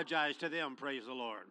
apologize 0.00 0.36
to 0.36 0.48
them, 0.48 0.76
praise 0.76 1.04
the 1.04 1.12
Lord. 1.12 1.42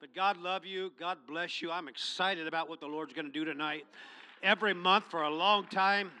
But 0.00 0.14
God 0.14 0.36
love 0.36 0.64
you. 0.64 0.92
God 1.00 1.18
bless 1.26 1.60
you. 1.60 1.72
I'm 1.72 1.88
excited 1.88 2.46
about 2.46 2.68
what 2.68 2.78
the 2.78 2.86
Lord's 2.86 3.12
going 3.12 3.26
to 3.26 3.32
do 3.32 3.44
tonight. 3.44 3.84
Every 4.44 4.72
month 4.72 5.06
for 5.10 5.24
a 5.24 5.30
long 5.30 5.66
time, 5.66 6.12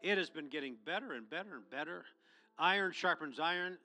it 0.00 0.16
has 0.16 0.30
been 0.30 0.48
getting 0.48 0.76
better 0.86 1.14
and 1.14 1.28
better 1.28 1.56
and 1.56 1.68
better. 1.70 2.04
Iron 2.56 2.92
sharpens 2.92 3.40
iron. 3.40 3.78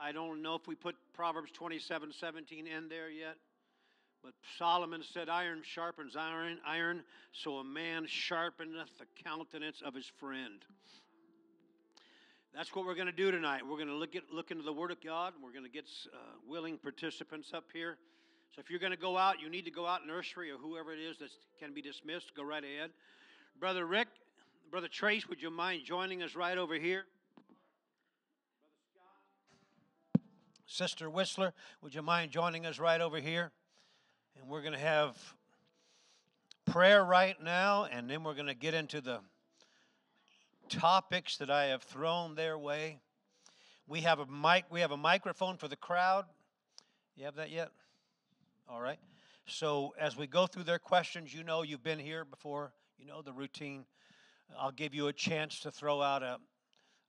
I 0.00 0.10
don't 0.10 0.42
know 0.42 0.56
if 0.56 0.66
we 0.66 0.74
put 0.74 0.96
Proverbs 1.14 1.52
27 1.52 2.12
17 2.18 2.66
in 2.66 2.88
there 2.88 3.10
yet. 3.10 3.36
But 4.24 4.32
Solomon 4.58 5.04
said, 5.14 5.28
Iron 5.28 5.60
sharpens 5.62 6.16
iron, 6.16 6.58
iron, 6.66 7.04
so 7.32 7.58
a 7.58 7.64
man 7.64 8.06
sharpeneth 8.06 8.98
the 8.98 9.06
countenance 9.22 9.82
of 9.86 9.94
his 9.94 10.10
friend. 10.18 10.64
That's 12.54 12.74
what 12.74 12.84
we're 12.84 12.94
going 12.94 13.06
to 13.06 13.12
do 13.12 13.30
tonight. 13.30 13.62
We're 13.64 13.76
going 13.76 13.88
to 13.88 13.94
look, 13.94 14.16
at, 14.16 14.24
look 14.32 14.50
into 14.50 14.64
the 14.64 14.72
Word 14.72 14.90
of 14.90 15.00
God. 15.00 15.34
And 15.34 15.42
we're 15.42 15.52
going 15.52 15.64
to 15.64 15.70
get 15.70 15.88
uh, 16.12 16.16
willing 16.46 16.78
participants 16.78 17.52
up 17.54 17.64
here. 17.72 17.96
So 18.54 18.60
if 18.60 18.68
you're 18.68 18.80
going 18.80 18.92
to 18.92 18.98
go 18.98 19.16
out, 19.16 19.40
you 19.40 19.48
need 19.48 19.64
to 19.66 19.70
go 19.70 19.86
out 19.86 20.06
nursery 20.06 20.50
or 20.50 20.56
whoever 20.58 20.92
it 20.92 20.98
is 20.98 21.18
that 21.18 21.28
can 21.60 21.72
be 21.72 21.80
dismissed. 21.80 22.34
Go 22.34 22.42
right 22.42 22.64
ahead. 22.64 22.90
Brother 23.60 23.86
Rick, 23.86 24.08
Brother 24.70 24.88
Trace, 24.88 25.28
would 25.28 25.40
you 25.40 25.50
mind 25.50 25.82
joining 25.84 26.22
us 26.22 26.34
right 26.34 26.58
over 26.58 26.74
here? 26.74 27.04
Sister 30.66 31.08
Wissler, 31.08 31.52
would 31.82 31.94
you 31.94 32.02
mind 32.02 32.30
joining 32.30 32.66
us 32.66 32.78
right 32.78 33.00
over 33.00 33.20
here? 33.20 33.52
And 34.36 34.48
we're 34.48 34.62
going 34.62 34.72
to 34.72 34.78
have 34.78 35.16
prayer 36.64 37.04
right 37.04 37.40
now, 37.42 37.84
and 37.84 38.08
then 38.08 38.22
we're 38.22 38.34
going 38.34 38.46
to 38.46 38.54
get 38.54 38.74
into 38.74 39.00
the 39.00 39.20
topics 40.70 41.36
that 41.38 41.50
I 41.50 41.66
have 41.66 41.82
thrown 41.82 42.34
their 42.34 42.56
way. 42.56 43.00
We 43.86 44.00
have 44.02 44.20
a 44.20 44.26
mic. 44.26 44.64
We 44.70 44.80
have 44.80 44.92
a 44.92 44.96
microphone 44.96 45.56
for 45.56 45.68
the 45.68 45.76
crowd. 45.76 46.24
You 47.16 47.24
have 47.24 47.34
that 47.34 47.50
yet? 47.50 47.70
All 48.68 48.80
right. 48.80 48.98
So 49.46 49.92
as 49.98 50.16
we 50.16 50.26
go 50.26 50.46
through 50.46 50.62
their 50.64 50.78
questions, 50.78 51.34
you 51.34 51.42
know 51.42 51.62
you've 51.62 51.82
been 51.82 51.98
here 51.98 52.24
before. 52.24 52.72
You 52.98 53.06
know 53.06 53.20
the 53.20 53.32
routine. 53.32 53.84
I'll 54.58 54.70
give 54.70 54.94
you 54.94 55.08
a 55.08 55.12
chance 55.12 55.60
to 55.60 55.70
throw 55.70 56.00
out 56.00 56.22
a, 56.22 56.38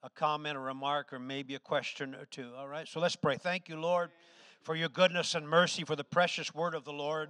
a 0.01 0.09
comment, 0.09 0.57
a 0.57 0.59
remark, 0.59 1.13
or 1.13 1.19
maybe 1.19 1.55
a 1.55 1.59
question 1.59 2.15
or 2.15 2.25
two. 2.25 2.49
All 2.57 2.67
right. 2.67 2.87
So 2.87 2.99
let's 2.99 3.15
pray. 3.15 3.37
Thank 3.37 3.69
you, 3.69 3.79
Lord, 3.79 4.09
for 4.63 4.75
your 4.75 4.89
goodness 4.89 5.35
and 5.35 5.47
mercy, 5.47 5.83
for 5.83 5.95
the 5.95 6.03
precious 6.03 6.53
word 6.53 6.73
of 6.73 6.83
the 6.83 6.93
Lord 6.93 7.29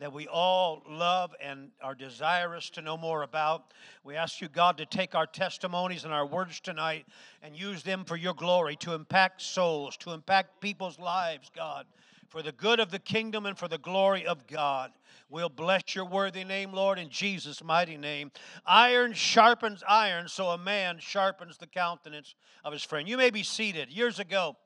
that 0.00 0.12
we 0.12 0.26
all 0.26 0.82
love 0.88 1.34
and 1.40 1.70
are 1.82 1.94
desirous 1.94 2.70
to 2.70 2.82
know 2.82 2.96
more 2.96 3.22
about. 3.22 3.72
We 4.02 4.16
ask 4.16 4.40
you, 4.40 4.48
God, 4.48 4.76
to 4.78 4.86
take 4.86 5.14
our 5.14 5.26
testimonies 5.26 6.04
and 6.04 6.12
our 6.12 6.26
words 6.26 6.60
tonight 6.60 7.06
and 7.42 7.56
use 7.56 7.82
them 7.82 8.04
for 8.04 8.16
your 8.16 8.34
glory 8.34 8.76
to 8.76 8.94
impact 8.94 9.42
souls, 9.42 9.96
to 9.98 10.12
impact 10.12 10.60
people's 10.60 10.98
lives, 10.98 11.50
God, 11.54 11.86
for 12.28 12.42
the 12.42 12.52
good 12.52 12.80
of 12.80 12.90
the 12.90 12.98
kingdom 12.98 13.46
and 13.46 13.56
for 13.56 13.68
the 13.68 13.78
glory 13.78 14.26
of 14.26 14.46
God. 14.46 14.90
We'll 15.30 15.48
bless 15.48 15.94
your 15.94 16.04
worthy 16.04 16.44
name, 16.44 16.72
Lord, 16.72 16.98
in 16.98 17.08
Jesus' 17.08 17.62
mighty 17.62 17.96
name. 17.96 18.30
Iron 18.66 19.12
sharpens 19.12 19.82
iron, 19.88 20.28
so 20.28 20.48
a 20.48 20.58
man 20.58 20.98
sharpens 20.98 21.56
the 21.56 21.66
countenance 21.66 22.34
of 22.64 22.72
his 22.72 22.82
friend. 22.82 23.08
You 23.08 23.16
may 23.16 23.30
be 23.30 23.42
seated. 23.42 23.90
Years 23.90 24.18
ago, 24.18 24.56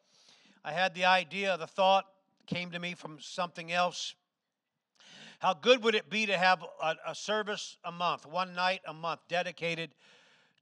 I 0.64 0.72
had 0.72 0.94
the 0.94 1.04
idea, 1.04 1.56
the 1.56 1.66
thought 1.66 2.06
came 2.46 2.70
to 2.70 2.78
me 2.78 2.94
from 2.94 3.18
something 3.20 3.70
else 3.70 4.14
how 5.38 5.54
good 5.54 5.82
would 5.84 5.94
it 5.94 6.10
be 6.10 6.26
to 6.26 6.36
have 6.36 6.64
a, 6.82 6.96
a 7.06 7.14
service 7.14 7.76
a 7.84 7.92
month, 7.92 8.26
one 8.26 8.54
night 8.54 8.80
a 8.86 8.92
month, 8.92 9.20
dedicated 9.28 9.90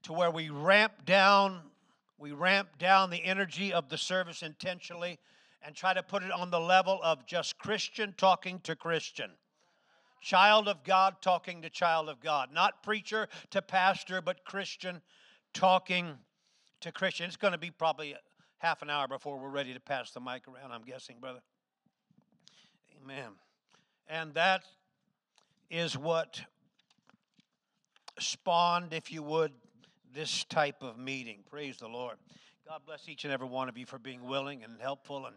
to 0.03 0.13
where 0.13 0.29
we 0.29 0.49
ramp 0.49 1.05
down, 1.05 1.61
we 2.17 2.31
ramp 2.31 2.77
down 2.77 3.09
the 3.09 3.23
energy 3.23 3.73
of 3.73 3.89
the 3.89 3.97
service 3.97 4.43
intentionally 4.43 5.19
and 5.63 5.75
try 5.75 5.93
to 5.93 6.03
put 6.03 6.23
it 6.23 6.31
on 6.31 6.51
the 6.51 6.59
level 6.59 6.99
of 7.03 7.25
just 7.25 7.57
Christian 7.57 8.13
talking 8.17 8.59
to 8.61 8.75
Christian. 8.75 9.31
Child 10.21 10.67
of 10.67 10.83
God 10.83 11.15
talking 11.21 11.61
to 11.61 11.69
child 11.69 12.09
of 12.09 12.19
God. 12.19 12.49
Not 12.53 12.83
preacher 12.83 13.27
to 13.51 13.61
pastor, 13.61 14.21
but 14.21 14.45
Christian 14.45 15.01
talking 15.53 16.17
to 16.81 16.91
Christian. 16.91 17.27
It's 17.27 17.35
going 17.35 17.53
to 17.53 17.57
be 17.57 17.71
probably 17.71 18.15
half 18.59 18.81
an 18.81 18.89
hour 18.89 19.07
before 19.07 19.37
we're 19.39 19.49
ready 19.49 19.73
to 19.73 19.79
pass 19.79 20.11
the 20.11 20.19
mic 20.19 20.47
around, 20.47 20.71
I'm 20.71 20.83
guessing, 20.83 21.17
brother. 21.19 21.41
Amen. 23.03 23.46
And 24.09 24.33
that 24.35 24.63
is 25.69 25.97
what 25.97 26.41
spawned, 28.19 28.93
if 28.93 29.11
you 29.11 29.21
would, 29.23 29.51
this 30.13 30.43
type 30.45 30.81
of 30.81 30.97
meeting. 30.97 31.39
Praise 31.49 31.77
the 31.77 31.87
Lord. 31.87 32.15
God 32.67 32.81
bless 32.85 33.07
each 33.07 33.23
and 33.23 33.33
every 33.33 33.47
one 33.47 33.69
of 33.69 33.77
you 33.77 33.85
for 33.85 33.99
being 33.99 34.23
willing 34.23 34.63
and 34.63 34.81
helpful 34.81 35.25
and, 35.25 35.35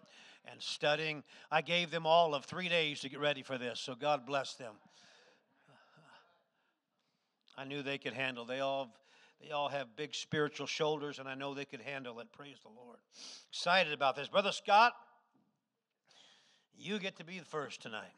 and 0.51 0.61
studying. 0.61 1.23
I 1.51 1.63
gave 1.63 1.91
them 1.91 2.07
all 2.07 2.35
of 2.35 2.45
three 2.45 2.69
days 2.69 3.01
to 3.01 3.09
get 3.09 3.21
ready 3.21 3.43
for 3.43 3.59
this, 3.59 3.81
so 3.81 3.95
God 3.95 4.27
bless 4.27 4.55
them. 4.55 4.75
I 7.57 7.65
knew 7.65 7.83
they 7.83 7.99
could 7.99 8.15
handle. 8.15 8.45
They 8.45 8.61
all 8.61 8.97
they 9.43 9.53
all 9.53 9.69
have 9.69 9.97
big 9.97 10.15
spiritual 10.15 10.67
shoulders, 10.67 11.19
and 11.19 11.29
I 11.29 11.35
know 11.35 11.55
they 11.55 11.65
could 11.65 11.81
handle 11.81 12.21
it. 12.21 12.29
Praise 12.33 12.59
the 12.63 12.69
Lord. 12.69 12.99
Excited 13.51 13.93
about 13.93 14.15
this. 14.15 14.29
Brother 14.29 14.53
Scott, 14.53 14.93
you 16.77 16.99
get 16.99 17.17
to 17.17 17.25
be 17.25 17.39
the 17.39 17.45
first 17.47 17.81
tonight. 17.81 18.13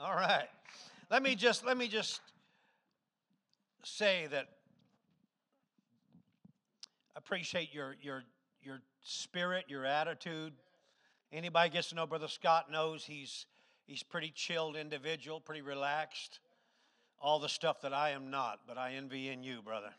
All 0.00 0.14
right. 0.14 0.46
Let 1.10 1.24
me 1.24 1.34
just 1.34 1.66
let 1.66 1.76
me 1.76 1.88
just 1.88 2.20
say 3.82 4.28
that 4.30 4.46
I 7.16 7.18
appreciate 7.18 7.74
your 7.74 7.96
your 8.00 8.22
your 8.62 8.80
spirit, 9.02 9.64
your 9.66 9.84
attitude. 9.84 10.52
Anybody 11.32 11.70
gets 11.70 11.88
to 11.88 11.96
know 11.96 12.06
Brother 12.06 12.28
Scott 12.28 12.70
knows 12.70 13.04
he's 13.04 13.46
he's 13.86 14.04
pretty 14.04 14.30
chilled 14.32 14.76
individual, 14.76 15.40
pretty 15.40 15.62
relaxed. 15.62 16.38
All 17.20 17.40
the 17.40 17.48
stuff 17.48 17.80
that 17.80 17.92
I 17.92 18.10
am 18.10 18.30
not, 18.30 18.60
but 18.68 18.78
I 18.78 18.92
envy 18.92 19.30
in 19.30 19.42
you, 19.42 19.62
brother. 19.62 19.90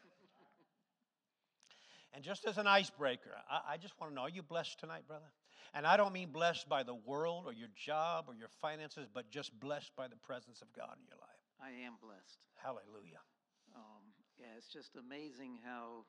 And 2.14 2.24
just 2.24 2.46
as 2.46 2.58
an 2.58 2.68
icebreaker, 2.68 3.32
I, 3.52 3.74
I 3.74 3.78
just 3.78 4.00
want 4.00 4.14
to 4.14 4.16
know 4.16 4.22
are 4.22 4.30
you 4.30 4.44
blessed 4.44 4.80
tonight, 4.80 5.04
brother? 5.10 5.26
And 5.74 5.86
I 5.86 5.98
don't 5.98 6.14
mean 6.14 6.30
blessed 6.32 6.68
by 6.68 6.84
the 6.84 6.96
world 6.96 7.44
or 7.46 7.54
your 7.54 7.70
job 7.76 8.26
or 8.28 8.34
your 8.34 8.50
finances, 8.62 9.08
but 9.12 9.30
just 9.30 9.58
blessed 9.60 9.96
by 9.96 10.08
the 10.08 10.18
presence 10.18 10.62
of 10.62 10.72
God 10.74 10.98
in 10.98 11.06
your 11.06 11.18
life. 11.22 11.44
I 11.62 11.86
am 11.86 12.00
blessed. 12.02 12.40
Hallelujah. 12.58 13.22
Um, 13.76 14.04
yeah, 14.40 14.56
it's 14.58 14.72
just 14.72 14.96
amazing 14.96 15.60
how 15.64 16.08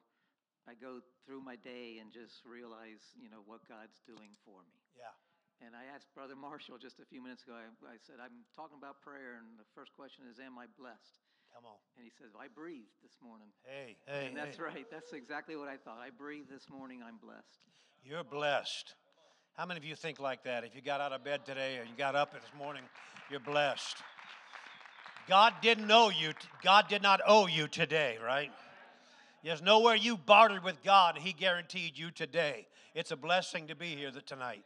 I 0.69 0.78
go 0.78 1.03
through 1.26 1.43
my 1.43 1.56
day 1.56 1.98
and 2.00 2.12
just 2.12 2.47
realize, 2.47 3.03
you 3.19 3.28
know, 3.28 3.43
what 3.44 3.66
God's 3.69 4.00
doing 4.06 4.32
for 4.47 4.62
me. 4.71 4.78
Yeah. 4.97 5.12
And 5.60 5.77
I 5.77 5.84
asked 5.92 6.09
Brother 6.16 6.37
Marshall 6.37 6.81
just 6.81 7.00
a 7.04 7.06
few 7.06 7.21
minutes 7.21 7.44
ago, 7.44 7.53
I, 7.53 7.69
I 7.92 8.00
said, 8.00 8.16
I'm 8.16 8.48
talking 8.56 8.81
about 8.81 9.04
prayer, 9.04 9.37
and 9.37 9.60
the 9.60 9.69
first 9.77 9.92
question 9.92 10.25
is, 10.25 10.41
Am 10.41 10.56
I 10.56 10.65
blessed? 10.81 11.21
Come 11.53 11.66
on. 11.66 11.77
And 11.98 12.06
he 12.06 12.12
says, 12.15 12.32
I 12.38 12.47
breathed 12.48 12.94
this 13.03 13.19
morning. 13.21 13.50
Hey, 13.66 13.98
hey. 14.06 14.31
And 14.31 14.37
that's 14.37 14.56
hey. 14.56 14.62
right. 14.62 14.87
That's 14.88 15.12
exactly 15.12 15.56
what 15.56 15.69
I 15.69 15.77
thought. 15.77 15.98
I 15.98 16.15
breathed 16.15 16.48
this 16.48 16.71
morning. 16.71 17.03
I'm 17.03 17.19
blessed. 17.19 17.66
You're 18.06 18.25
blessed. 18.25 18.94
How 19.56 19.66
many 19.66 19.78
of 19.78 19.84
you 19.84 19.94
think 19.94 20.21
like 20.21 20.44
that? 20.44 20.65
If 20.65 20.75
you 20.75 20.81
got 20.81 21.00
out 21.00 21.12
of 21.12 21.22
bed 21.22 21.44
today 21.44 21.78
or 21.78 21.83
you 21.83 21.91
got 21.97 22.16
up 22.16 22.33
this 22.33 22.43
morning, 22.56 22.83
you're 23.31 23.41
blessed. 23.41 23.97
God 25.28 25.55
didn't 25.61 25.91
owe 25.91 26.09
you, 26.09 26.33
God 26.62 26.88
did 26.88 27.03
not 27.03 27.21
owe 27.27 27.47
you 27.47 27.69
today, 27.69 28.16
right? 28.25 28.50
There's 29.44 29.62
nowhere 29.62 29.94
you 29.94 30.16
bartered 30.16 30.65
with 30.65 30.83
God, 30.83 31.19
He 31.19 31.33
guaranteed 31.33 31.99
you 31.99 32.10
today. 32.10 32.66
It's 32.94 33.10
a 33.10 33.16
blessing 33.16 33.69
to 33.69 33.77
be 33.77 33.94
here 33.97 34.10
tonight. 34.27 34.65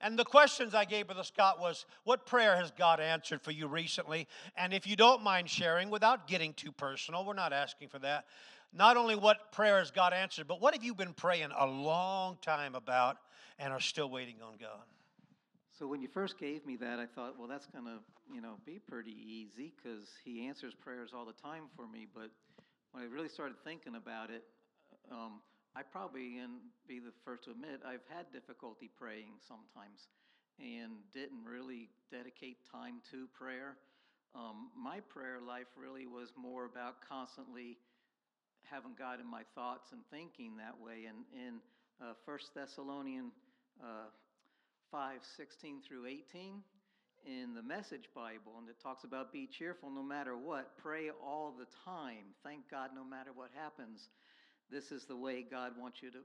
And 0.00 0.18
the 0.18 0.24
questions 0.24 0.74
I 0.74 0.84
gave 0.84 1.06
Brother 1.06 1.22
Scott 1.22 1.60
was, 1.60 1.86
what 2.04 2.26
prayer 2.26 2.56
has 2.56 2.72
God 2.72 2.98
answered 2.98 3.40
for 3.40 3.52
you 3.52 3.68
recently? 3.68 4.26
And 4.56 4.72
if 4.72 4.86
you 4.86 4.96
don't 4.96 5.22
mind 5.22 5.48
sharing, 5.48 5.90
without 5.90 6.26
getting 6.26 6.54
too 6.54 6.72
personal, 6.72 7.24
we're 7.24 7.34
not 7.34 7.52
asking 7.52 7.88
for 7.88 8.00
that. 8.00 8.24
Not 8.72 8.96
only 8.96 9.16
what 9.16 9.52
prayer 9.52 9.78
has 9.78 9.90
God 9.90 10.12
answered, 10.12 10.48
but 10.48 10.60
what 10.60 10.74
have 10.74 10.82
you 10.82 10.94
been 10.94 11.12
praying 11.12 11.50
a 11.56 11.66
long 11.66 12.38
time 12.40 12.74
about 12.74 13.18
and 13.58 13.72
are 13.72 13.80
still 13.80 14.08
waiting 14.08 14.36
on 14.42 14.54
God? 14.58 14.80
So 15.78 15.86
when 15.86 16.00
you 16.00 16.08
first 16.08 16.38
gave 16.38 16.64
me 16.64 16.76
that, 16.76 16.98
I 16.98 17.06
thought, 17.06 17.38
well, 17.38 17.48
that's 17.48 17.66
going 17.66 17.84
to, 17.84 17.98
you 18.32 18.40
know, 18.40 18.54
be 18.64 18.78
pretty 18.78 19.16
easy 19.26 19.72
because 19.76 20.08
he 20.24 20.46
answers 20.46 20.74
prayers 20.74 21.10
all 21.14 21.26
the 21.26 21.32
time 21.32 21.64
for 21.76 21.86
me. 21.86 22.06
But 22.14 22.30
when 22.92 23.02
I 23.02 23.06
really 23.06 23.28
started 23.28 23.56
thinking 23.64 23.96
about 23.96 24.30
it, 24.30 24.44
um, 25.10 25.40
I 25.74 25.82
probably, 25.82 26.38
and 26.38 26.52
be 26.86 26.98
the 26.98 27.12
first 27.24 27.44
to 27.44 27.50
admit, 27.50 27.80
I've 27.86 28.04
had 28.08 28.30
difficulty 28.32 28.90
praying 28.96 29.40
sometimes 29.46 30.08
and 30.60 30.92
didn't 31.12 31.44
really 31.44 31.88
dedicate 32.10 32.58
time 32.70 33.00
to 33.10 33.26
prayer. 33.32 33.76
Um, 34.34 34.70
my 34.76 35.00
prayer 35.00 35.40
life 35.46 35.68
really 35.76 36.06
was 36.06 36.32
more 36.36 36.64
about 36.64 36.96
constantly 37.06 37.78
having 38.72 38.96
God 38.98 39.20
in 39.20 39.28
my 39.28 39.42
thoughts 39.54 39.92
and 39.92 40.00
thinking 40.10 40.56
that 40.56 40.80
way. 40.80 41.04
And 41.04 41.28
in 41.36 41.60
uh, 42.00 42.14
1 42.24 42.38
Thessalonians 42.56 43.32
uh, 43.82 44.08
5 44.90 45.20
16 45.36 45.82
through 45.86 46.06
18 46.06 46.64
in 47.24 47.54
the 47.54 47.62
Message 47.62 48.08
Bible, 48.14 48.58
and 48.58 48.68
it 48.68 48.76
talks 48.82 49.04
about 49.04 49.32
be 49.32 49.46
cheerful 49.46 49.90
no 49.90 50.02
matter 50.02 50.36
what, 50.36 50.76
pray 50.78 51.10
all 51.22 51.54
the 51.56 51.66
time, 51.84 52.34
thank 52.42 52.68
God 52.70 52.90
no 52.96 53.04
matter 53.04 53.30
what 53.34 53.50
happens. 53.54 54.08
This 54.70 54.90
is 54.90 55.04
the 55.04 55.16
way 55.16 55.44
God 55.48 55.72
wants 55.78 55.98
you 56.02 56.10
to 56.10 56.18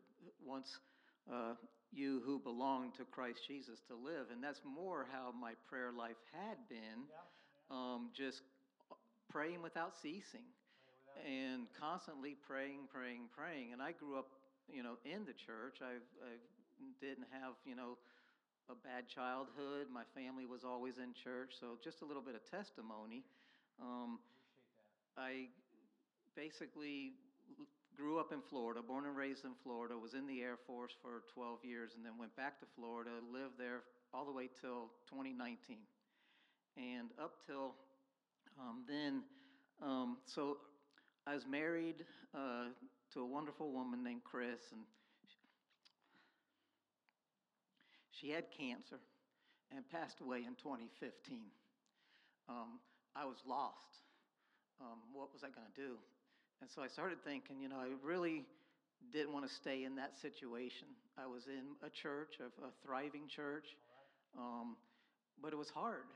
wants 0.43 0.71
uh, 1.31 1.53
you 1.93 2.21
who 2.25 2.39
belong 2.39 2.91
to 2.97 3.03
Christ 3.03 3.39
Jesus 3.47 3.79
to 3.89 3.95
live. 3.95 4.31
And 4.31 4.41
that's 4.41 4.61
more 4.65 5.05
how 5.11 5.33
my 5.39 5.53
prayer 5.69 5.91
life 5.91 6.17
had 6.33 6.57
been, 6.69 7.07
um, 7.69 8.09
just 8.15 8.41
praying 9.29 9.61
without 9.61 9.93
ceasing 10.01 10.47
and 11.25 11.67
constantly 11.79 12.35
praying, 12.35 12.87
praying, 12.91 13.29
praying. 13.35 13.73
And 13.73 13.81
I 13.81 13.91
grew 13.91 14.17
up, 14.17 14.27
you 14.69 14.83
know, 14.83 14.97
in 15.05 15.25
the 15.25 15.33
church. 15.33 15.79
I, 15.81 15.97
I 16.21 16.33
didn't 17.01 17.27
have, 17.31 17.53
you 17.65 17.75
know, 17.75 17.97
a 18.69 18.75
bad 18.75 19.07
childhood. 19.07 19.87
My 19.91 20.03
family 20.13 20.45
was 20.45 20.63
always 20.63 20.97
in 20.97 21.13
church. 21.13 21.55
So 21.59 21.77
just 21.83 22.01
a 22.01 22.05
little 22.05 22.21
bit 22.21 22.35
of 22.35 22.43
testimony. 22.49 23.23
Um, 23.81 24.19
I 25.17 25.47
basically 26.35 27.13
grew 27.95 28.19
up 28.19 28.31
in 28.31 28.41
Florida, 28.41 28.81
born 28.81 29.05
and 29.05 29.17
raised 29.17 29.43
in 29.45 29.53
Florida, 29.63 29.97
was 29.97 30.13
in 30.13 30.27
the 30.27 30.41
Air 30.41 30.57
Force 30.67 30.93
for 31.01 31.23
12 31.33 31.65
years, 31.65 31.93
and 31.95 32.05
then 32.05 32.13
went 32.19 32.35
back 32.35 32.59
to 32.59 32.65
Florida, 32.75 33.09
lived 33.33 33.57
there 33.57 33.81
all 34.13 34.25
the 34.25 34.31
way 34.31 34.49
till 34.61 34.91
2019. 35.09 35.77
And 36.77 37.09
up 37.19 37.41
till 37.45 37.73
um, 38.59 38.83
then, 38.87 39.23
um, 39.81 40.17
so 40.25 40.57
I 41.27 41.35
was 41.35 41.45
married 41.45 42.05
uh, 42.33 42.71
to 43.13 43.19
a 43.19 43.25
wonderful 43.25 43.73
woman 43.73 44.01
named 44.01 44.23
Chris, 44.23 44.63
and 44.71 44.81
she 48.11 48.29
had 48.29 48.45
cancer 48.57 48.95
and 49.75 49.83
passed 49.89 50.21
away 50.21 50.37
in 50.47 50.55
2015. 50.55 51.51
Um, 52.47 52.79
I 53.13 53.25
was 53.25 53.35
lost. 53.45 54.07
Um, 54.79 55.03
what 55.11 55.33
was 55.33 55.43
I 55.43 55.51
going 55.51 55.67
to 55.67 55.75
do? 55.75 55.97
And 56.61 56.69
so 56.71 56.81
I 56.81 56.87
started 56.87 57.17
thinking, 57.25 57.59
you 57.59 57.67
know, 57.67 57.75
I 57.75 57.89
really 58.01 58.45
didn't 59.11 59.33
want 59.33 59.45
to 59.45 59.53
stay 59.53 59.83
in 59.83 59.95
that 59.95 60.15
situation. 60.21 60.87
I 61.17 61.27
was 61.27 61.47
in 61.47 61.75
a 61.85 61.89
church, 61.89 62.39
a, 62.39 62.47
a 62.63 62.71
thriving 62.85 63.27
church, 63.27 63.75
um, 64.37 64.77
but 65.43 65.51
it 65.51 65.57
was 65.57 65.69
hard. 65.69 66.07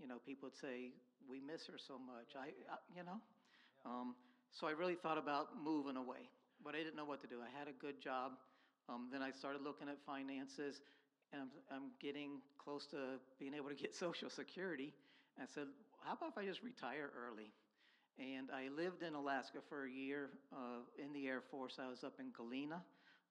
You 0.00 0.06
know, 0.06 0.18
people 0.24 0.46
would 0.46 0.56
say, 0.56 0.92
"We 1.28 1.40
miss 1.40 1.66
her 1.66 1.78
so 1.78 1.98
much." 1.98 2.38
I, 2.38 2.54
I 2.70 2.78
you 2.94 3.02
know, 3.02 3.18
um, 3.84 4.14
so 4.54 4.68
I 4.68 4.70
really 4.70 4.94
thought 4.94 5.18
about 5.18 5.48
moving 5.62 5.96
away, 5.96 6.30
but 6.64 6.74
I 6.74 6.78
didn't 6.78 6.94
know 6.94 7.04
what 7.04 7.20
to 7.22 7.26
do. 7.26 7.36
I 7.42 7.58
had 7.58 7.66
a 7.66 7.72
good 7.72 8.00
job. 8.00 8.32
Um, 8.88 9.08
then 9.10 9.20
I 9.20 9.32
started 9.32 9.62
looking 9.62 9.88
at 9.88 9.98
finances, 10.06 10.80
and 11.32 11.42
I'm, 11.42 11.48
I'm 11.70 11.90
getting 12.00 12.40
close 12.56 12.86
to 12.88 13.18
being 13.38 13.52
able 13.54 13.68
to 13.68 13.74
get 13.74 13.94
Social 14.06 14.30
Security. 14.30 14.94
And 15.36 15.46
I 15.48 15.52
said, 15.52 15.66
"How 16.04 16.12
about 16.12 16.30
if 16.30 16.38
I 16.38 16.44
just 16.44 16.62
retire 16.62 17.10
early?" 17.18 17.50
And 18.18 18.50
I 18.54 18.68
lived 18.68 19.02
in 19.02 19.14
Alaska 19.14 19.58
for 19.68 19.86
a 19.86 19.90
year 19.90 20.30
uh, 20.52 20.86
in 21.04 21.12
the 21.12 21.26
Air 21.26 21.42
Force. 21.50 21.80
I 21.84 21.88
was 21.90 22.04
up 22.04 22.14
in 22.20 22.30
Galena, 22.30 22.80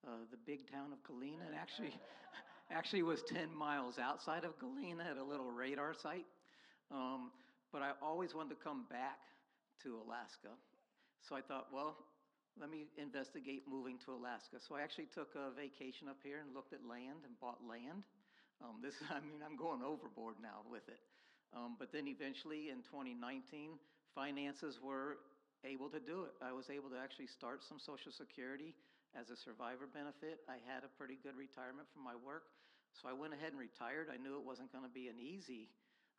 uh, 0.05 0.27
the 0.29 0.37
big 0.45 0.69
town 0.69 0.91
of 0.91 1.01
Galena, 1.03 1.45
and 1.47 1.55
actually, 1.55 1.95
actually 2.69 3.01
was 3.01 3.23
10 3.23 3.55
miles 3.55 3.97
outside 3.97 4.43
of 4.43 4.59
Galena 4.59 5.05
at 5.09 5.15
a 5.15 5.23
little 5.23 5.49
radar 5.49 5.93
site. 5.93 6.25
Um, 6.91 7.31
but 7.71 7.81
I 7.81 7.91
always 8.01 8.35
wanted 8.35 8.49
to 8.49 8.61
come 8.61 8.83
back 8.89 9.19
to 9.83 9.95
Alaska. 10.05 10.49
So 11.23 11.35
I 11.35 11.41
thought, 11.41 11.71
well, 11.71 11.95
let 12.59 12.69
me 12.69 12.85
investigate 12.99 13.63
moving 13.63 13.97
to 14.05 14.11
Alaska. 14.11 14.59
So 14.59 14.75
I 14.75 14.83
actually 14.83 15.07
took 15.07 15.33
a 15.39 15.55
vacation 15.55 16.11
up 16.11 16.19
here 16.21 16.43
and 16.43 16.53
looked 16.53 16.75
at 16.75 16.83
land 16.83 17.23
and 17.23 17.33
bought 17.39 17.63
land. 17.63 18.03
Um, 18.59 18.83
this, 18.83 18.99
I 19.09 19.23
mean, 19.23 19.39
I'm 19.39 19.55
going 19.55 19.81
overboard 19.81 20.35
now 20.43 20.67
with 20.67 20.85
it. 20.91 20.99
Um, 21.55 21.79
but 21.79 21.95
then 21.95 22.11
eventually 22.11 22.69
in 22.69 22.83
2019, 22.83 23.79
finances 24.13 24.83
were 24.83 25.23
able 25.63 25.87
to 25.89 26.01
do 26.01 26.27
it. 26.27 26.35
I 26.43 26.51
was 26.51 26.67
able 26.69 26.91
to 26.91 26.99
actually 26.99 27.31
start 27.31 27.63
some 27.63 27.79
Social 27.79 28.11
Security 28.11 28.75
as 29.15 29.29
a 29.31 29.37
survivor 29.37 29.87
benefit. 29.87 30.43
I 30.51 30.59
had 30.67 30.83
a 30.83 30.91
pretty 30.99 31.15
good 31.21 31.39
retirement 31.39 31.87
from 31.93 32.03
my 32.03 32.19
work. 32.19 32.51
So 32.93 33.07
I 33.07 33.15
went 33.15 33.33
ahead 33.33 33.55
and 33.55 33.61
retired. 33.61 34.11
I 34.11 34.19
knew 34.19 34.35
it 34.37 34.45
wasn't 34.45 34.69
going 34.75 34.83
to 34.83 34.91
be 34.91 35.07
an 35.07 35.17
easy 35.17 35.71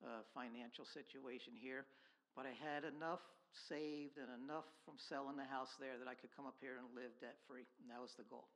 uh, 0.02 0.26
financial 0.34 0.88
situation 0.88 1.54
here, 1.54 1.86
but 2.34 2.48
I 2.48 2.54
had 2.56 2.82
enough 2.82 3.22
saved 3.68 4.18
and 4.18 4.28
enough 4.42 4.66
from 4.84 4.94
selling 4.98 5.36
the 5.36 5.46
house 5.46 5.72
there 5.78 5.96
that 5.98 6.08
I 6.08 6.14
could 6.14 6.30
come 6.34 6.46
up 6.46 6.58
here 6.60 6.76
and 6.78 6.86
live 6.94 7.14
debt 7.20 7.38
free. 7.46 7.66
And 7.82 7.90
that 7.90 8.02
was 8.02 8.12
the 8.18 8.26
goal. 8.26 8.48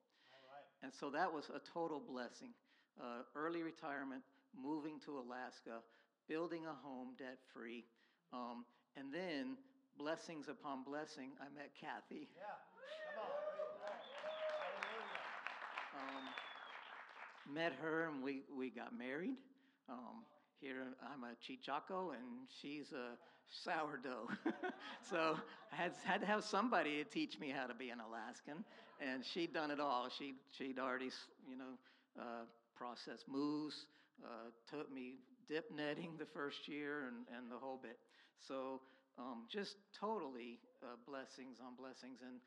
And 0.82 0.92
so 0.94 1.10
that 1.10 1.32
was 1.32 1.50
a 1.50 1.60
total 1.74 1.98
blessing. 1.98 2.54
Uh, 2.98 3.22
early 3.34 3.62
retirement, 3.62 4.22
moving 4.54 4.98
to 5.06 5.18
Alaska, 5.18 5.82
building 6.28 6.66
a 6.66 6.74
home 6.86 7.14
debt 7.18 7.38
free. 7.54 7.84
Um, 8.32 8.64
and 8.96 9.12
then, 9.12 9.56
blessings 9.98 10.46
upon 10.48 10.84
blessing, 10.84 11.30
I 11.40 11.46
met 11.54 11.70
Kathy. 11.78 12.28
Yeah, 12.34 12.58
come 13.14 13.24
on. 13.24 13.48
Um, 15.98 17.54
met 17.54 17.72
her 17.82 18.08
and 18.08 18.22
we, 18.22 18.42
we 18.56 18.70
got 18.70 18.96
married. 18.96 19.36
Um, 19.88 20.22
here 20.60 20.84
I'm 21.02 21.24
a 21.24 21.34
cheechako 21.42 22.12
and 22.12 22.46
she's 22.60 22.92
a 22.92 23.16
sourdough. 23.64 24.28
so 25.10 25.36
I 25.72 25.76
had, 25.76 25.92
had 26.04 26.20
to 26.20 26.26
have 26.26 26.44
somebody 26.44 27.02
to 27.02 27.04
teach 27.04 27.38
me 27.38 27.50
how 27.50 27.66
to 27.66 27.74
be 27.74 27.90
an 27.90 27.98
Alaskan. 28.00 28.64
And 29.00 29.24
she'd 29.24 29.52
done 29.52 29.70
it 29.70 29.80
all. 29.80 30.08
She, 30.16 30.34
she'd 30.56 30.78
already, 30.78 31.10
you 31.48 31.56
know, 31.56 31.78
uh, 32.18 32.44
processed 32.76 33.28
moose, 33.28 33.86
uh, 34.24 34.50
taught 34.70 34.92
me 34.92 35.14
dip 35.48 35.70
netting 35.74 36.12
the 36.18 36.26
first 36.26 36.68
year 36.68 37.06
and, 37.06 37.16
and 37.36 37.50
the 37.50 37.56
whole 37.56 37.78
bit. 37.82 37.98
So 38.46 38.80
um, 39.18 39.44
just 39.50 39.76
totally 39.98 40.58
uh, 40.82 40.96
blessings 41.06 41.58
on 41.64 41.74
blessings. 41.76 42.20
And 42.22 42.40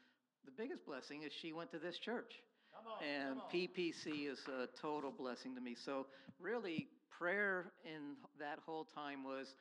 the 0.45 0.51
biggest 0.51 0.86
blessing 0.86 1.24
is 1.24 1.31
she 1.33 1.53
went 1.53 1.71
to 1.71 1.80
this 1.80 1.98
church. 1.98 2.33
On, 2.75 3.06
and 3.06 3.39
PPC 3.53 4.31
is 4.31 4.39
a 4.48 4.68
total 4.80 5.12
blessing 5.12 5.56
to 5.56 5.62
me. 5.62 5.75
So 5.75 6.07
really, 6.39 6.88
prayer 7.09 7.71
in 7.86 8.15
that 8.39 8.59
whole 8.65 8.88
time 8.95 9.24
was, 9.24 9.53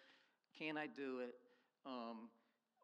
can 0.61 0.77
I 0.77 0.85
do 0.93 1.25
it? 1.25 1.33
Um, 1.89 2.29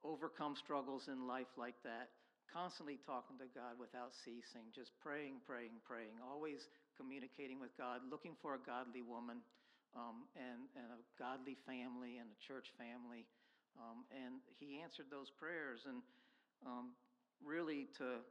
overcome 0.00 0.56
struggles 0.56 1.12
in 1.12 1.28
life 1.28 1.52
like 1.60 1.76
that. 1.84 2.08
Constantly 2.48 2.96
talking 3.04 3.36
to 3.36 3.44
God 3.52 3.76
without 3.76 4.16
ceasing, 4.24 4.72
just 4.72 4.96
praying, 5.04 5.44
praying, 5.44 5.76
praying, 5.84 6.16
always 6.24 6.72
communicating 6.96 7.60
with 7.60 7.76
God, 7.76 8.00
looking 8.08 8.32
for 8.40 8.56
a 8.56 8.62
godly 8.64 9.02
woman 9.04 9.44
um, 9.92 10.24
and, 10.32 10.72
and 10.72 10.88
a 10.88 11.00
godly 11.20 11.58
family 11.68 12.16
and 12.16 12.32
a 12.32 12.38
church 12.40 12.72
family. 12.80 13.28
Um, 13.76 14.08
and 14.08 14.40
he 14.56 14.80
answered 14.80 15.12
those 15.12 15.28
prayers. 15.28 15.84
And 15.84 16.00
um, 16.64 16.96
really, 17.44 17.92
to 18.00 18.24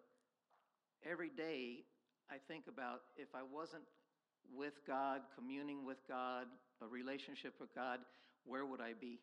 every 1.05 1.29
day, 1.29 1.85
I 2.33 2.41
think 2.47 2.65
about 2.65 3.05
if 3.17 3.29
I 3.37 3.45
wasn't 3.45 3.85
with 4.49 4.73
God, 4.87 5.21
communing 5.37 5.85
with 5.85 6.01
God, 6.09 6.49
a 6.81 6.87
relationship 6.87 7.53
with 7.59 7.69
God, 7.75 7.99
where 8.45 8.65
would 8.65 8.81
I 8.81 8.93
be? 8.99 9.19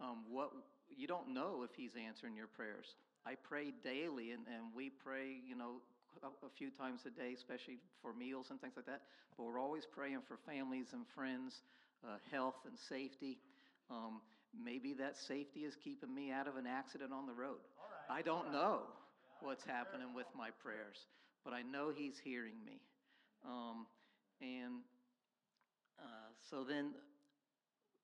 Um, 0.00 0.24
what 0.30 0.50
you 0.94 1.06
don't 1.06 1.32
know 1.32 1.64
if 1.64 1.70
He's 1.74 1.92
answering 1.96 2.36
your 2.36 2.46
prayers. 2.46 2.94
I 3.26 3.34
pray 3.34 3.72
daily, 3.82 4.30
and, 4.30 4.44
and 4.46 4.70
we 4.74 4.90
pray, 4.90 5.40
you 5.46 5.56
know, 5.56 5.82
a, 6.22 6.28
a, 6.46 6.50
few 6.56 6.70
times 6.70 7.00
a 7.06 7.10
day, 7.10 7.34
especially 7.34 7.78
for 8.00 8.14
meals 8.14 8.46
and 8.50 8.60
things 8.60 8.74
like 8.76 8.86
that. 8.86 9.02
But 9.36 9.44
we're 9.44 9.58
always 9.58 9.84
praying 9.84 10.20
for 10.28 10.38
families 10.46 10.88
and 10.92 11.04
friends, 11.14 11.62
uh, 12.04 12.18
health 12.30 12.54
and 12.66 12.78
safety. 12.88 13.38
Um, 13.90 14.20
maybe 14.54 14.94
that 14.94 15.16
safety 15.16 15.60
is 15.60 15.74
keeping 15.76 16.14
me 16.14 16.30
out 16.30 16.46
of 16.46 16.56
an 16.56 16.66
accident 16.66 17.12
on 17.12 17.26
the 17.26 17.34
road. 17.34 17.60
I 18.08 18.22
don't 18.22 18.52
know 18.52 18.82
what's 19.40 19.64
happening 19.64 20.14
with 20.14 20.26
my 20.36 20.50
prayers, 20.62 20.96
but 21.44 21.52
I 21.52 21.62
know 21.62 21.90
He's 21.94 22.18
hearing 22.22 22.54
me. 22.64 22.80
Um, 23.44 23.86
and 24.40 24.82
uh, 25.98 26.30
so 26.50 26.64
then, 26.64 26.92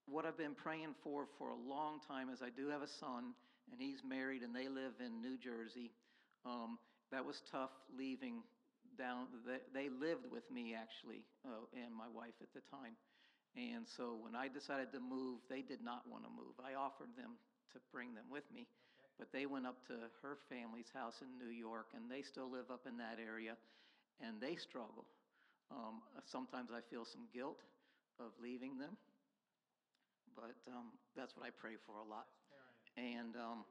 what 0.05 0.25
I've 0.25 0.37
been 0.37 0.55
praying 0.55 0.95
for 1.03 1.27
for 1.37 1.49
a 1.49 1.55
long 1.55 1.99
time 2.07 2.29
is 2.29 2.41
I 2.41 2.49
do 2.49 2.69
have 2.69 2.81
a 2.81 2.87
son, 2.99 3.33
and 3.71 3.79
he's 3.79 4.03
married, 4.03 4.43
and 4.43 4.55
they 4.55 4.67
live 4.67 4.93
in 4.99 5.21
New 5.21 5.37
Jersey. 5.37 5.91
Um, 6.45 6.77
that 7.11 7.25
was 7.25 7.41
tough 7.51 7.71
leaving 7.97 8.43
down. 8.97 9.27
They, 9.45 9.61
they 9.73 9.87
lived 9.89 10.29
with 10.31 10.43
me 10.51 10.75
actually, 10.75 11.23
uh, 11.45 11.65
and 11.73 11.95
my 11.95 12.07
wife 12.11 12.35
at 12.41 12.51
the 12.53 12.61
time. 12.69 12.93
And 13.55 13.85
so 13.85 14.17
when 14.17 14.35
I 14.35 14.49
decided 14.49 14.91
to 14.93 14.99
move, 14.99 15.39
they 15.47 15.61
did 15.61 15.85
not 15.85 16.03
want 16.09 16.25
to 16.25 16.31
move. 16.33 16.57
I 16.57 16.73
offered 16.73 17.13
them 17.15 17.37
to 17.73 17.77
bring 17.93 18.13
them 18.17 18.25
with 18.29 18.43
me, 18.49 18.65
okay. 18.65 19.13
but 19.17 19.29
they 19.31 19.45
went 19.45 19.65
up 19.69 19.77
to 19.87 20.09
her 20.21 20.37
family's 20.49 20.89
house 20.93 21.21
in 21.21 21.29
New 21.37 21.53
York, 21.53 21.93
and 21.93 22.09
they 22.09 22.25
still 22.25 22.49
live 22.49 22.73
up 22.73 22.85
in 22.89 22.97
that 22.97 23.21
area, 23.21 23.53
and 24.21 24.41
they 24.41 24.57
struggle. 24.57 25.05
Um, 25.69 26.01
sometimes 26.25 26.69
I 26.73 26.81
feel 26.89 27.05
some 27.05 27.29
guilt 27.33 27.61
of 28.19 28.33
leaving 28.41 28.77
them, 28.77 28.97
but 30.35 30.57
um, 30.71 30.93
that's 31.15 31.35
what 31.35 31.45
I 31.45 31.51
pray 31.51 31.75
for 31.85 31.99
a 31.99 32.07
lot. 32.07 32.27
And, 32.97 33.35
um, 33.37 33.65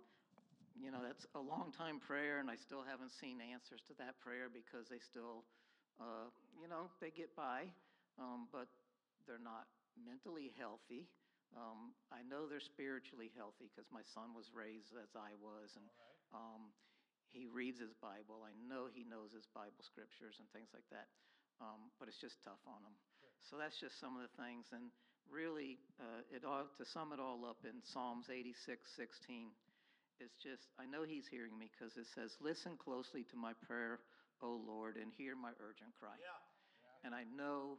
you 0.78 0.90
know, 0.90 1.00
that's 1.04 1.26
a 1.34 1.42
long 1.42 1.72
time 1.76 2.00
prayer, 2.00 2.38
and 2.40 2.50
I 2.50 2.56
still 2.56 2.82
haven't 2.86 3.12
seen 3.12 3.38
answers 3.42 3.82
to 3.88 3.94
that 4.02 4.18
prayer 4.20 4.48
because 4.52 4.88
they 4.88 4.98
still, 5.00 5.44
uh, 6.00 6.30
you 6.58 6.68
know, 6.68 6.90
they 7.00 7.10
get 7.10 7.34
by, 7.36 7.68
um, 8.18 8.48
but 8.52 8.68
they're 9.26 9.42
not 9.42 9.68
mentally 9.98 10.52
healthy. 10.58 11.08
Um, 11.56 11.92
I 12.10 12.24
know 12.24 12.48
they're 12.48 12.64
spiritually 12.64 13.30
healthy 13.36 13.68
because 13.68 13.88
my 13.92 14.02
son 14.14 14.32
was 14.32 14.50
raised 14.56 14.96
as 14.96 15.12
I 15.14 15.36
was, 15.38 15.76
and 15.76 15.86
um, 16.32 16.72
he 17.28 17.46
reads 17.46 17.80
his 17.80 17.92
Bible. 18.00 18.44
I 18.46 18.56
know 18.68 18.88
he 18.88 19.04
knows 19.04 19.32
his 19.36 19.46
Bible 19.52 19.84
scriptures 19.84 20.40
and 20.40 20.48
things 20.52 20.72
like 20.72 20.88
that. 20.92 21.08
um, 21.60 21.90
but 21.98 22.08
it's 22.08 22.18
just 22.18 22.42
tough 22.42 22.60
on 22.66 22.82
them. 22.82 22.96
So 23.46 23.58
that's 23.58 23.78
just 23.78 23.98
some 24.00 24.16
of 24.16 24.22
the 24.26 24.34
things. 24.42 24.66
And 24.72 24.90
really, 25.30 25.78
uh, 26.00 26.22
it 26.34 26.44
all, 26.44 26.66
to 26.78 26.84
sum 26.84 27.12
it 27.12 27.20
all 27.20 27.44
up 27.44 27.58
in 27.64 27.82
Psalms 27.82 28.26
86, 28.30 28.80
16, 28.96 29.50
it's 30.20 30.36
just, 30.38 30.70
I 30.78 30.86
know 30.86 31.02
He's 31.02 31.26
hearing 31.26 31.58
me 31.58 31.70
because 31.72 31.96
it 31.96 32.06
says, 32.14 32.36
Listen 32.40 32.78
closely 32.78 33.24
to 33.30 33.36
my 33.36 33.52
prayer, 33.66 34.00
O 34.42 34.60
Lord, 34.66 34.96
and 34.96 35.10
hear 35.16 35.34
my 35.34 35.50
urgent 35.58 35.90
cry. 35.98 36.14
Yeah. 36.18 36.38
And 37.04 37.14
I 37.14 37.24
know 37.36 37.78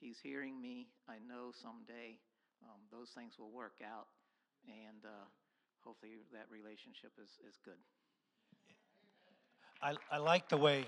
He's 0.00 0.18
hearing 0.22 0.60
me. 0.60 0.88
I 1.08 1.22
know 1.22 1.52
someday 1.54 2.18
um, 2.62 2.80
those 2.90 3.10
things 3.14 3.38
will 3.38 3.52
work 3.52 3.78
out. 3.84 4.08
And 4.66 5.04
uh, 5.04 5.26
hopefully 5.84 6.12
that 6.32 6.46
relationship 6.50 7.12
is, 7.22 7.30
is 7.46 7.58
good. 7.64 7.78
I, 9.82 9.94
I 10.10 10.18
like 10.18 10.48
the 10.48 10.56
way 10.56 10.86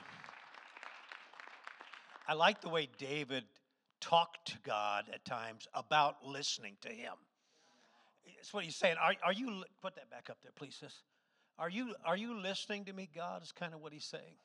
I 2.28 2.34
like 2.34 2.60
the 2.60 2.68
way 2.68 2.88
David 2.98 3.44
talked 4.00 4.48
to 4.48 4.58
God 4.64 5.04
at 5.12 5.24
times 5.24 5.66
about 5.74 6.26
listening 6.26 6.76
to 6.82 6.88
him. 6.88 7.14
That's 8.36 8.52
what 8.52 8.64
he's 8.64 8.76
saying. 8.76 8.96
Are, 9.00 9.14
are 9.24 9.32
you 9.32 9.64
put 9.82 9.94
that 9.96 10.10
back 10.10 10.28
up 10.30 10.38
there, 10.42 10.52
please, 10.54 10.76
sis? 10.78 11.02
Are 11.58 11.70
you 11.70 11.94
are 12.04 12.16
you 12.16 12.38
listening 12.38 12.84
to 12.84 12.92
me, 12.92 13.08
God? 13.14 13.42
Is 13.42 13.52
kind 13.52 13.72
of 13.74 13.80
what 13.80 13.92
he's 13.92 14.04
saying. 14.04 14.36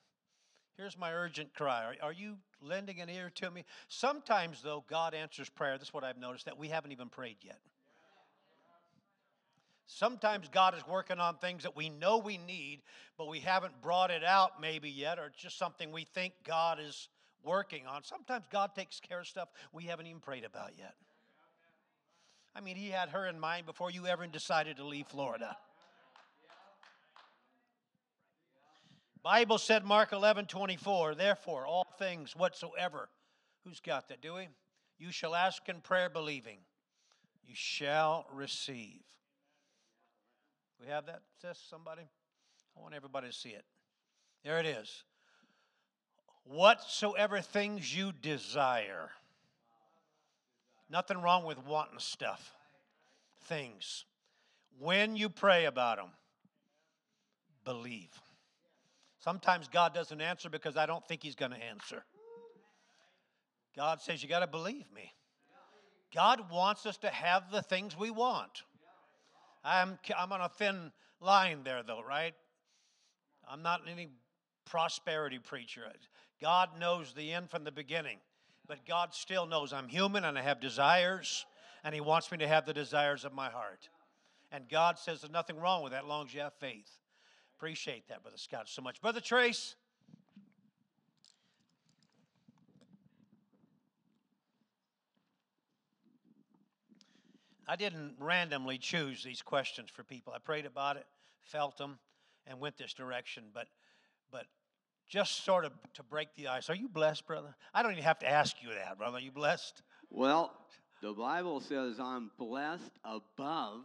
Here's 0.77 0.97
my 0.97 1.13
urgent 1.13 1.53
cry. 1.53 1.83
Are, 1.83 2.07
are 2.07 2.13
you 2.13 2.37
lending 2.61 3.01
an 3.01 3.09
ear 3.09 3.29
to 3.35 3.51
me? 3.51 3.65
Sometimes, 3.89 4.61
though, 4.61 4.83
God 4.89 5.13
answers 5.13 5.49
prayer. 5.49 5.77
This 5.77 5.89
is 5.89 5.93
what 5.93 6.03
I've 6.03 6.17
noticed 6.17 6.45
that 6.45 6.57
we 6.57 6.69
haven't 6.69 6.91
even 6.91 7.09
prayed 7.09 7.37
yet. 7.43 7.59
Sometimes 9.85 10.47
God 10.47 10.73
is 10.73 10.87
working 10.87 11.19
on 11.19 11.35
things 11.35 11.63
that 11.63 11.75
we 11.75 11.89
know 11.89 12.17
we 12.17 12.37
need, 12.37 12.81
but 13.17 13.27
we 13.27 13.41
haven't 13.41 13.81
brought 13.81 14.09
it 14.09 14.23
out 14.23 14.61
maybe 14.61 14.89
yet, 14.89 15.19
or 15.19 15.25
it's 15.25 15.37
just 15.37 15.57
something 15.59 15.91
we 15.91 16.05
think 16.05 16.33
God 16.45 16.79
is 16.79 17.09
working 17.43 17.87
on. 17.87 18.03
Sometimes 18.03 18.45
God 18.51 18.71
takes 18.75 18.99
care 18.99 19.19
of 19.19 19.27
stuff 19.27 19.49
we 19.71 19.83
haven't 19.85 20.07
even 20.07 20.21
prayed 20.21 20.43
about 20.43 20.71
yet. 20.77 20.95
I 22.55 22.61
mean, 22.61 22.75
He 22.75 22.89
had 22.89 23.09
her 23.09 23.27
in 23.27 23.39
mind 23.39 23.65
before 23.65 23.91
you 23.91 24.07
ever 24.07 24.25
decided 24.27 24.77
to 24.77 24.85
leave 24.85 25.07
Florida. 25.07 25.57
Bible 29.23 29.59
said, 29.59 29.85
Mark 29.85 30.13
11, 30.13 30.47
24, 30.47 31.15
therefore, 31.15 31.67
all 31.67 31.85
things 31.99 32.35
whatsoever. 32.35 33.07
Who's 33.63 33.79
got 33.79 34.09
that? 34.09 34.21
Do 34.21 34.33
we? 34.33 34.47
You 34.97 35.11
shall 35.11 35.35
ask 35.35 35.61
in 35.69 35.81
prayer, 35.81 36.09
believing. 36.09 36.57
You 37.45 37.53
shall 37.55 38.25
receive. 38.33 39.01
We 40.79 40.87
have 40.87 41.05
that, 41.05 41.21
sis? 41.41 41.59
Somebody? 41.69 42.01
I 42.75 42.81
want 42.81 42.95
everybody 42.95 43.27
to 43.27 43.33
see 43.33 43.49
it. 43.49 43.65
There 44.43 44.59
it 44.59 44.65
is. 44.65 45.03
Whatsoever 46.45 47.41
things 47.41 47.95
you 47.95 48.11
desire. 48.11 49.09
Nothing 50.89 51.21
wrong 51.21 51.45
with 51.45 51.65
wanting 51.65 51.99
stuff, 51.99 52.53
things. 53.45 54.05
When 54.79 55.15
you 55.15 55.29
pray 55.29 55.65
about 55.65 55.97
them, 55.97 56.09
believe. 57.63 58.09
Sometimes 59.19 59.67
God 59.67 59.93
doesn't 59.93 60.19
answer 60.19 60.49
because 60.49 60.75
I 60.75 60.85
don't 60.85 61.07
think 61.07 61.23
He's 61.23 61.35
going 61.35 61.51
to 61.51 61.63
answer. 61.63 62.03
God 63.75 64.01
says, 64.01 64.21
You 64.21 64.27
got 64.27 64.39
to 64.39 64.47
believe 64.47 64.85
me. 64.93 65.13
God 66.13 66.51
wants 66.51 66.85
us 66.85 66.97
to 66.97 67.09
have 67.09 67.51
the 67.51 67.61
things 67.61 67.97
we 67.97 68.11
want. 68.11 68.63
I'm, 69.63 69.97
I'm 70.17 70.31
on 70.31 70.41
a 70.41 70.49
thin 70.49 70.91
line 71.21 71.63
there, 71.63 71.83
though, 71.83 72.01
right? 72.01 72.33
I'm 73.49 73.61
not 73.61 73.81
any 73.89 74.09
prosperity 74.65 75.39
preacher. 75.39 75.83
God 76.41 76.69
knows 76.79 77.13
the 77.13 77.31
end 77.31 77.49
from 77.49 77.63
the 77.63 77.71
beginning, 77.71 78.17
but 78.67 78.85
God 78.87 79.13
still 79.13 79.45
knows 79.45 79.71
I'm 79.71 79.87
human 79.87 80.25
and 80.25 80.37
I 80.37 80.41
have 80.41 80.59
desires, 80.59 81.45
and 81.83 81.93
He 81.93 82.01
wants 82.01 82.31
me 82.31 82.39
to 82.39 82.47
have 82.47 82.65
the 82.65 82.73
desires 82.73 83.23
of 83.23 83.33
my 83.33 83.49
heart. 83.49 83.89
And 84.51 84.67
God 84.67 84.97
says 84.97 85.21
there's 85.21 85.31
nothing 85.31 85.57
wrong 85.57 85.83
with 85.83 85.93
that 85.93 86.03
as 86.03 86.09
long 86.09 86.25
as 86.25 86.33
you 86.33 86.41
have 86.41 86.53
faith. 86.55 86.89
Appreciate 87.57 88.07
that, 88.09 88.23
Brother 88.23 88.37
Scott, 88.37 88.67
so 88.67 88.81
much. 88.81 88.99
Brother 89.01 89.21
Trace. 89.21 89.75
I 97.67 97.75
didn't 97.77 98.15
randomly 98.19 98.77
choose 98.77 99.23
these 99.23 99.41
questions 99.41 99.89
for 99.89 100.03
people. 100.03 100.33
I 100.33 100.39
prayed 100.39 100.65
about 100.65 100.97
it, 100.97 101.05
felt 101.43 101.77
them, 101.77 101.99
and 102.45 102.59
went 102.59 102.77
this 102.77 102.93
direction. 102.93 103.43
But, 103.53 103.67
but 104.29 104.45
just 105.11 105.43
sort 105.43 105.65
of 105.65 105.73
to 105.93 106.03
break 106.03 106.29
the 106.35 106.47
ice. 106.47 106.69
Are 106.69 106.75
you 106.75 106.87
blessed, 106.87 107.27
brother? 107.27 107.53
I 107.73 107.83
don't 107.83 107.91
even 107.91 108.03
have 108.03 108.19
to 108.19 108.29
ask 108.29 108.55
you 108.63 108.69
that, 108.69 108.97
brother. 108.97 109.17
Are 109.17 109.21
you 109.21 109.31
blessed? 109.31 109.83
Well, 110.09 110.53
the 111.01 111.11
Bible 111.11 111.59
says 111.59 111.99
I'm 111.99 112.31
blessed 112.39 112.91
above. 113.03 113.81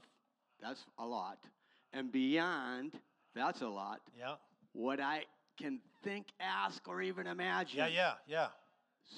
That's 0.62 0.84
a 0.98 1.04
lot, 1.04 1.38
and 1.92 2.10
beyond. 2.10 2.92
That's 3.34 3.60
a 3.60 3.68
lot. 3.68 4.00
Yeah. 4.18 4.36
What 4.72 5.00
I 5.00 5.24
can 5.58 5.80
think, 6.02 6.26
ask, 6.40 6.86
or 6.88 7.02
even 7.02 7.26
imagine. 7.26 7.78
Yeah, 7.78 7.88
yeah, 7.88 8.12
yeah. 8.26 8.46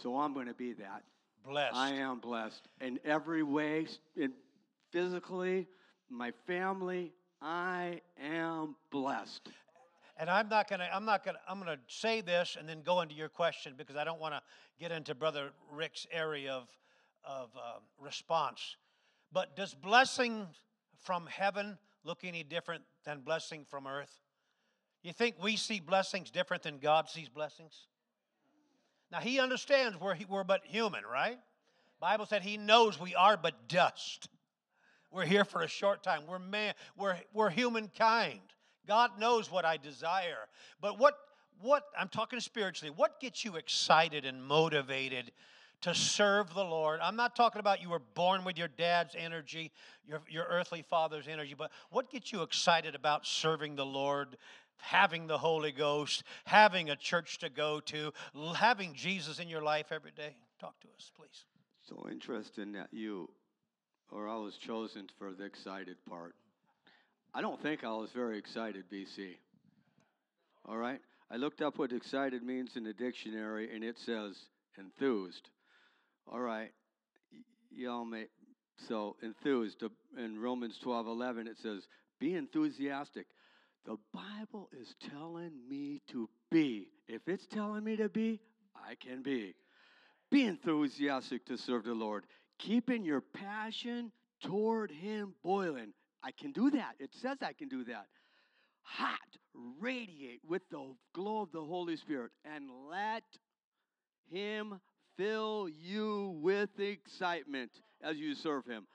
So 0.02 0.18
I'm 0.18 0.32
going 0.34 0.46
to 0.46 0.54
be 0.54 0.72
that. 0.74 1.02
Blessed. 1.46 1.76
I 1.76 1.90
am 1.90 2.18
blessed 2.18 2.68
in 2.80 2.98
every 3.04 3.42
way, 3.42 3.86
in 4.16 4.32
physically, 4.90 5.68
my 6.10 6.32
family. 6.46 7.12
I 7.40 8.00
am 8.20 8.74
blessed. 8.90 9.48
And 10.18 10.28
I'm 10.28 10.48
not 10.48 10.68
gonna, 10.68 10.88
I'm 10.92 11.04
not 11.04 11.24
gonna, 11.24 11.38
I'm 11.48 11.60
gonna 11.60 11.78
say 11.86 12.20
this 12.20 12.56
and 12.58 12.68
then 12.68 12.82
go 12.82 13.00
into 13.02 13.14
your 13.14 13.28
question 13.28 13.74
because 13.76 13.94
I 13.94 14.02
don't 14.02 14.20
want 14.20 14.34
to 14.34 14.42
get 14.80 14.90
into 14.90 15.14
Brother 15.14 15.50
Rick's 15.70 16.06
area 16.10 16.52
of, 16.52 16.68
of 17.24 17.50
uh, 17.56 17.78
response. 18.00 18.76
But 19.32 19.54
does 19.54 19.74
blessing 19.74 20.48
from 21.04 21.26
heaven 21.26 21.78
look 22.02 22.24
any 22.24 22.42
different 22.42 22.82
than 23.04 23.20
blessing 23.20 23.64
from 23.68 23.86
earth? 23.86 24.20
You 25.02 25.12
think 25.12 25.36
we 25.40 25.56
see 25.56 25.78
blessings 25.78 26.30
different 26.30 26.64
than 26.64 26.78
God 26.78 27.08
sees 27.08 27.28
blessings? 27.28 27.86
Now 29.12 29.20
he 29.20 29.38
understands 29.38 30.00
we're, 30.00 30.16
we're 30.28 30.44
but 30.44 30.62
human, 30.64 31.04
right? 31.04 31.38
Bible 32.00 32.26
said 32.26 32.42
he 32.42 32.56
knows 32.56 32.98
we 32.98 33.14
are 33.14 33.36
but 33.36 33.68
dust. 33.68 34.28
We're 35.12 35.26
here 35.26 35.44
for 35.44 35.62
a 35.62 35.68
short 35.68 36.02
time. 36.02 36.22
We're 36.28 36.38
man, 36.40 36.74
we're, 36.96 37.16
we're 37.32 37.50
humankind. 37.50 38.40
God 38.88 39.20
knows 39.20 39.52
what 39.52 39.64
I 39.64 39.76
desire. 39.76 40.48
But 40.80 40.98
what 40.98 41.14
what 41.60 41.84
I'm 41.98 42.08
talking 42.08 42.40
spiritually, 42.40 42.92
what 42.94 43.20
gets 43.20 43.44
you 43.44 43.56
excited 43.56 44.24
and 44.24 44.42
motivated 44.42 45.32
to 45.80 45.94
serve 45.94 46.54
the 46.54 46.64
Lord? 46.64 47.00
I'm 47.02 47.16
not 47.16 47.34
talking 47.34 47.60
about 47.60 47.82
you 47.82 47.90
were 47.90 48.02
born 48.14 48.44
with 48.44 48.56
your 48.56 48.68
dad's 48.68 49.16
energy, 49.18 49.72
your, 50.06 50.22
your 50.28 50.44
earthly 50.44 50.82
father's 50.82 51.26
energy, 51.26 51.54
but 51.58 51.72
what 51.90 52.10
gets 52.10 52.32
you 52.32 52.42
excited 52.42 52.94
about 52.94 53.26
serving 53.26 53.74
the 53.74 53.86
Lord, 53.86 54.36
having 54.76 55.26
the 55.26 55.38
Holy 55.38 55.72
Ghost, 55.72 56.22
having 56.44 56.90
a 56.90 56.96
church 56.96 57.38
to 57.38 57.50
go 57.50 57.80
to, 57.80 58.12
having 58.54 58.94
Jesus 58.94 59.40
in 59.40 59.48
your 59.48 59.62
life 59.62 59.86
every 59.90 60.12
day? 60.12 60.36
Talk 60.60 60.78
to 60.80 60.88
us, 60.96 61.10
please. 61.16 61.44
So 61.82 62.06
interesting 62.08 62.72
that 62.72 62.88
you 62.92 63.28
or 64.10 64.28
I 64.28 64.36
was 64.36 64.56
chosen 64.56 65.08
for 65.18 65.32
the 65.32 65.44
excited 65.44 65.96
part. 66.08 66.34
I 67.34 67.40
don't 67.40 67.60
think 67.60 67.84
I 67.84 67.90
was 67.90 68.10
very 68.14 68.38
excited, 68.38 68.84
BC. 68.90 69.36
All 70.66 70.76
right? 70.76 71.00
I 71.30 71.36
looked 71.36 71.60
up 71.60 71.78
what 71.78 71.92
excited 71.92 72.42
means 72.42 72.76
in 72.76 72.84
the 72.84 72.92
dictionary, 72.92 73.74
and 73.74 73.84
it 73.84 73.98
says 73.98 74.36
enthused. 74.78 75.48
All 76.30 76.40
right. 76.40 76.70
Y- 77.32 77.38
y'all 77.70 78.04
may. 78.04 78.26
So, 78.88 79.16
enthused. 79.22 79.82
Uh, 79.82 79.88
in 80.16 80.40
Romans 80.40 80.78
12 80.82 81.06
11, 81.06 81.46
it 81.48 81.56
says, 81.62 81.86
be 82.18 82.34
enthusiastic. 82.34 83.26
The 83.84 83.96
Bible 84.12 84.68
is 84.80 84.94
telling 85.10 85.52
me 85.68 86.02
to 86.10 86.28
be. 86.50 86.88
If 87.08 87.22
it's 87.26 87.46
telling 87.46 87.84
me 87.84 87.96
to 87.96 88.08
be, 88.08 88.40
I 88.74 88.94
can 88.94 89.22
be. 89.22 89.54
Be 90.30 90.44
enthusiastic 90.44 91.46
to 91.46 91.56
serve 91.56 91.84
the 91.84 91.94
Lord 91.94 92.24
keeping 92.58 93.04
your 93.04 93.20
passion 93.20 94.12
toward 94.42 94.90
Him 94.90 95.34
boiling. 95.42 95.92
I 96.22 96.32
can 96.32 96.52
do 96.52 96.70
that. 96.70 96.94
It 96.98 97.10
says 97.20 97.38
I 97.42 97.52
can 97.52 97.68
do 97.68 97.84
that. 97.84 98.06
Hot, 98.82 99.18
radiate 99.80 100.40
with 100.48 100.62
the 100.70 100.94
glow 101.14 101.42
of 101.42 101.52
the 101.52 101.64
Holy 101.64 101.96
Spirit, 101.96 102.32
and 102.44 102.70
let 102.90 103.24
Him 104.30 104.80
fill 105.16 105.68
you 105.68 106.38
with 106.40 106.70
excitement 106.78 107.70
as 108.02 108.16
you 108.16 108.34
serve 108.34 108.64
Him. 108.66 108.86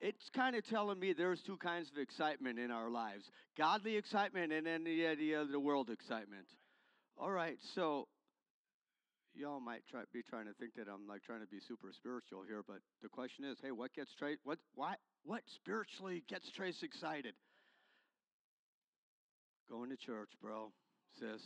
It's 0.00 0.28
kind 0.34 0.56
of 0.56 0.66
telling 0.68 0.98
me 0.98 1.12
there's 1.12 1.42
two 1.42 1.56
kinds 1.56 1.90
of 1.90 1.98
excitement 1.98 2.58
in 2.58 2.70
our 2.70 2.90
lives 2.90 3.30
godly 3.56 3.96
excitement 3.96 4.52
and 4.52 4.66
then 4.66 4.84
the 4.84 5.06
idea 5.06 5.40
of 5.40 5.50
the 5.50 5.60
world 5.60 5.90
excitement. 5.90 6.46
All 7.16 7.30
right, 7.30 7.56
so 7.74 8.08
y'all 9.34 9.60
might 9.60 9.82
try, 9.90 10.02
be 10.12 10.22
trying 10.22 10.46
to 10.46 10.54
think 10.54 10.74
that 10.76 10.86
I'm 10.88 11.06
like 11.08 11.22
trying 11.22 11.40
to 11.40 11.46
be 11.46 11.58
super 11.66 11.92
spiritual 11.92 12.42
here, 12.46 12.62
but 12.66 12.78
the 13.02 13.08
question 13.08 13.44
is, 13.44 13.58
hey, 13.62 13.70
what 13.70 13.92
gets 13.94 14.14
Trace? 14.14 14.38
What 14.44 14.58
why 14.74 14.94
what 15.24 15.42
spiritually 15.54 16.22
gets 16.28 16.50
Trace 16.50 16.82
excited? 16.82 17.34
Going 19.68 19.90
to 19.90 19.96
church, 19.96 20.30
bro, 20.42 20.72
sis. 21.18 21.42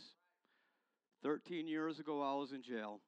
Thirteen 1.23 1.67
years 1.67 1.99
ago, 1.99 2.21
I 2.21 2.33
was 2.39 2.51
in 2.51 2.63
jail. 2.63 3.01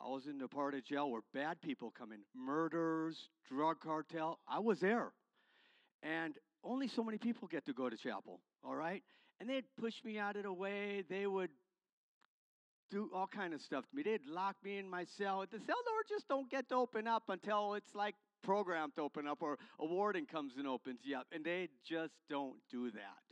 I 0.00 0.08
was 0.08 0.26
in 0.26 0.38
the 0.38 0.48
part 0.48 0.74
of 0.74 0.84
jail 0.84 1.10
where 1.10 1.22
bad 1.32 1.62
people 1.62 1.92
come 1.96 2.12
in, 2.12 2.20
murders, 2.34 3.16
drug 3.48 3.80
cartel. 3.80 4.38
I 4.46 4.58
was 4.58 4.80
there. 4.80 5.12
And 6.02 6.34
only 6.62 6.88
so 6.88 7.02
many 7.02 7.16
people 7.16 7.48
get 7.48 7.64
to 7.66 7.72
go 7.72 7.88
to 7.88 7.96
chapel, 7.96 8.40
all 8.62 8.76
right? 8.76 9.02
And 9.40 9.48
they'd 9.48 9.64
push 9.80 9.94
me 10.04 10.18
out 10.18 10.36
of 10.36 10.42
the 10.42 10.52
way. 10.52 11.02
They 11.08 11.26
would 11.26 11.50
do 12.90 13.10
all 13.14 13.26
kind 13.26 13.54
of 13.54 13.60
stuff 13.60 13.84
to 13.88 13.96
me. 13.96 14.02
They'd 14.02 14.26
lock 14.26 14.56
me 14.62 14.78
in 14.78 14.88
my 14.88 15.04
cell. 15.18 15.44
The 15.50 15.58
cell 15.58 15.82
door 15.84 16.02
just 16.08 16.28
don't 16.28 16.50
get 16.50 16.68
to 16.68 16.76
open 16.76 17.06
up 17.06 17.24
until 17.28 17.74
it's 17.74 17.94
like 17.94 18.14
programmed 18.42 18.94
to 18.96 19.02
open 19.02 19.26
up 19.26 19.42
or 19.42 19.58
a 19.78 19.86
warden 19.86 20.26
comes 20.26 20.52
and 20.56 20.66
opens 20.66 21.00
you 21.02 21.16
up. 21.16 21.26
And 21.32 21.44
they 21.44 21.68
just 21.88 22.14
don't 22.30 22.56
do 22.70 22.90
that. 22.92 23.22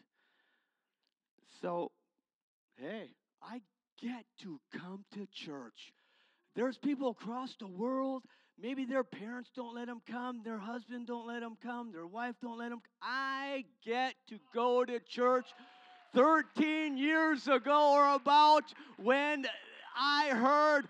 So, 1.62 1.92
hey, 2.76 3.11
I 3.42 3.61
get 4.02 4.25
to 4.42 4.61
come 4.78 5.04
to 5.14 5.26
church. 5.32 5.92
There's 6.56 6.78
people 6.78 7.11
across 7.11 7.54
the 7.58 7.66
world. 7.66 8.25
Maybe 8.61 8.84
their 8.84 9.02
parents 9.02 9.50
don't 9.56 9.75
let 9.75 9.87
them 9.87 10.00
come, 10.08 10.42
their 10.44 10.58
husband 10.58 11.08
don't 11.08 11.26
let 11.26 11.40
them 11.40 11.56
come, 11.61 11.90
their 11.90 12.06
wife 12.06 12.37
don't 12.40 12.56
let 12.56 12.70
them. 12.70 12.82
I 13.02 13.64
get 13.84 14.14
to 14.28 14.38
go 14.54 14.84
to 14.84 15.00
church 15.00 15.46
13 16.14 16.97
years 16.97 17.49
ago 17.49 17.94
or 17.94 18.14
about 18.14 18.73
when 18.97 19.47
I 19.97 20.28
heard 20.28 20.87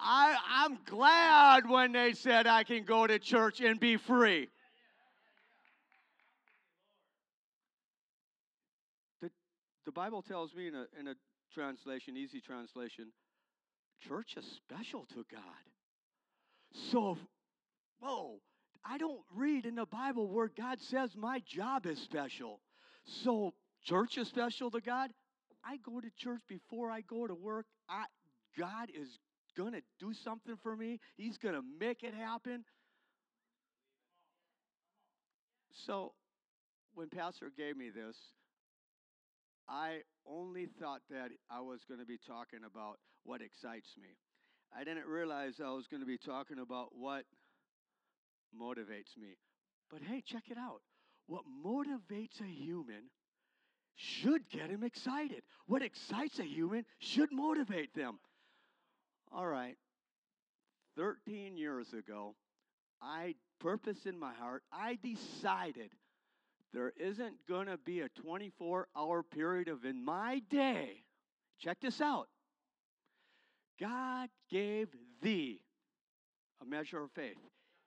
I, 0.00 0.36
I'm 0.48 0.78
glad 0.86 1.68
when 1.68 1.92
they 1.92 2.12
said 2.12 2.46
I 2.46 2.62
can 2.62 2.84
go 2.84 3.06
to 3.06 3.18
church 3.18 3.60
and 3.60 3.80
be 3.80 3.96
free. 3.96 4.48
The, 9.20 9.30
the 9.84 9.92
Bible 9.92 10.22
tells 10.22 10.54
me 10.54 10.68
in 10.68 10.74
a, 10.76 10.86
in 10.98 11.08
a 11.08 11.14
translation, 11.52 12.16
easy 12.16 12.40
translation, 12.40 13.06
church 14.06 14.36
is 14.36 14.44
special 14.44 15.04
to 15.14 15.24
God. 15.30 15.42
So, 16.92 17.18
whoa, 17.98 18.38
I 18.84 18.98
don't 18.98 19.20
read 19.34 19.66
in 19.66 19.74
the 19.74 19.86
Bible 19.86 20.28
where 20.28 20.48
God 20.48 20.80
says 20.80 21.16
my 21.16 21.40
job 21.40 21.86
is 21.86 21.98
special. 21.98 22.60
So, 23.04 23.54
church 23.88 24.18
is 24.18 24.28
special 24.28 24.70
to 24.70 24.80
God. 24.80 25.10
I 25.64 25.78
go 25.78 26.00
to 26.00 26.08
church 26.16 26.42
before 26.48 26.90
I 26.90 27.00
go 27.00 27.26
to 27.26 27.34
work. 27.34 27.66
I, 27.88 28.04
God 28.58 28.88
is 28.94 29.08
going 29.56 29.72
to 29.72 29.82
do 29.98 30.12
something 30.24 30.56
for 30.62 30.76
me, 30.76 31.00
He's 31.16 31.38
going 31.38 31.54
to 31.54 31.62
make 31.80 32.02
it 32.02 32.14
happen. 32.14 32.64
So, 35.86 36.12
when 36.94 37.08
Pastor 37.08 37.50
gave 37.56 37.76
me 37.76 37.90
this, 37.90 38.16
I 39.68 40.00
only 40.26 40.68
thought 40.80 41.02
that 41.10 41.30
I 41.50 41.60
was 41.60 41.80
going 41.88 42.00
to 42.00 42.06
be 42.06 42.18
talking 42.26 42.60
about 42.66 42.98
what 43.24 43.40
excites 43.42 43.88
me. 44.00 44.08
I 44.76 44.84
didn't 44.84 45.06
realize 45.06 45.54
I 45.64 45.70
was 45.70 45.86
going 45.86 46.00
to 46.00 46.06
be 46.06 46.18
talking 46.18 46.58
about 46.58 46.88
what 46.92 47.24
motivates 48.58 49.16
me. 49.18 49.36
But 49.90 50.00
hey, 50.02 50.22
check 50.26 50.44
it 50.50 50.58
out. 50.58 50.80
What 51.26 51.42
motivates 51.64 52.40
a 52.40 52.46
human 52.46 53.10
should 53.98 54.48
get 54.48 54.70
him 54.70 54.84
excited. 54.84 55.42
What 55.66 55.82
excites 55.82 56.38
a 56.38 56.44
human 56.44 56.84
should 57.00 57.32
motivate 57.32 57.94
them. 57.94 58.20
All 59.32 59.46
right. 59.46 59.76
13 60.96 61.56
years 61.56 61.92
ago, 61.92 62.34
I 63.02 63.34
purpose 63.60 64.06
in 64.06 64.18
my 64.18 64.32
heart, 64.34 64.62
I 64.72 64.98
decided 65.02 65.90
there 66.72 66.92
isn't 66.96 67.34
going 67.48 67.66
to 67.66 67.76
be 67.76 68.00
a 68.00 68.08
24 68.08 68.88
hour 68.96 69.22
period 69.22 69.68
of 69.68 69.84
in 69.84 70.04
my 70.04 70.42
day. 70.48 71.02
Check 71.58 71.80
this 71.80 72.00
out. 72.00 72.28
God 73.80 74.28
gave 74.50 74.88
thee 75.22 75.60
a 76.62 76.64
measure 76.64 77.02
of 77.02 77.10
faith. 77.12 77.36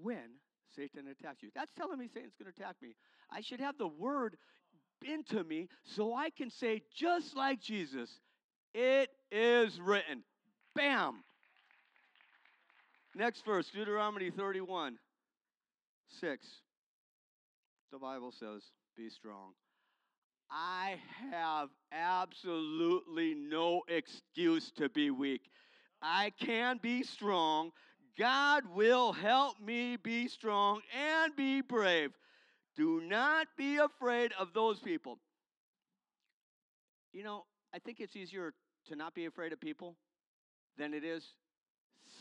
when 0.02 0.40
Satan 0.76 1.08
attacks 1.08 1.44
you. 1.44 1.50
That's 1.54 1.74
telling 1.74 2.00
me 2.00 2.08
Satan's 2.08 2.34
going 2.40 2.52
to 2.52 2.62
attack 2.62 2.76
me. 2.82 2.96
I 3.32 3.42
should 3.42 3.60
have 3.60 3.78
the 3.78 3.88
word 3.88 4.38
into 5.06 5.44
me 5.44 5.68
so 5.84 6.16
I 6.16 6.30
can 6.30 6.50
say, 6.50 6.82
just 6.96 7.36
like 7.36 7.62
Jesus, 7.62 8.10
it 8.74 9.10
is 9.32 9.80
written. 9.80 10.24
Bam! 10.76 11.24
Next 13.16 13.44
verse, 13.44 13.70
Deuteronomy 13.74 14.30
31 14.30 14.98
6. 16.20 16.48
The 17.92 17.98
Bible 17.98 18.32
says, 18.32 18.62
Be 18.96 19.10
strong. 19.10 19.54
I 20.50 20.96
have 21.32 21.70
absolutely 21.92 23.34
no 23.36 23.82
excuse 23.88 24.72
to 24.78 24.88
be 24.90 25.10
weak. 25.10 25.42
I 26.02 26.32
can 26.40 26.80
be 26.82 27.04
strong. 27.04 27.72
God 28.18 28.64
will 28.74 29.14
help 29.14 29.60
me 29.60 29.96
be 29.96 30.28
strong 30.28 30.82
and 30.98 31.36
be 31.36 31.62
brave. 31.62 32.12
Do 32.76 33.02
not 33.02 33.48
be 33.58 33.78
afraid 33.78 34.32
of 34.40 34.54
those 34.54 34.80
people. 34.80 35.20
You 37.14 37.24
know, 37.24 37.46
I 37.74 37.80
think 37.80 38.00
it's 38.00 38.16
easier 38.16 38.54
to 38.88 38.96
not 38.96 39.14
be 39.16 39.26
afraid 39.26 39.54
of 39.54 39.60
people 39.60 39.96
than 40.78 40.94
it 40.94 41.04
is 41.04 41.24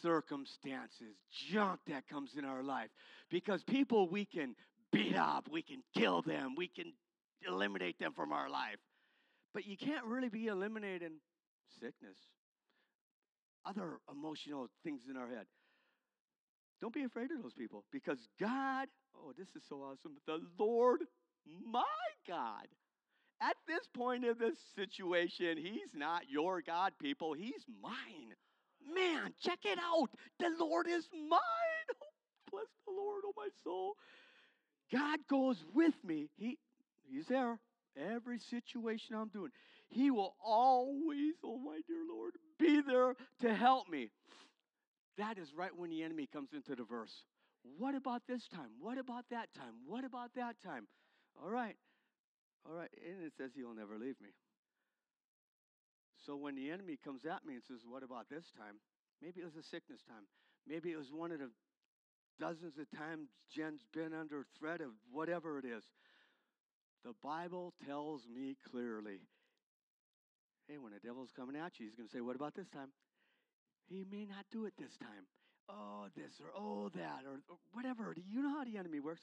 circumstances, 0.02 1.16
junk 1.50 1.80
that 1.86 2.08
comes 2.08 2.32
in 2.36 2.44
our 2.44 2.62
life. 2.62 2.88
Because 3.30 3.62
people 3.62 4.08
we 4.08 4.24
can 4.24 4.54
beat 4.92 5.16
up, 5.16 5.48
we 5.50 5.62
can 5.62 5.82
kill 5.94 6.22
them, 6.22 6.54
we 6.56 6.68
can 6.68 6.92
eliminate 7.46 7.98
them 7.98 8.12
from 8.12 8.32
our 8.32 8.48
life. 8.48 8.78
But 9.54 9.66
you 9.66 9.76
can't 9.76 10.04
really 10.04 10.28
be 10.28 10.46
eliminating 10.46 11.20
sickness, 11.80 12.16
other 13.66 13.98
emotional 14.10 14.68
things 14.84 15.02
in 15.10 15.16
our 15.16 15.28
head. 15.28 15.46
Don't 16.80 16.94
be 16.94 17.04
afraid 17.04 17.30
of 17.30 17.42
those 17.42 17.54
people 17.54 17.84
because 17.92 18.18
God, 18.38 18.88
oh, 19.16 19.32
this 19.36 19.48
is 19.56 19.62
so 19.68 19.76
awesome. 19.76 20.16
The 20.26 20.40
Lord, 20.58 21.00
my 21.64 21.82
God. 22.28 22.66
At 23.40 23.56
this 23.68 23.86
point 23.94 24.24
in 24.24 24.34
this 24.38 24.56
situation, 24.74 25.58
He's 25.58 25.92
not 25.94 26.22
your 26.28 26.62
God, 26.62 26.92
people. 27.00 27.34
He's 27.34 27.64
mine. 27.82 28.34
Man, 28.94 29.32
check 29.42 29.58
it 29.64 29.78
out. 29.78 30.08
The 30.38 30.50
Lord 30.58 30.86
is 30.86 31.06
mine. 31.12 31.40
Oh, 31.90 32.50
bless 32.50 32.66
the 32.86 32.92
Lord, 32.92 33.22
oh 33.26 33.32
my 33.36 33.48
soul. 33.64 33.94
God 34.92 35.18
goes 35.28 35.64
with 35.74 35.94
me. 36.04 36.30
He, 36.36 36.58
he's 37.10 37.26
there. 37.26 37.58
Every 37.96 38.38
situation 38.38 39.16
I'm 39.16 39.28
doing. 39.28 39.50
He 39.88 40.10
will 40.10 40.34
always, 40.44 41.34
oh 41.44 41.58
my 41.58 41.80
dear 41.86 42.02
Lord, 42.08 42.34
be 42.58 42.80
there 42.80 43.14
to 43.42 43.54
help 43.54 43.88
me. 43.88 44.10
That 45.18 45.38
is 45.38 45.54
right 45.56 45.74
when 45.74 45.90
the 45.90 46.02
enemy 46.02 46.28
comes 46.30 46.50
into 46.52 46.74
the 46.74 46.84
verse. 46.84 47.24
What 47.78 47.94
about 47.94 48.22
this 48.28 48.46
time? 48.48 48.70
What 48.80 48.98
about 48.98 49.24
that 49.30 49.48
time? 49.54 49.74
What 49.86 50.04
about 50.04 50.30
that 50.36 50.56
time? 50.62 50.86
All 51.42 51.50
right. 51.50 51.76
All 52.68 52.74
right. 52.74 52.90
And 53.04 53.24
it 53.24 53.32
says 53.36 53.50
he'll 53.54 53.74
never 53.74 53.98
leave 53.98 54.20
me. 54.20 54.30
So 56.24 56.36
when 56.36 56.54
the 56.54 56.70
enemy 56.70 56.98
comes 57.02 57.24
at 57.24 57.46
me 57.46 57.54
and 57.54 57.62
says, 57.66 57.80
What 57.88 58.02
about 58.02 58.28
this 58.28 58.44
time? 58.56 58.76
Maybe 59.22 59.40
it 59.40 59.44
was 59.44 59.56
a 59.56 59.62
sickness 59.62 60.00
time. 60.06 60.26
Maybe 60.66 60.90
it 60.92 60.96
was 60.96 61.12
one 61.12 61.32
of 61.32 61.38
the 61.38 61.50
dozens 62.38 62.74
of 62.78 62.90
times 62.90 63.28
Jen's 63.54 63.84
been 63.92 64.12
under 64.12 64.44
threat 64.58 64.80
of 64.80 64.90
whatever 65.10 65.58
it 65.58 65.64
is. 65.64 65.84
The 67.04 67.14
Bible 67.22 67.72
tells 67.86 68.22
me 68.28 68.56
clearly 68.70 69.20
hey, 70.68 70.78
when 70.78 70.92
the 70.92 71.00
devil's 71.00 71.30
coming 71.34 71.56
at 71.56 71.78
you, 71.78 71.86
he's 71.86 71.94
going 71.94 72.08
to 72.08 72.12
say, 72.12 72.20
What 72.20 72.36
about 72.36 72.54
this 72.54 72.68
time? 72.68 72.88
He 73.88 74.04
may 74.10 74.26
not 74.26 74.44
do 74.50 74.66
it 74.66 74.74
this 74.78 74.96
time. 74.98 75.26
Oh, 75.68 76.06
this 76.16 76.38
or 76.40 76.50
oh, 76.56 76.90
that 76.94 77.22
or, 77.26 77.40
or 77.48 77.58
whatever. 77.72 78.14
Do 78.14 78.22
you 78.26 78.42
know 78.42 78.50
how 78.50 78.64
the 78.64 78.78
enemy 78.78 79.00
works? 79.00 79.22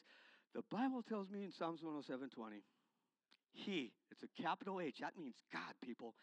The 0.53 0.63
Bible 0.69 1.01
tells 1.01 1.29
me 1.29 1.43
in 1.43 1.51
Psalms 1.51 1.82
107 1.82 2.29
20, 2.29 2.63
He, 3.53 3.91
it's 4.12 4.23
a 4.23 4.41
capital 4.41 4.79
H, 4.82 4.97
that 5.01 5.17
means 5.17 5.36
God, 5.51 5.73
people, 5.84 6.15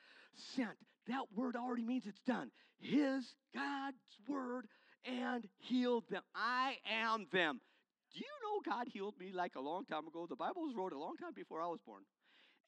sent. 0.57 0.77
That 1.09 1.25
word 1.35 1.57
already 1.57 1.85
means 1.85 2.05
it's 2.07 2.21
done. 2.27 2.51
His, 2.79 3.25
God's 3.55 3.97
word, 4.29 4.67
and 5.05 5.47
healed 5.59 6.05
them. 6.11 6.23
I 6.35 6.77
am 6.89 7.27
them. 7.33 7.61
Do 8.13 8.21
you 8.21 8.35
know 8.43 8.73
God 8.73 8.89
healed 8.89 9.15
me 9.19 9.33
like 9.33 9.55
a 9.57 9.61
long 9.61 9.85
time 9.85 10.07
ago? 10.07 10.27
The 10.29 10.37
Bible 10.37 10.63
was 10.63 10.75
wrote 10.77 10.93
a 10.93 10.99
long 10.99 11.17
time 11.17 11.33
before 11.35 11.63
I 11.63 11.67
was 11.67 11.81
born. 11.85 12.03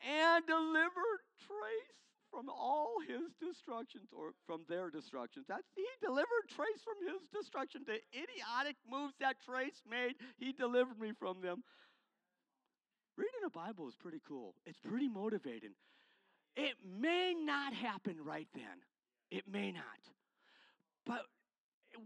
And 0.01 0.47
delivered 0.47 1.21
Trace 1.47 2.03
from 2.33 2.49
all 2.49 2.97
his 3.07 3.37
destructions 3.37 4.09
or 4.17 4.33
from 4.49 4.65
their 4.69 4.89
destructions. 4.89 5.45
That's 5.47 5.69
he 5.77 5.85
delivered 6.01 6.49
Trace 6.49 6.81
from 6.81 6.97
his 7.05 7.21
destruction. 7.29 7.85
The 7.85 8.01
idiotic 8.17 8.81
moves 8.89 9.13
that 9.21 9.37
Trace 9.45 9.85
made, 9.85 10.17
he 10.41 10.53
delivered 10.53 10.99
me 10.99 11.13
from 11.13 11.45
them. 11.45 11.63
Reading 13.21 13.45
the 13.45 13.53
Bible 13.53 13.87
is 13.87 13.95
pretty 13.95 14.23
cool. 14.27 14.55
It's 14.65 14.81
pretty 14.81 15.09
motivating. 15.09 15.77
It 16.57 16.77
may 16.81 17.35
not 17.37 17.75
happen 17.75 18.17
right 18.25 18.49
then. 18.55 18.81
It 19.31 19.45
may 19.45 19.71
not. 19.71 20.01
But 21.05 21.29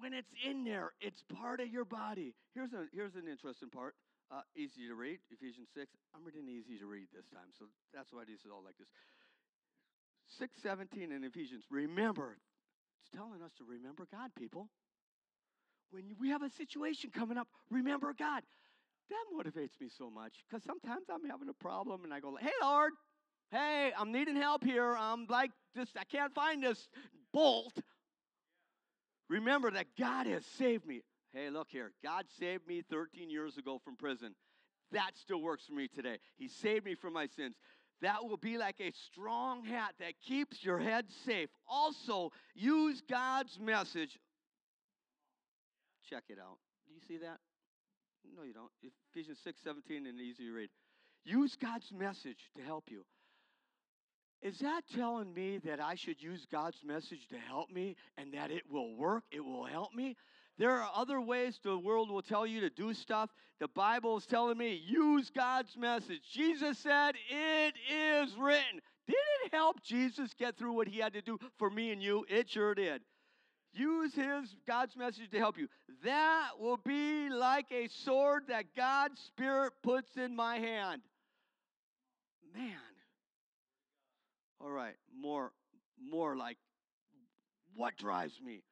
when 0.00 0.12
it's 0.12 0.30
in 0.42 0.64
there, 0.64 0.92
it's 1.00 1.22
part 1.38 1.60
of 1.60 1.68
your 1.68 1.84
body. 1.84 2.34
Here's, 2.54 2.72
a, 2.72 2.90
here's 2.92 3.14
an 3.14 3.30
interesting 3.30 3.70
part. 3.70 3.94
Uh, 4.26 4.42
easy 4.58 4.90
to 4.90 4.94
read, 4.98 5.22
Ephesians 5.30 5.70
6. 5.74 5.86
I'm 6.10 6.26
reading 6.26 6.50
easy 6.50 6.78
to 6.82 6.86
read 6.86 7.06
this 7.14 7.30
time, 7.30 7.54
so 7.54 7.70
that's 7.94 8.10
why 8.10 8.26
this 8.26 8.42
is 8.42 8.50
all 8.50 8.66
like 8.66 8.74
this. 8.74 8.90
617 10.38 11.12
in 11.12 11.24
Ephesians. 11.24 11.64
Remember, 11.70 12.36
it's 13.00 13.10
telling 13.16 13.42
us 13.42 13.52
to 13.58 13.64
remember 13.64 14.06
God, 14.10 14.30
people. 14.36 14.68
When 15.90 16.04
we 16.20 16.30
have 16.30 16.42
a 16.42 16.50
situation 16.50 17.10
coming 17.10 17.38
up, 17.38 17.48
remember 17.70 18.14
God. 18.18 18.42
That 19.08 19.24
motivates 19.32 19.80
me 19.80 19.88
so 19.96 20.10
much 20.10 20.44
because 20.48 20.64
sometimes 20.64 21.06
I'm 21.12 21.28
having 21.30 21.48
a 21.48 21.54
problem 21.54 22.02
and 22.02 22.12
I 22.12 22.18
go, 22.18 22.36
Hey, 22.40 22.50
Lord, 22.60 22.92
hey, 23.52 23.92
I'm 23.96 24.10
needing 24.10 24.36
help 24.36 24.64
here. 24.64 24.96
I'm 24.96 25.26
like, 25.28 25.50
this, 25.74 25.88
I 25.96 26.04
can't 26.04 26.34
find 26.34 26.62
this 26.62 26.88
bolt. 27.32 27.78
Remember 29.28 29.70
that 29.70 29.86
God 29.98 30.26
has 30.26 30.44
saved 30.58 30.86
me. 30.86 31.02
Hey, 31.32 31.50
look 31.50 31.68
here. 31.70 31.92
God 32.02 32.24
saved 32.38 32.66
me 32.66 32.82
13 32.88 33.30
years 33.30 33.56
ago 33.58 33.80
from 33.84 33.96
prison. 33.96 34.34
That 34.92 35.12
still 35.16 35.40
works 35.42 35.64
for 35.66 35.74
me 35.74 35.88
today. 35.88 36.18
He 36.36 36.48
saved 36.48 36.84
me 36.84 36.94
from 36.94 37.12
my 37.12 37.26
sins. 37.26 37.56
That 38.02 38.24
will 38.24 38.36
be 38.36 38.58
like 38.58 38.76
a 38.80 38.92
strong 39.10 39.64
hat 39.64 39.94
that 40.00 40.12
keeps 40.26 40.62
your 40.62 40.78
head 40.78 41.06
safe. 41.24 41.48
Also, 41.66 42.30
use 42.54 43.02
God's 43.08 43.58
message. 43.58 44.18
Check 46.10 46.24
it 46.28 46.38
out. 46.38 46.58
Do 46.86 46.94
you 46.94 47.00
see 47.08 47.24
that? 47.24 47.38
No, 48.36 48.42
you 48.42 48.52
don't. 48.52 48.70
Ephesians 49.12 49.38
6 49.44 49.60
17 49.62 50.06
and 50.06 50.20
easy 50.20 50.44
to 50.44 50.52
read. 50.52 50.68
Use 51.24 51.56
God's 51.60 51.90
message 51.92 52.38
to 52.56 52.62
help 52.62 52.84
you. 52.88 53.04
Is 54.42 54.58
that 54.60 54.82
telling 54.94 55.32
me 55.32 55.58
that 55.64 55.80
I 55.80 55.94
should 55.94 56.22
use 56.22 56.46
God's 56.52 56.76
message 56.84 57.26
to 57.30 57.38
help 57.38 57.70
me 57.70 57.96
and 58.18 58.34
that 58.34 58.50
it 58.50 58.62
will 58.70 58.94
work? 58.94 59.24
It 59.32 59.40
will 59.40 59.64
help 59.64 59.94
me? 59.94 60.16
There 60.58 60.70
are 60.70 60.90
other 60.94 61.20
ways 61.20 61.58
the 61.62 61.76
world 61.76 62.10
will 62.10 62.22
tell 62.22 62.46
you 62.46 62.60
to 62.60 62.70
do 62.70 62.94
stuff. 62.94 63.30
The 63.60 63.68
Bible 63.68 64.16
is 64.16 64.26
telling 64.26 64.56
me 64.56 64.80
use 64.86 65.30
God's 65.30 65.76
message. 65.76 66.22
Jesus 66.32 66.78
said, 66.78 67.14
It 67.30 67.74
is 67.92 68.34
written. 68.38 68.80
Did 69.06 69.16
it 69.44 69.52
help 69.52 69.82
Jesus 69.82 70.34
get 70.34 70.56
through 70.56 70.72
what 70.72 70.88
he 70.88 70.98
had 70.98 71.12
to 71.12 71.22
do 71.22 71.38
for 71.58 71.70
me 71.70 71.92
and 71.92 72.02
you? 72.02 72.24
It 72.28 72.50
sure 72.50 72.74
did. 72.74 73.02
Use 73.72 74.14
his 74.14 74.56
God's 74.66 74.96
message 74.96 75.30
to 75.30 75.38
help 75.38 75.58
you. 75.58 75.68
That 76.02 76.52
will 76.58 76.78
be 76.78 77.28
like 77.28 77.66
a 77.70 77.88
sword 77.88 78.44
that 78.48 78.74
God's 78.74 79.20
Spirit 79.20 79.74
puts 79.82 80.16
in 80.16 80.34
my 80.34 80.58
hand. 80.58 81.02
Man. 82.54 82.72
All 84.60 84.70
right, 84.70 84.94
more 85.20 85.52
more 86.10 86.36
like 86.36 86.56
what 87.74 87.96
drives 87.98 88.40
me? 88.42 88.62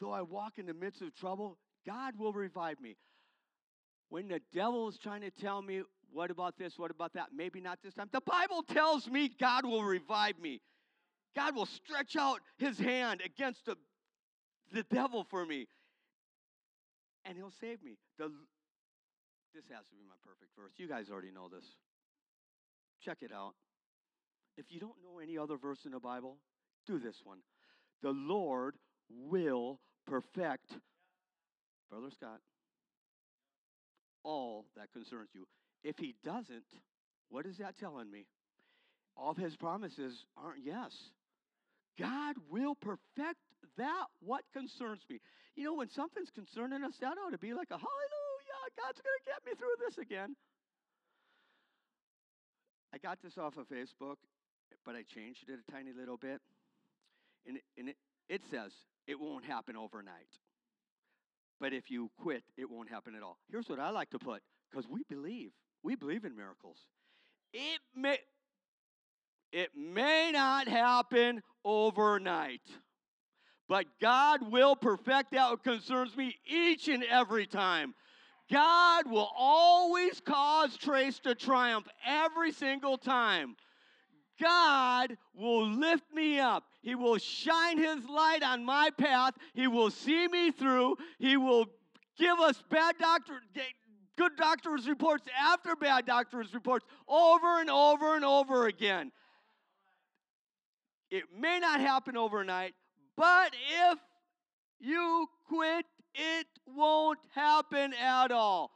Though 0.00 0.12
I 0.12 0.22
walk 0.22 0.58
in 0.58 0.66
the 0.66 0.74
midst 0.74 1.02
of 1.02 1.14
trouble, 1.14 1.58
God 1.86 2.14
will 2.18 2.32
revive 2.32 2.80
me. 2.80 2.96
When 4.08 4.28
the 4.28 4.40
devil 4.52 4.88
is 4.88 4.98
trying 4.98 5.22
to 5.22 5.30
tell 5.30 5.62
me, 5.62 5.82
what 6.12 6.30
about 6.30 6.56
this, 6.58 6.78
what 6.78 6.90
about 6.90 7.14
that, 7.14 7.28
maybe 7.34 7.60
not 7.60 7.78
this 7.82 7.94
time, 7.94 8.08
the 8.12 8.20
Bible 8.20 8.62
tells 8.62 9.08
me 9.08 9.30
God 9.40 9.64
will 9.64 9.82
revive 9.82 10.38
me. 10.38 10.60
God 11.34 11.56
will 11.56 11.66
stretch 11.66 12.16
out 12.16 12.40
his 12.58 12.78
hand 12.78 13.20
against 13.24 13.66
the, 13.66 13.76
the 14.72 14.84
devil 14.84 15.26
for 15.28 15.44
me, 15.44 15.66
and 17.24 17.36
he'll 17.36 17.52
save 17.60 17.82
me. 17.82 17.96
The, 18.18 18.30
this 19.54 19.64
has 19.74 19.86
to 19.86 19.96
be 19.96 20.04
my 20.06 20.14
perfect 20.24 20.52
verse. 20.56 20.72
You 20.76 20.86
guys 20.86 21.10
already 21.10 21.32
know 21.32 21.48
this. 21.48 21.64
Check 23.02 23.18
it 23.22 23.32
out. 23.32 23.54
If 24.56 24.66
you 24.70 24.78
don't 24.78 25.02
know 25.02 25.18
any 25.18 25.36
other 25.36 25.56
verse 25.56 25.80
in 25.84 25.90
the 25.90 25.98
Bible, 25.98 26.36
do 26.86 27.00
this 27.00 27.16
one. 27.24 27.38
The 28.02 28.12
Lord 28.12 28.76
will 29.28 29.80
perfect, 30.06 30.72
Brother 31.90 32.10
Scott, 32.10 32.40
all 34.22 34.66
that 34.76 34.92
concerns 34.92 35.28
you. 35.34 35.46
If 35.82 35.98
he 35.98 36.14
doesn't, 36.24 36.64
what 37.28 37.46
is 37.46 37.58
that 37.58 37.78
telling 37.78 38.10
me? 38.10 38.26
All 39.16 39.30
of 39.30 39.36
his 39.36 39.56
promises 39.56 40.24
aren't 40.36 40.64
yes. 40.64 40.92
God 41.98 42.36
will 42.50 42.74
perfect 42.74 43.38
that 43.76 44.06
what 44.20 44.42
concerns 44.52 45.02
me. 45.08 45.20
You 45.54 45.64
know, 45.64 45.74
when 45.74 45.90
something's 45.90 46.30
concerning 46.30 46.82
us, 46.82 46.94
that 47.00 47.14
ought 47.18 47.30
to 47.30 47.38
be 47.38 47.54
like 47.54 47.70
a 47.70 47.78
hallelujah, 47.78 48.60
God's 48.76 49.00
going 49.00 49.18
to 49.18 49.30
get 49.30 49.46
me 49.46 49.52
through 49.56 49.86
this 49.86 49.98
again. 49.98 50.34
I 52.92 52.98
got 52.98 53.18
this 53.22 53.38
off 53.38 53.56
of 53.56 53.68
Facebook, 53.68 54.16
but 54.84 54.94
I 54.94 55.02
changed 55.02 55.48
it 55.48 55.58
a 55.66 55.72
tiny 55.72 55.92
little 55.92 56.16
bit. 56.16 56.40
And, 57.46 57.58
and 57.76 57.88
it, 57.90 57.96
it 58.28 58.42
says, 58.50 58.72
it 59.06 59.18
won't 59.18 59.44
happen 59.44 59.76
overnight. 59.76 60.38
But 61.60 61.72
if 61.72 61.90
you 61.90 62.10
quit, 62.20 62.42
it 62.56 62.70
won't 62.70 62.90
happen 62.90 63.14
at 63.14 63.22
all. 63.22 63.38
Here's 63.50 63.68
what 63.68 63.78
I 63.78 63.90
like 63.90 64.10
to 64.10 64.18
put 64.18 64.42
because 64.70 64.88
we 64.88 65.02
believe. 65.08 65.50
We 65.82 65.96
believe 65.96 66.24
in 66.24 66.36
miracles. 66.36 66.78
It 67.52 67.80
may, 67.94 68.18
it 69.52 69.70
may 69.76 70.30
not 70.32 70.66
happen 70.66 71.42
overnight, 71.64 72.62
but 73.68 73.86
God 74.00 74.50
will 74.50 74.76
perfect 74.76 75.32
that 75.32 75.50
what 75.50 75.62
concerns 75.62 76.16
me 76.16 76.36
each 76.46 76.88
and 76.88 77.04
every 77.04 77.46
time. 77.46 77.94
God 78.50 79.10
will 79.10 79.30
always 79.36 80.20
cause 80.20 80.76
Trace 80.76 81.18
to 81.20 81.34
triumph 81.34 81.86
every 82.06 82.52
single 82.52 82.98
time. 82.98 83.56
God 84.40 85.16
will 85.34 85.68
lift 85.68 86.12
me 86.12 86.38
up. 86.38 86.64
He 86.82 86.94
will 86.94 87.18
shine 87.18 87.78
His 87.78 88.08
light 88.08 88.42
on 88.42 88.64
my 88.64 88.90
path. 88.98 89.34
He 89.54 89.66
will 89.66 89.90
see 89.90 90.28
me 90.28 90.50
through. 90.50 90.96
He 91.18 91.36
will 91.36 91.66
give 92.18 92.38
us 92.40 92.62
bad 92.70 92.96
doctor, 92.98 93.40
good 94.16 94.36
doctor's 94.36 94.88
reports 94.88 95.26
after 95.38 95.76
bad 95.76 96.06
doctor's 96.06 96.52
reports 96.54 96.84
over 97.08 97.60
and 97.60 97.70
over 97.70 98.16
and 98.16 98.24
over 98.24 98.66
again. 98.66 99.12
It 101.10 101.24
may 101.38 101.60
not 101.60 101.80
happen 101.80 102.16
overnight, 102.16 102.74
but 103.16 103.54
if 103.90 103.98
you 104.80 105.28
quit 105.48 105.86
it 106.14 106.46
won't 106.66 107.18
happen 107.34 107.92
at 107.94 108.30
all. 108.30 108.70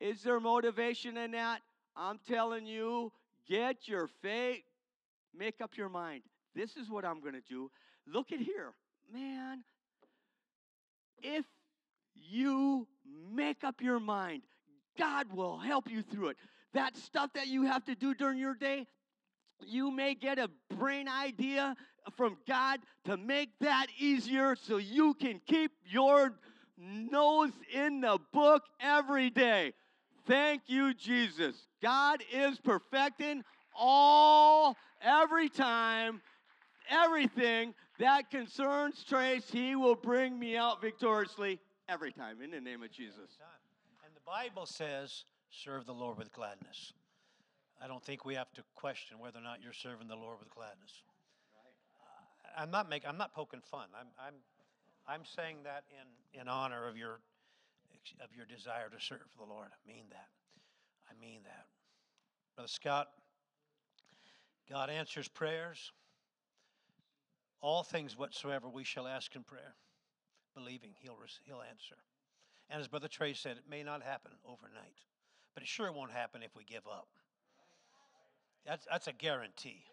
Is 0.00 0.22
there 0.22 0.40
motivation 0.40 1.16
in 1.16 1.32
that? 1.32 1.60
I'm 1.94 2.18
telling 2.26 2.66
you, 2.66 3.12
get 3.46 3.86
your 3.86 4.08
faith, 4.22 4.62
make 5.36 5.60
up 5.60 5.76
your 5.76 5.88
mind. 5.88 6.22
This 6.54 6.76
is 6.76 6.88
what 6.90 7.04
I'm 7.04 7.20
going 7.20 7.34
to 7.34 7.42
do. 7.48 7.70
Look 8.06 8.32
at 8.32 8.40
here. 8.40 8.72
Man, 9.12 9.62
if 11.22 11.44
you 12.14 12.86
make 13.32 13.64
up 13.64 13.80
your 13.80 14.00
mind, 14.00 14.42
God 14.98 15.32
will 15.32 15.58
help 15.58 15.90
you 15.90 16.02
through 16.02 16.28
it. 16.28 16.36
That 16.74 16.96
stuff 16.96 17.30
that 17.34 17.48
you 17.48 17.64
have 17.64 17.84
to 17.86 17.94
do 17.94 18.14
during 18.14 18.38
your 18.38 18.54
day, 18.54 18.86
you 19.66 19.90
may 19.90 20.14
get 20.14 20.38
a 20.38 20.48
brain 20.76 21.08
idea 21.08 21.74
from 22.16 22.36
God 22.46 22.80
to 23.04 23.16
make 23.16 23.50
that 23.60 23.86
easier 23.98 24.56
so 24.56 24.76
you 24.78 25.14
can 25.14 25.40
keep 25.46 25.72
your 25.86 26.32
nose 26.78 27.52
in 27.72 28.00
the 28.00 28.18
book 28.32 28.62
every 28.80 29.30
day. 29.30 29.72
Thank 30.26 30.62
you, 30.66 30.94
Jesus. 30.94 31.56
God 31.82 32.22
is 32.32 32.58
perfecting 32.58 33.42
all, 33.76 34.76
every 35.02 35.48
time, 35.48 36.20
everything 36.88 37.74
that 37.98 38.30
concerns 38.30 39.04
Trace. 39.04 39.50
He 39.50 39.76
will 39.76 39.94
bring 39.94 40.38
me 40.38 40.56
out 40.56 40.80
victoriously 40.80 41.60
every 41.88 42.12
time 42.12 42.40
in 42.42 42.50
the 42.50 42.60
name 42.60 42.82
of 42.82 42.90
Jesus. 42.90 43.38
And 44.04 44.14
the 44.14 44.20
Bible 44.26 44.66
says, 44.66 45.24
serve 45.50 45.86
the 45.86 45.92
Lord 45.92 46.18
with 46.18 46.32
gladness. 46.32 46.92
I 47.82 47.88
don't 47.88 48.04
think 48.04 48.24
we 48.24 48.34
have 48.34 48.52
to 48.52 48.62
question 48.74 49.18
whether 49.18 49.38
or 49.38 49.42
not 49.42 49.58
you're 49.62 49.72
serving 49.72 50.08
the 50.08 50.16
Lord 50.16 50.38
with 50.38 50.50
gladness. 50.50 51.02
Uh, 52.00 52.62
I'm 52.62 52.70
not 52.70 52.88
making, 52.90 53.08
I'm 53.08 53.18
not 53.18 53.34
poking 53.34 53.60
fun. 53.60 53.86
I'm, 53.98 54.08
I'm, 54.18 54.34
I'm 55.08 55.24
saying 55.24 55.58
that 55.64 55.84
in, 55.90 56.40
in 56.40 56.48
honor 56.48 56.86
of 56.86 56.96
your, 56.96 57.20
of 58.22 58.28
your 58.36 58.46
desire 58.46 58.88
to 58.90 59.00
serve 59.00 59.28
the 59.38 59.44
Lord. 59.44 59.68
I 59.72 59.80
mean 59.86 60.04
that. 60.10 60.28
I 61.08 61.18
mean 61.20 61.40
that. 61.44 61.66
Brother 62.54 62.68
Scott, 62.68 63.08
God 64.70 64.88
answers 64.88 65.26
prayers. 65.26 65.92
All 67.60 67.82
things 67.82 68.16
whatsoever 68.16 68.68
we 68.68 68.84
shall 68.84 69.06
ask 69.06 69.34
in 69.34 69.42
prayer, 69.42 69.74
believing 70.54 70.90
he'll, 71.02 71.18
he'll 71.44 71.62
answer. 71.68 71.96
And 72.70 72.80
as 72.80 72.88
Brother 72.88 73.08
Trey 73.08 73.34
said, 73.34 73.56
it 73.56 73.64
may 73.68 73.82
not 73.82 74.02
happen 74.02 74.30
overnight, 74.46 75.04
but 75.54 75.62
it 75.62 75.68
sure 75.68 75.92
won't 75.92 76.12
happen 76.12 76.42
if 76.42 76.54
we 76.56 76.64
give 76.64 76.86
up. 76.86 77.08
That's, 78.64 78.86
that's 78.90 79.08
a 79.08 79.12
guarantee. 79.12 79.84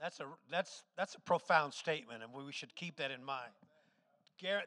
That's 0.00 0.20
a, 0.20 0.24
that's, 0.50 0.82
that's 0.96 1.14
a 1.14 1.20
profound 1.20 1.74
statement, 1.74 2.22
and 2.22 2.32
we 2.32 2.52
should 2.52 2.74
keep 2.74 2.96
that 2.96 3.10
in 3.10 3.22
mind. 3.22 3.52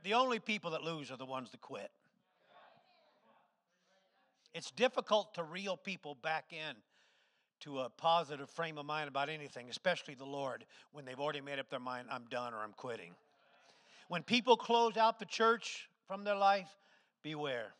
The 0.03 0.13
only 0.13 0.39
people 0.39 0.71
that 0.71 0.83
lose 0.83 1.11
are 1.11 1.17
the 1.17 1.25
ones 1.25 1.51
that 1.51 1.61
quit. 1.61 1.91
It's 4.53 4.71
difficult 4.71 5.35
to 5.35 5.43
reel 5.43 5.77
people 5.77 6.15
back 6.23 6.45
in 6.51 6.75
to 7.61 7.79
a 7.79 7.89
positive 7.89 8.49
frame 8.49 8.77
of 8.77 8.85
mind 8.85 9.07
about 9.07 9.29
anything, 9.29 9.67
especially 9.69 10.15
the 10.15 10.25
Lord, 10.25 10.65
when 10.91 11.05
they've 11.05 11.19
already 11.19 11.41
made 11.41 11.59
up 11.59 11.69
their 11.69 11.79
mind, 11.79 12.07
I'm 12.11 12.25
done 12.29 12.53
or 12.53 12.57
I'm 12.57 12.73
quitting. 12.73 13.13
When 14.07 14.23
people 14.23 14.57
close 14.57 14.97
out 14.97 15.19
the 15.19 15.25
church 15.25 15.89
from 16.07 16.23
their 16.23 16.35
life, 16.35 16.69
beware. 17.21 17.73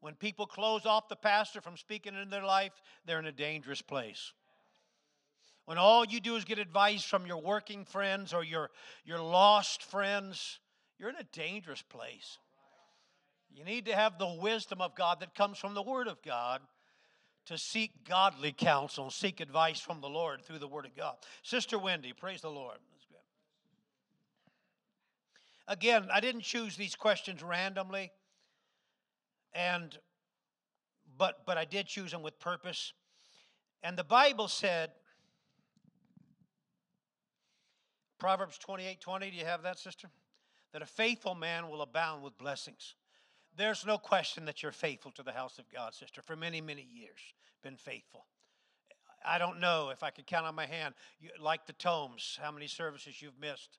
When 0.00 0.14
people 0.14 0.46
close 0.46 0.84
off 0.84 1.08
the 1.08 1.16
pastor 1.16 1.60
from 1.60 1.76
speaking 1.76 2.14
in 2.14 2.28
their 2.28 2.44
life, 2.44 2.72
they're 3.06 3.18
in 3.18 3.26
a 3.26 3.32
dangerous 3.32 3.80
place. 3.80 4.32
When 5.64 5.78
all 5.78 6.04
you 6.04 6.20
do 6.20 6.36
is 6.36 6.44
get 6.44 6.58
advice 6.58 7.04
from 7.04 7.26
your 7.26 7.40
working 7.40 7.84
friends 7.84 8.34
or 8.34 8.44
your, 8.44 8.70
your 9.04 9.20
lost 9.20 9.82
friends, 9.82 10.58
you're 10.98 11.08
in 11.08 11.16
a 11.16 11.24
dangerous 11.32 11.80
place. 11.80 12.38
You 13.50 13.64
need 13.64 13.86
to 13.86 13.94
have 13.94 14.18
the 14.18 14.36
wisdom 14.40 14.80
of 14.80 14.94
God 14.94 15.20
that 15.20 15.34
comes 15.34 15.58
from 15.58 15.74
the 15.74 15.82
Word 15.82 16.08
of 16.08 16.20
God 16.22 16.60
to 17.46 17.58
seek 17.58 18.08
godly 18.08 18.52
counsel, 18.52 19.10
seek 19.10 19.40
advice 19.40 19.80
from 19.80 20.00
the 20.00 20.08
Lord 20.08 20.42
through 20.42 20.58
the 20.58 20.68
Word 20.68 20.86
of 20.86 20.96
God. 20.96 21.16
Sister 21.42 21.78
Wendy, 21.78 22.12
praise 22.12 22.40
the 22.40 22.50
Lord. 22.50 22.78
Again, 25.66 26.08
I 26.12 26.20
didn't 26.20 26.42
choose 26.42 26.76
these 26.76 26.94
questions 26.94 27.42
randomly, 27.42 28.12
and 29.54 29.96
but 31.16 31.46
but 31.46 31.56
I 31.56 31.64
did 31.64 31.86
choose 31.86 32.10
them 32.10 32.22
with 32.22 32.38
purpose. 32.38 32.92
And 33.82 33.96
the 33.96 34.04
Bible 34.04 34.48
said, 34.48 34.90
Proverbs 38.18 38.58
28 38.58 39.00
20, 39.00 39.30
do 39.30 39.36
you 39.36 39.44
have 39.44 39.62
that, 39.62 39.78
sister? 39.78 40.08
That 40.72 40.82
a 40.82 40.86
faithful 40.86 41.34
man 41.34 41.68
will 41.68 41.82
abound 41.82 42.22
with 42.22 42.36
blessings. 42.36 42.94
There's 43.56 43.86
no 43.86 43.98
question 43.98 44.44
that 44.46 44.62
you're 44.62 44.72
faithful 44.72 45.12
to 45.12 45.22
the 45.22 45.32
house 45.32 45.58
of 45.58 45.64
God, 45.72 45.94
sister, 45.94 46.22
for 46.22 46.36
many, 46.36 46.60
many 46.60 46.86
years. 46.92 47.20
Been 47.62 47.76
faithful. 47.76 48.26
I 49.24 49.38
don't 49.38 49.60
know 49.60 49.90
if 49.90 50.02
I 50.02 50.10
could 50.10 50.26
count 50.26 50.46
on 50.46 50.54
my 50.54 50.66
hand, 50.66 50.94
you, 51.20 51.30
like 51.40 51.66
the 51.66 51.72
tomes, 51.72 52.38
how 52.42 52.50
many 52.50 52.66
services 52.66 53.22
you've 53.22 53.38
missed 53.40 53.78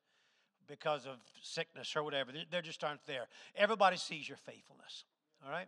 because 0.67 1.05
of 1.05 1.17
sickness 1.41 1.95
or 1.95 2.03
whatever. 2.03 2.31
They, 2.31 2.61
just 2.61 2.83
aren't 2.83 3.05
there. 3.05 3.27
Everybody 3.55 3.97
sees 3.97 4.27
your 4.27 4.37
faithfulness. 4.37 5.05
All 5.45 5.51
right? 5.51 5.67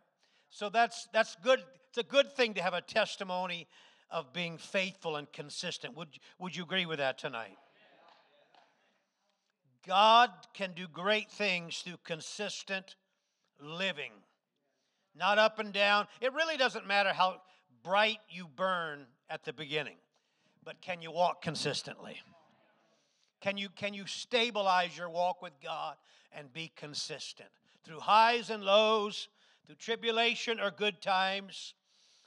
So 0.50 0.70
that's 0.70 1.08
that's 1.14 1.36
good. 1.44 1.60
It's 1.90 1.98
a 1.98 2.04
good 2.04 2.34
thing 2.34 2.56
to 2.56 2.64
have 2.64 2.74
a 2.74 2.82
testimony 2.82 3.68
of 4.10 4.34
being 4.34 4.58
faithful 4.58 5.18
and 5.18 5.32
consistent. 5.32 5.96
Would, 5.96 6.10
would 6.40 6.56
you 6.56 6.64
agree 6.64 6.86
with 6.86 7.00
that 7.00 7.18
tonight? 7.18 7.58
God 9.86 10.32
can 10.54 10.74
do 10.74 10.88
great 10.88 11.30
things 11.30 11.80
through 11.80 11.98
consistent 12.04 12.96
living, 13.62 14.12
not 15.16 15.38
up 15.38 15.60
and 15.60 15.74
down. 15.74 16.08
It 16.22 16.34
really 16.34 16.58
doesn't 16.58 16.88
matter 16.88 17.14
how 17.14 17.42
bright 17.84 18.20
you 18.30 18.48
burn 18.56 19.06
at 19.30 19.44
the 19.44 19.54
beginning, 19.54 19.98
but 20.64 20.82
can 20.82 21.02
you 21.02 21.12
walk 21.12 21.42
consistently? 21.42 22.18
Can 23.42 23.58
you, 23.58 23.70
can 23.70 23.94
you 23.94 24.06
stabilize 24.08 24.98
your 24.98 25.10
walk 25.10 25.42
with 25.42 25.54
God 25.64 25.96
and 26.32 26.52
be 26.52 26.72
consistent 26.76 27.50
through 27.84 28.00
highs 28.00 28.50
and 28.50 28.64
lows, 28.64 29.30
through 29.66 29.76
tribulation 29.76 30.60
or 30.60 30.72
good 30.72 31.02
times? 31.02 31.74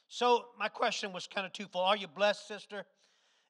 So, 0.08 0.46
my 0.58 0.68
question 0.68 1.12
was 1.12 1.26
kind 1.26 1.46
of 1.46 1.52
twofold. 1.52 1.84
Are 1.84 1.96
you 1.96 2.08
blessed, 2.08 2.46
sister? 2.48 2.84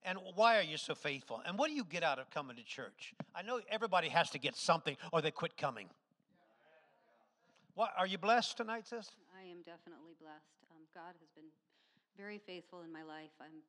And 0.03 0.19
why 0.35 0.59
are 0.59 0.63
you 0.63 0.77
so 0.77 0.95
faithful? 0.95 1.43
And 1.47 1.59
what 1.59 1.69
do 1.69 1.75
you 1.75 1.85
get 1.85 2.03
out 2.03 2.19
of 2.19 2.31
coming 2.31 2.57
to 2.57 2.65
church? 2.65 3.15
I 3.35 3.43
know 3.43 3.61
everybody 3.71 4.09
has 4.09 4.31
to 4.31 4.39
get 4.39 4.57
something 4.57 4.97
or 5.13 5.21
they 5.21 5.31
quit 5.31 5.57
coming. 5.57 5.89
What, 7.79 7.95
are 7.95 8.07
you 8.07 8.19
blessed 8.19 8.59
tonight, 8.59 8.91
sis? 8.91 9.15
I 9.31 9.47
am 9.47 9.63
definitely 9.63 10.19
blessed. 10.19 10.59
Um, 10.75 10.83
God 10.91 11.15
has 11.23 11.31
been 11.39 11.55
very 12.19 12.43
faithful 12.43 12.83
in 12.83 12.91
my 12.91 13.07
life. 13.07 13.31
I'm 13.39 13.63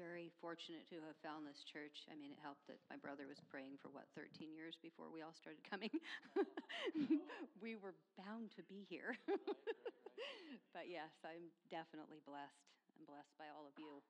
very 0.00 0.32
fortunate 0.40 0.88
to 0.88 0.98
have 1.04 1.14
found 1.20 1.44
this 1.44 1.62
church. 1.68 2.08
I 2.08 2.16
mean, 2.16 2.32
it 2.32 2.40
helped 2.40 2.64
that 2.66 2.80
my 2.88 2.96
brother 2.96 3.28
was 3.28 3.44
praying 3.44 3.76
for 3.84 3.92
what 3.92 4.08
13 4.16 4.56
years 4.56 4.80
before 4.80 5.12
we 5.12 5.20
all 5.20 5.36
started 5.36 5.60
coming. 5.68 5.92
we 7.62 7.76
were 7.76 7.92
bound 8.16 8.50
to 8.56 8.64
be 8.66 8.88
here. 8.88 9.20
but 10.74 10.88
yes, 10.88 11.12
I'm 11.28 11.52
definitely 11.68 12.24
blessed. 12.24 12.72
I'm 12.96 13.04
blessed 13.04 13.36
by 13.36 13.52
all 13.52 13.68
of 13.68 13.76
you. 13.76 14.00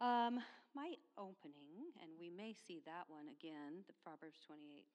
Um, 0.00 0.40
my 0.72 0.96
opening, 1.20 1.92
and 2.00 2.08
we 2.16 2.32
may 2.32 2.56
see 2.56 2.80
that 2.88 3.04
one 3.12 3.28
again, 3.28 3.84
the 3.84 3.94
Proverbs 4.00 4.40
28 4.48 4.88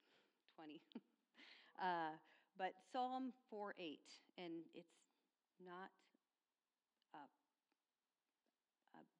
20. 0.57 0.81
uh, 1.85 2.17
but 2.57 2.73
Psalm 2.91 3.33
4 3.51 3.75
8, 3.77 3.99
and 4.37 4.63
it's 4.73 4.95
not 5.59 5.91
uh, 7.11 7.31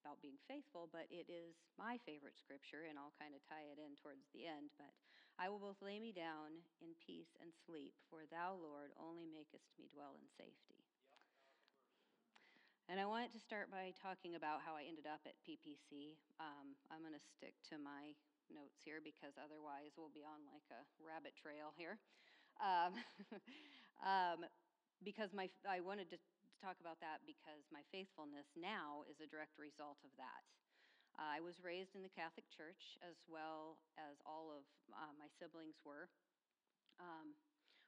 about 0.06 0.22
being 0.22 0.38
faithful, 0.46 0.86
but 0.94 1.10
it 1.10 1.26
is 1.26 1.58
my 1.82 1.98
favorite 2.06 2.38
scripture, 2.38 2.86
and 2.86 3.02
I'll 3.02 3.16
kind 3.18 3.34
of 3.34 3.42
tie 3.50 3.66
it 3.74 3.82
in 3.82 3.98
towards 3.98 4.30
the 4.32 4.46
end. 4.46 4.70
But 4.78 4.94
I 5.36 5.50
will 5.50 5.60
both 5.60 5.82
lay 5.82 5.98
me 5.98 6.14
down 6.14 6.62
in 6.80 6.94
peace 7.02 7.34
and 7.42 7.50
sleep, 7.66 7.92
for 8.08 8.24
thou, 8.30 8.56
Lord, 8.56 8.94
only 8.96 9.28
makest 9.28 9.74
me 9.76 9.92
dwell 9.92 10.16
in 10.16 10.30
safety. 10.38 10.80
And 12.86 13.02
I 13.02 13.10
wanted 13.10 13.34
to 13.34 13.42
start 13.42 13.74
by 13.74 13.98
talking 13.98 14.38
about 14.38 14.62
how 14.62 14.78
I 14.78 14.86
ended 14.86 15.10
up 15.10 15.26
at 15.26 15.34
PPC. 15.42 16.22
Um, 16.38 16.78
I'm 16.94 17.02
going 17.02 17.18
to 17.18 17.26
stick 17.34 17.58
to 17.74 17.82
my 17.82 18.14
notes 18.54 18.78
here 18.86 19.02
because 19.02 19.42
otherwise 19.42 19.98
we'll 19.98 20.14
be 20.14 20.22
on 20.22 20.46
like 20.54 20.70
a 20.70 20.86
rabbit 21.02 21.34
trail 21.34 21.74
here. 21.74 21.98
Um, 22.60 22.94
um, 24.12 24.40
because 25.04 25.34
my, 25.36 25.50
I 25.68 25.82
wanted 25.84 26.10
to 26.12 26.20
talk 26.64 26.80
about 26.80 27.00
that 27.04 27.22
because 27.28 27.68
my 27.70 27.84
faithfulness 27.92 28.48
now 28.56 29.04
is 29.12 29.20
a 29.20 29.28
direct 29.28 29.60
result 29.60 30.00
of 30.08 30.12
that. 30.18 30.44
Uh, 31.16 31.40
I 31.40 31.40
was 31.40 31.64
raised 31.64 31.96
in 31.96 32.04
the 32.04 32.12
Catholic 32.12 32.48
Church 32.52 33.00
as 33.04 33.16
well 33.28 33.80
as 33.96 34.20
all 34.28 34.52
of 34.52 34.64
uh, 34.92 35.14
my 35.16 35.28
siblings 35.40 35.80
were. 35.84 36.12
Um, 37.00 37.36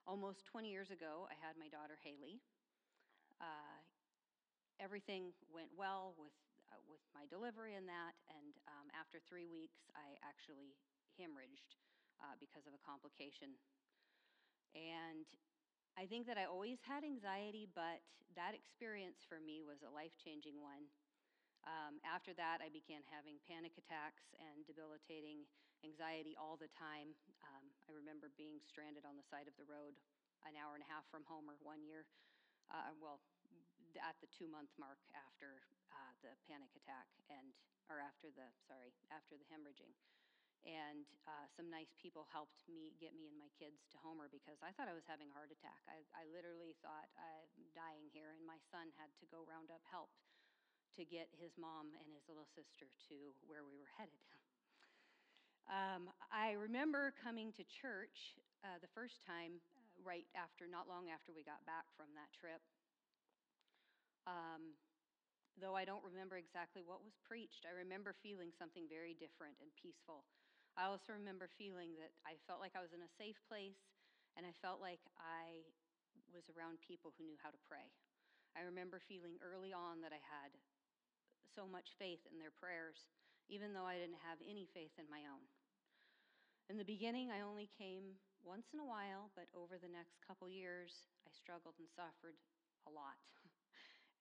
almost 0.07 0.45
20 0.47 0.71
years 0.71 0.91
ago, 0.91 1.27
I 1.31 1.35
had 1.39 1.55
my 1.59 1.67
daughter 1.71 1.99
Haley. 2.03 2.39
Uh, 3.41 3.79
everything 4.79 5.33
went 5.49 5.69
well 5.77 6.13
with 6.17 6.33
uh, 6.67 6.79
with 6.91 6.99
my 7.15 7.23
delivery 7.31 7.79
and 7.79 7.87
that, 7.87 8.11
and 8.27 8.51
um, 8.67 8.91
after 8.91 9.23
three 9.23 9.47
weeks, 9.47 9.87
I 9.95 10.19
actually 10.19 10.75
hemorrhaged 11.15 11.79
uh, 12.19 12.35
because 12.43 12.67
of 12.67 12.75
a 12.75 12.81
complication. 12.83 13.55
And 14.75 15.25
I 15.95 16.05
think 16.05 16.27
that 16.27 16.37
I 16.37 16.45
always 16.45 16.79
had 16.83 17.03
anxiety, 17.03 17.67
but 17.71 18.03
that 18.35 18.53
experience 18.53 19.25
for 19.25 19.41
me 19.41 19.65
was 19.65 19.81
a 19.81 19.91
life 19.91 20.13
changing 20.19 20.61
one. 20.61 20.89
Um, 21.65 21.99
after 22.07 22.31
that, 22.37 22.63
I 22.63 22.71
began 22.71 23.03
having 23.11 23.41
panic 23.43 23.75
attacks 23.75 24.31
and 24.39 24.63
debilitating 24.63 25.43
anxiety 25.83 26.37
all 26.37 26.55
the 26.55 26.71
time. 26.71 27.11
Um, 27.43 27.65
I 27.89 27.91
remember 27.91 28.31
being 28.39 28.61
stranded 28.63 29.03
on 29.03 29.19
the 29.19 29.25
side 29.27 29.49
of 29.49 29.55
the 29.59 29.67
road 29.67 29.97
an 30.45 30.55
hour 30.55 30.77
and 30.77 30.85
a 30.85 30.89
half 30.89 31.03
from 31.09 31.25
Homer 31.27 31.57
one 31.59 31.81
year. 31.83 32.05
Uh, 32.71 32.93
well, 33.01 33.19
at 33.99 34.15
the 34.21 34.29
two 34.29 34.45
month 34.47 34.69
mark 34.77 35.01
after 35.17 35.63
uh, 35.89 36.13
the 36.21 36.35
panic 36.45 36.69
attack 36.77 37.09
and 37.31 37.55
or 37.89 38.03
after 38.03 38.29
the 38.29 38.45
sorry 38.67 38.93
after 39.09 39.39
the 39.39 39.47
hemorrhaging 39.49 39.95
and 40.67 41.07
uh, 41.23 41.47
some 41.55 41.71
nice 41.71 41.95
people 41.95 42.27
helped 42.27 42.67
me 42.67 42.91
get 42.99 43.15
me 43.15 43.31
and 43.31 43.39
my 43.39 43.47
kids 43.55 43.87
to 43.87 43.97
homer 44.03 44.27
because 44.27 44.59
i 44.59 44.69
thought 44.75 44.91
i 44.91 44.95
was 44.95 45.07
having 45.07 45.31
a 45.31 45.35
heart 45.35 45.49
attack. 45.49 45.79
I, 45.87 46.03
I 46.11 46.27
literally 46.29 46.75
thought 46.83 47.07
i'm 47.15 47.71
dying 47.71 48.11
here 48.11 48.35
and 48.35 48.43
my 48.43 48.59
son 48.69 48.91
had 48.99 49.09
to 49.23 49.25
go 49.31 49.47
round 49.47 49.71
up 49.71 49.81
help 49.87 50.11
to 50.99 51.07
get 51.07 51.31
his 51.39 51.55
mom 51.55 51.95
and 51.95 52.11
his 52.11 52.27
little 52.27 52.47
sister 52.51 52.91
to 53.07 53.15
where 53.47 53.63
we 53.63 53.79
were 53.79 53.91
headed. 53.95 54.19
Um, 55.67 56.07
i 56.31 56.55
remember 56.55 57.11
coming 57.19 57.51
to 57.59 57.63
church 57.67 58.39
uh, 58.63 58.79
the 58.79 58.87
first 58.95 59.19
time 59.19 59.59
uh, 59.75 59.83
right 59.99 60.23
after 60.31 60.63
not 60.63 60.87
long 60.87 61.11
after 61.11 61.35
we 61.35 61.43
got 61.43 61.59
back 61.67 61.91
from 61.99 62.07
that 62.15 62.31
trip. 62.31 62.63
Um, 64.23 64.79
though 65.59 65.75
I 65.75 65.83
don't 65.83 66.03
remember 66.07 66.37
exactly 66.37 66.83
what 66.85 67.03
was 67.03 67.19
preached, 67.19 67.67
I 67.67 67.73
remember 67.75 68.15
feeling 68.23 68.55
something 68.55 68.85
very 68.87 69.11
different 69.17 69.59
and 69.59 69.67
peaceful. 69.75 70.23
I 70.77 70.85
also 70.85 71.09
remember 71.17 71.49
feeling 71.57 71.97
that 71.97 72.13
I 72.21 72.37
felt 72.45 72.61
like 72.61 72.77
I 72.77 72.85
was 72.85 72.93
in 72.93 73.01
a 73.01 73.17
safe 73.17 73.41
place 73.49 73.81
and 74.37 74.45
I 74.45 74.53
felt 74.61 74.77
like 74.77 75.01
I 75.17 75.65
was 76.29 76.45
around 76.53 76.77
people 76.85 77.17
who 77.17 77.25
knew 77.25 77.33
how 77.41 77.49
to 77.49 77.65
pray. 77.65 77.89
I 78.53 78.61
remember 78.61 79.01
feeling 79.01 79.41
early 79.41 79.73
on 79.73 80.05
that 80.05 80.13
I 80.13 80.21
had 80.21 80.53
so 81.57 81.65
much 81.65 81.97
faith 81.97 82.21
in 82.29 82.37
their 82.37 82.53
prayers, 82.53 83.09
even 83.49 83.73
though 83.73 83.89
I 83.89 83.97
didn't 83.97 84.21
have 84.21 84.37
any 84.45 84.69
faith 84.69 84.93
in 85.01 85.09
my 85.09 85.25
own. 85.25 85.41
In 86.69 86.77
the 86.77 86.85
beginning, 86.85 87.33
I 87.33 87.41
only 87.41 87.73
came 87.73 88.21
once 88.45 88.69
in 88.69 88.77
a 88.77 88.85
while, 88.85 89.33
but 89.33 89.49
over 89.57 89.81
the 89.81 89.89
next 89.89 90.21
couple 90.21 90.45
years, 90.45 91.09
I 91.25 91.33
struggled 91.33 91.81
and 91.81 91.89
suffered 91.89 92.37
a 92.85 92.93
lot. 92.93 93.17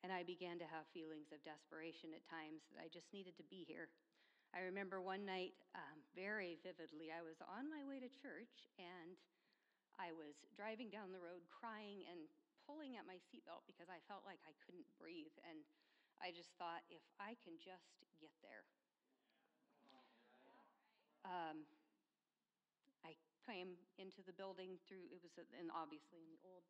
And 0.05 0.12
I 0.12 0.23
began 0.23 0.61
to 0.62 0.71
have 0.71 0.87
feelings 0.95 1.35
of 1.35 1.42
desperation 1.42 2.14
at 2.14 2.23
times 2.31 2.62
that 2.71 2.79
I 2.79 2.87
just 2.87 3.11
needed 3.11 3.35
to 3.40 3.51
be 3.51 3.66
here. 3.66 3.90
I 4.57 4.64
remember 4.64 5.05
one 5.05 5.29
night 5.29 5.53
um, 5.77 6.01
very 6.16 6.57
vividly, 6.64 7.12
I 7.12 7.21
was 7.21 7.37
on 7.45 7.69
my 7.69 7.85
way 7.85 8.01
to 8.01 8.09
church 8.09 8.73
and 8.81 9.12
I 10.01 10.16
was 10.16 10.33
driving 10.57 10.88
down 10.88 11.12
the 11.12 11.21
road 11.21 11.45
crying 11.53 12.09
and 12.09 12.25
pulling 12.64 12.97
at 12.97 13.05
my 13.05 13.21
seatbelt 13.29 13.69
because 13.69 13.92
I 13.92 14.01
felt 14.09 14.25
like 14.25 14.40
I 14.49 14.57
couldn't 14.64 14.88
breathe. 14.97 15.37
And 15.45 15.61
I 16.25 16.33
just 16.33 16.57
thought, 16.57 16.81
if 16.88 17.05
I 17.21 17.37
can 17.45 17.61
just 17.61 18.01
get 18.16 18.33
there. 18.40 18.64
Um, 21.29 21.69
I 23.05 23.12
came 23.45 23.77
into 24.01 24.25
the 24.25 24.33
building 24.33 24.81
through, 24.88 25.05
it 25.12 25.21
was, 25.21 25.37
in, 25.53 25.69
obviously 25.69 26.25
in 26.25 26.33
the 26.33 26.40
old 26.49 26.64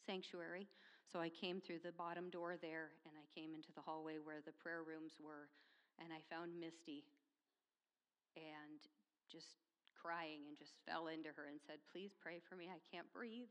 sanctuary. 0.00 0.64
So 1.04 1.20
I 1.20 1.28
came 1.28 1.60
through 1.60 1.84
the 1.84 1.92
bottom 1.92 2.32
door 2.32 2.56
there 2.56 2.96
and 3.04 3.12
I 3.20 3.26
came 3.36 3.52
into 3.52 3.68
the 3.76 3.84
hallway 3.84 4.16
where 4.16 4.40
the 4.40 4.56
prayer 4.56 4.80
rooms 4.80 5.20
were 5.20 5.52
and 5.98 6.14
I 6.14 6.22
found 6.30 6.54
Misty 6.54 7.02
and 8.38 8.80
just 9.30 9.58
crying 9.98 10.46
and 10.46 10.56
just 10.56 10.78
fell 10.86 11.10
into 11.10 11.28
her 11.34 11.50
and 11.50 11.58
said, 11.66 11.82
Please 11.90 12.14
pray 12.22 12.38
for 12.48 12.54
me. 12.54 12.70
I 12.70 12.78
can't 12.94 13.10
breathe. 13.12 13.50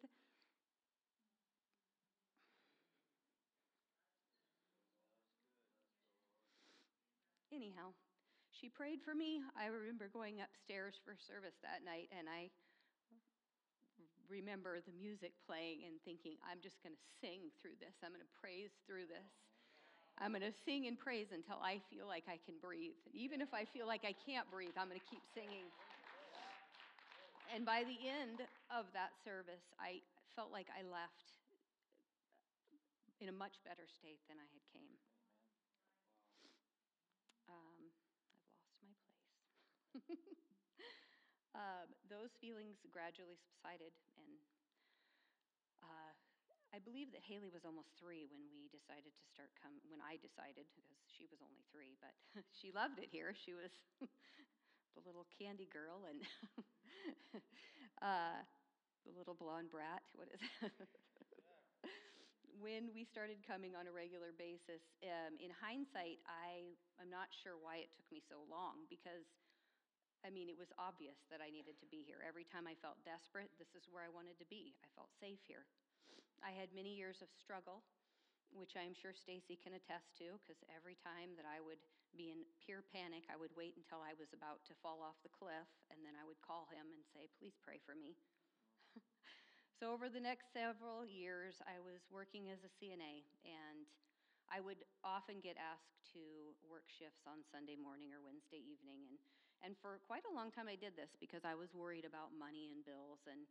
Anyhow, 7.52 7.97
she 8.54 8.69
prayed 8.69 9.02
for 9.02 9.15
me. 9.15 9.41
I 9.58 9.67
remember 9.67 10.10
going 10.13 10.45
upstairs 10.45 10.93
for 11.02 11.17
service 11.17 11.58
that 11.65 11.82
night 11.82 12.08
and 12.13 12.30
I 12.30 12.54
remember 14.30 14.78
the 14.84 14.93
music 14.93 15.34
playing 15.47 15.88
and 15.88 15.97
thinking, 16.04 16.36
I'm 16.43 16.60
just 16.60 16.78
going 16.84 16.93
to 16.93 17.06
sing 17.23 17.50
through 17.58 17.80
this. 17.80 17.95
I'm 18.04 18.12
going 18.12 18.21
to 18.21 18.38
praise 18.38 18.76
through 18.86 19.08
this. 19.08 19.46
I'm 20.17 20.34
going 20.34 20.41
to 20.41 20.56
sing 20.65 20.89
and 20.89 20.97
praise 20.97 21.30
until 21.30 21.62
I 21.62 21.77
feel 21.93 22.10
like 22.10 22.25
I 22.25 22.41
can 22.41 22.58
breathe. 22.58 22.97
Even 23.13 23.38
if 23.38 23.53
I 23.53 23.65
feel 23.69 23.86
like 23.86 24.01
I 24.01 24.17
can't 24.25 24.49
breathe, 24.49 24.73
I'm 24.73 24.89
going 24.89 24.99
to 24.99 25.10
keep 25.13 25.21
singing. 25.38 25.69
And 27.53 27.63
by 27.63 27.86
the 27.86 27.99
end 28.01 28.41
of 28.73 28.89
that 28.97 29.13
service, 29.21 29.63
I 29.77 30.01
felt 30.34 30.49
like 30.49 30.67
I 30.73 30.82
left 30.82 31.38
in 33.21 33.30
a 33.30 33.36
much 33.36 33.62
better 33.62 33.86
state 33.86 34.21
than 34.25 34.41
I 34.41 34.47
had 34.49 34.63
came. 34.73 34.97
Um, 37.49 37.82
I've 38.34 38.58
lost 38.58 38.73
my 38.82 38.89
place. 40.01 40.34
Um, 41.58 41.89
those 42.06 42.30
feelings 42.38 42.77
gradually 42.93 43.34
subsided, 43.34 43.89
and 44.21 44.38
uh, 44.45 44.57
I 46.75 46.80
believe 46.84 47.10
that 47.15 47.23
Haley 47.23 47.47
was 47.49 47.63
almost 47.63 47.95
three 47.95 48.27
when 48.27 48.43
we 48.51 48.67
decided 48.69 49.15
to 49.15 49.25
start 49.32 49.51
come. 49.56 49.80
When 49.88 50.03
I 50.03 50.19
decided, 50.19 50.67
because 50.75 50.99
she 51.08 51.25
was 51.32 51.39
only 51.39 51.63
three, 51.71 51.95
but 52.03 52.13
she 52.60 52.75
loved 52.75 52.99
it 52.99 53.08
here. 53.10 53.32
She 53.34 53.56
was 53.56 53.71
the 54.95 55.01
little 55.03 55.25
candy 55.39 55.67
girl 55.71 56.06
and 56.08 56.19
uh, 58.03 58.39
the 59.08 59.13
little 59.15 59.36
blonde 59.36 59.71
brat. 59.71 60.03
What 60.12 60.27
is 60.34 60.43
when 62.58 62.89
we 62.93 63.06
started 63.06 63.38
coming 63.45 63.77
on 63.77 63.86
a 63.86 63.93
regular 63.93 64.34
basis, 64.34 64.82
um, 65.06 65.38
in 65.38 65.53
hindsight, 65.53 66.17
I 66.25 66.73
am 66.97 67.10
not 67.10 67.30
sure 67.30 67.53
why 67.53 67.86
it 67.86 67.93
took 67.93 68.08
me 68.10 68.21
so 68.25 68.43
long 68.49 68.89
because 68.89 69.30
I 70.25 70.34
mean, 70.34 70.49
it 70.49 70.58
was 70.58 70.73
obvious 70.82 71.15
that 71.30 71.45
I 71.45 71.53
needed 71.53 71.77
to 71.77 71.88
be 71.93 72.01
here. 72.01 72.25
Every 72.25 72.43
time 72.43 72.65
I 72.65 72.73
felt 72.82 72.97
desperate, 73.06 73.53
this 73.62 73.69
is 73.77 73.86
where 73.86 74.01
I 74.01 74.10
wanted 74.10 74.41
to 74.41 74.49
be. 74.49 74.73
I 74.82 74.89
felt 74.97 75.13
safe 75.21 75.39
here. 75.45 75.69
I 76.43 76.54
had 76.54 76.73
many 76.73 76.93
years 76.93 77.21
of 77.21 77.30
struggle, 77.34 77.84
which 78.54 78.78
I'm 78.80 78.95
sure 78.95 79.12
Stacy 79.13 79.60
can 79.60 79.76
attest 79.76 80.15
to, 80.23 80.38
because 80.39 80.60
every 80.71 80.95
time 81.02 81.36
that 81.36 81.47
I 81.47 81.60
would 81.60 81.82
be 82.15 82.32
in 82.32 82.47
pure 82.63 82.82
panic, 82.89 83.28
I 83.28 83.36
would 83.36 83.52
wait 83.54 83.76
until 83.76 84.00
I 84.02 84.15
was 84.15 84.32
about 84.32 84.63
to 84.71 84.78
fall 84.80 85.04
off 85.04 85.19
the 85.21 85.34
cliff, 85.34 85.67
and 85.91 86.02
then 86.02 86.15
I 86.15 86.23
would 86.23 86.39
call 86.39 86.69
him 86.71 86.89
and 86.95 87.04
say, 87.12 87.28
Please 87.38 87.58
pray 87.62 87.78
for 87.84 87.93
me. 87.93 88.15
so, 89.78 89.91
over 89.91 90.08
the 90.08 90.23
next 90.23 90.50
several 90.56 91.04
years, 91.04 91.60
I 91.67 91.78
was 91.84 92.08
working 92.08 92.50
as 92.50 92.63
a 92.63 92.71
CNA, 92.80 93.28
and 93.43 93.86
I 94.47 94.63
would 94.63 94.82
often 95.04 95.43
get 95.43 95.60
asked 95.60 96.00
to 96.15 96.56
work 96.63 96.88
shifts 96.88 97.28
on 97.28 97.43
Sunday 97.52 97.76
morning 97.76 98.15
or 98.15 98.23
Wednesday 98.23 98.63
evening, 98.63 99.04
and 99.12 99.19
and 99.65 99.73
for 99.82 99.97
quite 100.06 100.26
a 100.30 100.34
long 100.34 100.54
time, 100.54 100.69
I 100.69 100.78
did 100.78 100.93
this 100.93 101.17
because 101.17 101.41
I 101.41 101.58
was 101.58 101.73
worried 101.73 102.06
about 102.06 102.30
money 102.38 102.69
and 102.69 102.86
bills 102.86 103.26
and, 103.26 103.50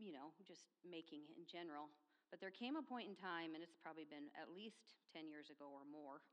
you 0.00 0.12
know, 0.12 0.32
just 0.44 0.68
making 0.84 1.24
in 1.36 1.44
general. 1.48 1.92
But 2.32 2.40
there 2.40 2.52
came 2.52 2.80
a 2.80 2.84
point 2.84 3.12
in 3.12 3.16
time, 3.16 3.52
and 3.52 3.60
it's 3.60 3.76
probably 3.76 4.08
been 4.08 4.32
at 4.38 4.48
least 4.48 4.96
10 5.12 5.28
years 5.28 5.52
ago 5.52 5.68
or 5.68 5.84
more, 5.84 6.24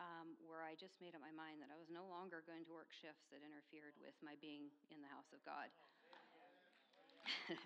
um, 0.00 0.32
where 0.44 0.64
I 0.64 0.76
just 0.76 0.96
made 1.00 1.12
up 1.12 1.20
my 1.20 1.32
mind 1.32 1.60
that 1.60 1.68
I 1.68 1.76
was 1.76 1.92
no 1.92 2.08
longer 2.08 2.40
going 2.48 2.64
to 2.64 2.72
work 2.72 2.88
shifts 2.92 3.28
that 3.32 3.44
interfered 3.44 3.96
with 4.00 4.16
my 4.24 4.36
being 4.40 4.72
in 4.88 5.04
the 5.04 5.10
house 5.12 5.28
of 5.36 5.40
God. 5.44 5.68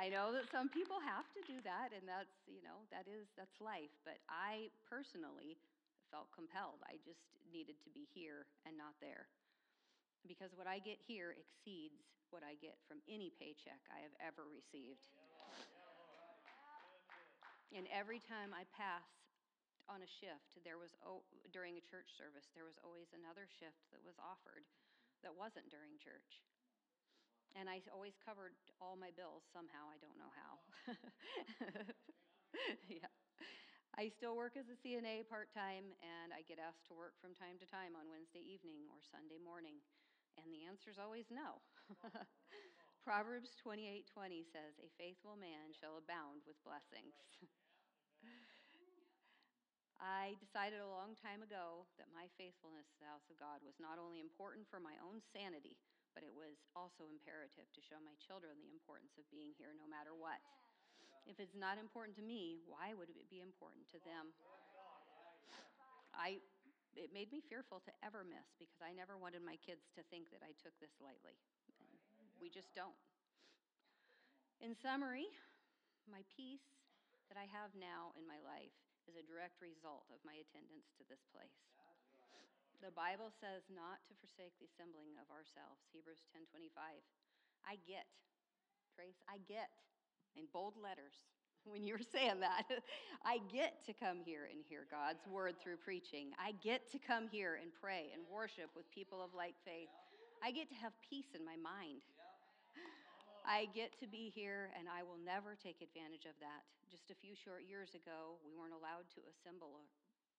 I 0.00 0.08
know 0.08 0.32
that 0.32 0.48
some 0.48 0.70
people 0.72 0.96
have 1.02 1.28
to 1.36 1.42
do 1.44 1.60
that, 1.66 1.92
and 1.92 2.08
that's, 2.08 2.32
you 2.48 2.64
know, 2.64 2.88
that 2.88 3.04
is, 3.04 3.28
that's 3.36 3.58
life. 3.60 3.92
But 4.06 4.22
I 4.30 4.72
personally 4.88 5.60
felt 6.08 6.32
compelled. 6.32 6.80
I 6.88 6.96
just 7.04 7.20
needed 7.52 7.76
to 7.84 7.90
be 7.92 8.08
here 8.16 8.48
and 8.64 8.76
not 8.80 8.96
there 9.02 9.28
because 10.26 10.56
what 10.56 10.66
I 10.66 10.82
get 10.82 10.98
here 10.98 11.36
exceeds 11.36 12.02
what 12.30 12.44
I 12.44 12.60
get 12.60 12.76
from 12.84 13.00
any 13.08 13.32
paycheck 13.32 13.80
I 13.88 14.04
have 14.04 14.16
ever 14.20 14.44
received. 14.48 15.08
And 17.72 17.84
every 17.92 18.20
time 18.24 18.56
I 18.56 18.64
pass 18.72 19.04
on 19.88 20.00
a 20.00 20.08
shift, 20.08 20.56
there 20.64 20.80
was 20.80 20.96
during 21.52 21.76
a 21.76 21.84
church 21.84 22.16
service, 22.16 22.48
there 22.56 22.64
was 22.64 22.80
always 22.80 23.12
another 23.12 23.44
shift 23.48 23.88
that 23.92 24.00
was 24.00 24.16
offered 24.20 24.64
that 25.20 25.36
wasn't 25.36 25.68
during 25.68 26.00
church. 26.00 26.44
And 27.56 27.68
I 27.68 27.80
always 27.90 28.16
covered 28.20 28.56
all 28.80 28.96
my 28.96 29.12
bills 29.16 29.44
somehow. 29.48 29.88
I 29.88 29.98
don't 30.00 30.20
know 30.20 30.32
how. 30.36 30.52
yeah. 33.00 33.12
I 33.96 34.12
still 34.14 34.38
work 34.38 34.54
as 34.54 34.70
a 34.70 34.78
CNA 34.78 35.26
part 35.26 35.50
time, 35.50 35.90
and 35.98 36.30
I 36.30 36.46
get 36.46 36.62
asked 36.62 36.86
to 36.92 36.94
work 36.94 37.18
from 37.18 37.34
time 37.34 37.58
to 37.58 37.66
time 37.66 37.98
on 37.98 38.06
Wednesday 38.06 38.44
evening 38.44 38.86
or 38.92 39.02
Sunday 39.02 39.42
morning. 39.42 39.82
And 40.38 40.54
the 40.54 40.64
answer 40.70 40.88
is 40.88 41.02
always 41.02 41.26
no. 41.34 41.58
Proverbs 43.08 43.56
28:20 43.58 44.44
says, 44.46 44.78
"A 44.78 44.88
faithful 44.94 45.34
man 45.34 45.72
shall 45.74 45.98
abound 45.98 46.46
with 46.46 46.62
blessings." 46.62 47.16
I 49.98 50.38
decided 50.38 50.78
a 50.78 50.86
long 50.86 51.18
time 51.18 51.42
ago 51.42 51.90
that 51.98 52.14
my 52.14 52.30
faithfulness 52.38 52.86
to 52.94 52.98
the 53.02 53.10
house 53.10 53.26
of 53.26 53.40
God 53.42 53.66
was 53.66 53.82
not 53.82 53.98
only 53.98 54.22
important 54.22 54.70
for 54.70 54.78
my 54.78 54.94
own 55.02 55.18
sanity, 55.34 55.74
but 56.14 56.22
it 56.22 56.30
was 56.30 56.62
also 56.78 57.10
imperative 57.10 57.66
to 57.74 57.82
show 57.82 57.98
my 57.98 58.14
children 58.22 58.62
the 58.62 58.70
importance 58.70 59.18
of 59.18 59.26
being 59.26 59.50
here 59.58 59.74
no 59.74 59.90
matter 59.90 60.14
what. 60.14 60.38
If 61.26 61.42
it's 61.42 61.58
not 61.58 61.82
important 61.82 62.14
to 62.16 62.24
me, 62.24 62.62
why 62.62 62.94
would 62.94 63.10
it 63.10 63.26
be 63.26 63.42
important 63.42 63.90
to 63.90 63.98
them? 64.06 64.30
I 66.14 66.38
it 66.96 67.12
made 67.12 67.32
me 67.32 67.44
fearful 67.44 67.82
to 67.84 67.92
ever 68.00 68.24
miss 68.24 68.54
because 68.56 68.80
I 68.80 68.96
never 68.96 69.18
wanted 69.20 69.44
my 69.44 69.60
kids 69.60 69.88
to 69.96 70.02
think 70.08 70.32
that 70.32 70.44
I 70.44 70.56
took 70.56 70.76
this 70.80 70.96
lightly. 71.02 71.36
We 72.38 72.48
just 72.48 72.70
don't. 72.72 72.96
In 74.62 74.74
summary, 74.74 75.26
my 76.06 76.22
peace 76.30 76.64
that 77.30 77.38
I 77.38 77.46
have 77.50 77.76
now 77.76 78.14
in 78.18 78.24
my 78.24 78.40
life 78.42 78.74
is 79.06 79.14
a 79.16 79.26
direct 79.26 79.60
result 79.60 80.08
of 80.10 80.20
my 80.24 80.36
attendance 80.40 80.90
to 80.98 81.04
this 81.06 81.22
place. 81.30 81.62
The 82.78 82.94
Bible 82.94 83.34
says 83.34 83.66
not 83.66 84.06
to 84.06 84.18
forsake 84.22 84.54
the 84.62 84.70
assembling 84.70 85.18
of 85.18 85.26
ourselves. 85.34 85.82
Hebrews 85.90 86.22
10:25. 86.30 87.02
I 87.66 87.74
get, 87.82 88.06
Trace, 88.94 89.18
I 89.26 89.42
get 89.50 89.70
in 90.38 90.46
bold 90.54 90.78
letters 90.78 91.26
when 91.64 91.82
you 91.84 91.94
were 91.94 92.08
saying 92.12 92.40
that. 92.40 92.68
I 93.24 93.40
get 93.50 93.82
to 93.86 93.92
come 93.92 94.22
here 94.22 94.46
and 94.50 94.62
hear 94.62 94.86
God's 94.90 95.26
word 95.26 95.58
through 95.58 95.82
preaching. 95.82 96.30
I 96.38 96.54
get 96.62 96.86
to 96.92 96.98
come 96.98 97.26
here 97.28 97.58
and 97.58 97.74
pray 97.74 98.14
and 98.14 98.22
worship 98.30 98.70
with 98.76 98.86
people 98.90 99.18
of 99.18 99.34
like 99.34 99.54
faith. 99.64 99.90
I 100.38 100.54
get 100.54 100.70
to 100.70 100.78
have 100.78 100.94
peace 101.02 101.34
in 101.34 101.42
my 101.42 101.58
mind. 101.58 102.06
I 103.46 103.66
get 103.74 103.96
to 103.98 104.06
be 104.06 104.30
here, 104.30 104.70
and 104.78 104.86
I 104.86 105.02
will 105.02 105.18
never 105.18 105.58
take 105.58 105.82
advantage 105.82 106.30
of 106.30 106.36
that. 106.38 106.62
Just 106.86 107.10
a 107.10 107.16
few 107.18 107.34
short 107.34 107.66
years 107.66 107.92
ago, 107.98 108.38
we 108.46 108.54
weren't 108.54 108.76
allowed 108.76 109.10
to 109.18 109.20
assemble 109.28 109.82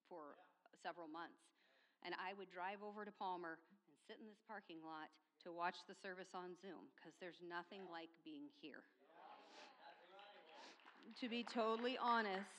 for 0.08 0.40
several 0.82 1.12
months. 1.12 1.44
And 2.02 2.16
I 2.16 2.32
would 2.40 2.48
drive 2.48 2.80
over 2.80 3.04
to 3.04 3.12
Palmer 3.12 3.60
and 3.92 3.96
sit 4.08 4.18
in 4.24 4.26
this 4.26 4.40
parking 4.48 4.80
lot 4.80 5.12
to 5.44 5.52
watch 5.52 5.84
the 5.88 5.96
service 5.96 6.32
on 6.32 6.56
Zoom 6.60 6.88
because 6.96 7.16
there's 7.20 7.40
nothing 7.44 7.84
like 7.92 8.12
being 8.24 8.48
here. 8.64 8.88
To 11.18 11.26
be 11.26 11.42
totally 11.42 11.98
honest, 11.98 12.54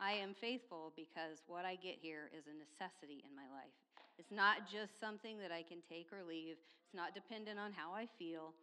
I 0.00 0.16
am 0.16 0.32
faithful 0.32 0.88
because 0.96 1.44
what 1.44 1.68
I 1.68 1.76
get 1.76 2.00
here 2.00 2.32
is 2.32 2.48
a 2.48 2.56
necessity 2.56 3.20
in 3.28 3.36
my 3.36 3.44
life. 3.52 3.76
It's 4.16 4.32
not 4.32 4.64
just 4.64 4.96
something 4.96 5.36
that 5.36 5.52
I 5.52 5.60
can 5.60 5.84
take 5.84 6.08
or 6.08 6.24
leave, 6.24 6.56
it's 6.56 6.96
not 6.96 7.12
dependent 7.12 7.60
on 7.60 7.76
how 7.76 7.92
I 7.92 8.08
feel. 8.16 8.56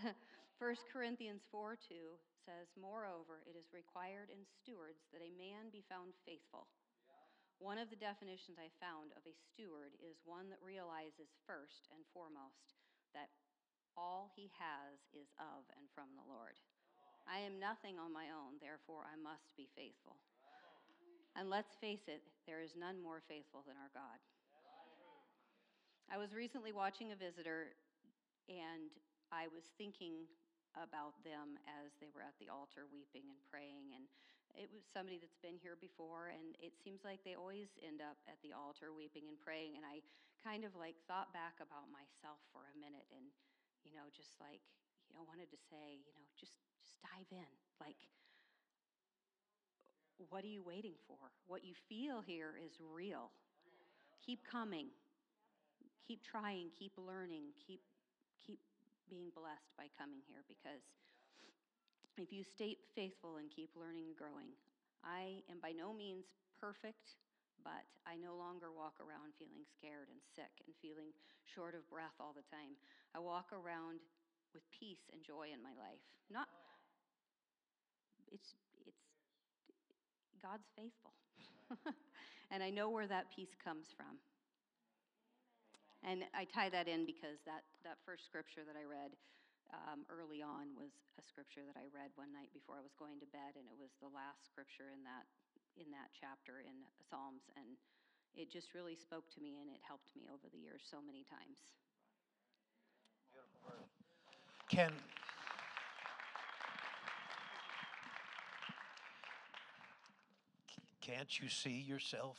1 0.56 0.88
Corinthians 0.88 1.44
4 1.52 1.76
2 1.76 2.16
says, 2.48 2.72
Moreover, 2.80 3.44
it 3.44 3.60
is 3.60 3.76
required 3.76 4.32
in 4.32 4.48
stewards 4.48 5.04
that 5.12 5.20
a 5.20 5.36
man 5.36 5.68
be 5.68 5.84
found 5.84 6.16
faithful. 6.24 6.72
One 7.60 7.76
of 7.76 7.92
the 7.92 8.00
definitions 8.00 8.56
I 8.56 8.72
found 8.80 9.12
of 9.20 9.28
a 9.28 9.36
steward 9.52 10.00
is 10.00 10.24
one 10.24 10.48
that 10.48 10.64
realizes 10.64 11.36
first 11.44 11.92
and 11.92 12.08
foremost 12.16 12.72
that 13.12 13.28
all 14.00 14.32
he 14.32 14.48
has 14.56 14.96
is 15.12 15.28
of 15.36 15.68
and 15.76 15.84
from 15.92 16.08
the 16.16 16.24
Lord. 16.24 16.56
I 17.28 17.44
am 17.44 17.60
nothing 17.60 18.00
on 18.00 18.08
my 18.08 18.32
own, 18.32 18.56
therefore 18.56 19.04
I 19.04 19.20
must 19.20 19.52
be 19.52 19.68
faithful. 19.76 20.16
And 21.36 21.52
let's 21.52 21.76
face 21.76 22.08
it, 22.08 22.24
there 22.48 22.64
is 22.64 22.72
none 22.72 22.98
more 22.98 23.20
faithful 23.28 23.62
than 23.68 23.76
our 23.76 23.92
God. 23.92 24.18
I 26.08 26.16
was 26.16 26.32
recently 26.32 26.72
watching 26.72 27.12
a 27.12 27.18
visitor, 27.20 27.76
and 28.48 28.88
I 29.28 29.44
was 29.52 29.68
thinking 29.76 30.24
about 30.72 31.20
them 31.20 31.60
as 31.68 31.92
they 32.00 32.08
were 32.08 32.24
at 32.24 32.32
the 32.40 32.48
altar 32.48 32.88
weeping 32.88 33.28
and 33.28 33.36
praying. 33.52 33.92
And 33.92 34.08
it 34.56 34.72
was 34.72 34.88
somebody 34.88 35.20
that's 35.20 35.36
been 35.44 35.60
here 35.60 35.76
before, 35.76 36.32
and 36.32 36.56
it 36.64 36.80
seems 36.80 37.04
like 37.04 37.20
they 37.28 37.36
always 37.36 37.76
end 37.84 38.00
up 38.00 38.16
at 38.24 38.40
the 38.40 38.56
altar 38.56 38.96
weeping 38.96 39.28
and 39.28 39.36
praying. 39.36 39.76
And 39.76 39.84
I 39.84 40.00
kind 40.40 40.64
of 40.64 40.72
like 40.80 40.96
thought 41.04 41.28
back 41.36 41.60
about 41.60 41.92
myself 41.92 42.40
for 42.56 42.72
a 42.72 42.76
minute 42.80 43.04
and, 43.12 43.28
you 43.84 43.92
know, 43.92 44.08
just 44.16 44.32
like, 44.40 44.64
you 45.06 45.12
know, 45.12 45.28
wanted 45.28 45.52
to 45.52 45.60
say, 45.68 46.00
you 46.00 46.12
know, 46.16 46.24
just 46.40 46.56
dive 47.02 47.30
in. 47.30 47.52
Like 47.80 47.96
what 50.30 50.42
are 50.42 50.50
you 50.50 50.62
waiting 50.62 50.98
for? 51.06 51.18
What 51.46 51.64
you 51.64 51.74
feel 51.88 52.20
here 52.20 52.58
is 52.58 52.74
real. 52.82 53.30
Keep 54.24 54.42
coming. 54.42 54.90
Keep 56.06 56.24
trying, 56.24 56.72
keep 56.74 56.92
learning, 56.96 57.54
keep 57.54 57.80
keep 58.40 58.58
being 59.10 59.30
blessed 59.36 59.72
by 59.76 59.86
coming 59.96 60.20
here 60.24 60.40
because 60.48 60.80
if 62.16 62.32
you 62.32 62.42
stay 62.42 62.76
faithful 62.96 63.36
and 63.38 63.46
keep 63.52 63.70
learning 63.76 64.10
and 64.10 64.16
growing, 64.16 64.50
I 65.04 65.44
am 65.52 65.62
by 65.62 65.70
no 65.70 65.94
means 65.94 66.26
perfect, 66.58 67.14
but 67.62 67.86
I 68.08 68.18
no 68.18 68.34
longer 68.34 68.74
walk 68.74 68.98
around 68.98 69.36
feeling 69.38 69.62
scared 69.68 70.10
and 70.10 70.18
sick 70.34 70.50
and 70.66 70.74
feeling 70.82 71.14
short 71.46 71.78
of 71.78 71.86
breath 71.86 72.16
all 72.18 72.34
the 72.34 72.46
time. 72.50 72.74
I 73.14 73.22
walk 73.22 73.54
around 73.54 74.02
with 74.50 74.64
peace 74.74 75.06
and 75.12 75.22
joy 75.22 75.54
in 75.54 75.62
my 75.62 75.76
life. 75.78 76.02
Not 76.32 76.48
it's 78.32 78.54
it's 78.86 79.04
God's 80.42 80.68
faithful. 80.76 81.12
and 82.50 82.62
I 82.62 82.70
know 82.70 82.88
where 82.88 83.06
that 83.06 83.26
peace 83.34 83.52
comes 83.62 83.86
from. 83.96 84.16
And 86.06 86.22
I 86.30 86.46
tie 86.46 86.70
that 86.70 86.86
in 86.86 87.02
because 87.04 87.42
that, 87.42 87.66
that 87.82 87.98
first 88.06 88.24
scripture 88.24 88.62
that 88.62 88.78
I 88.78 88.86
read 88.86 89.18
um, 89.74 90.06
early 90.08 90.40
on 90.40 90.72
was 90.78 90.94
a 91.20 91.24
scripture 91.26 91.66
that 91.66 91.76
I 91.76 91.90
read 91.90 92.14
one 92.14 92.32
night 92.32 92.48
before 92.54 92.78
I 92.78 92.84
was 92.84 92.94
going 92.96 93.20
to 93.20 93.28
bed, 93.28 93.58
and 93.58 93.66
it 93.68 93.76
was 93.76 93.92
the 94.00 94.08
last 94.08 94.46
scripture 94.48 94.88
in 94.88 95.04
that 95.04 95.28
in 95.76 95.94
that 95.94 96.10
chapter 96.10 96.58
in 96.64 96.74
Psalms, 97.06 97.46
and 97.54 97.78
it 98.34 98.50
just 98.50 98.74
really 98.74 98.98
spoke 98.98 99.30
to 99.30 99.38
me, 99.38 99.62
and 99.62 99.70
it 99.70 99.78
helped 99.84 100.10
me 100.18 100.26
over 100.26 100.50
the 100.50 100.58
years 100.58 100.82
so 100.82 100.98
many 100.98 101.22
times. 101.22 101.62
Can 104.66 104.90
can't 111.08 111.40
you 111.40 111.48
see 111.48 111.80
yourself 111.80 112.36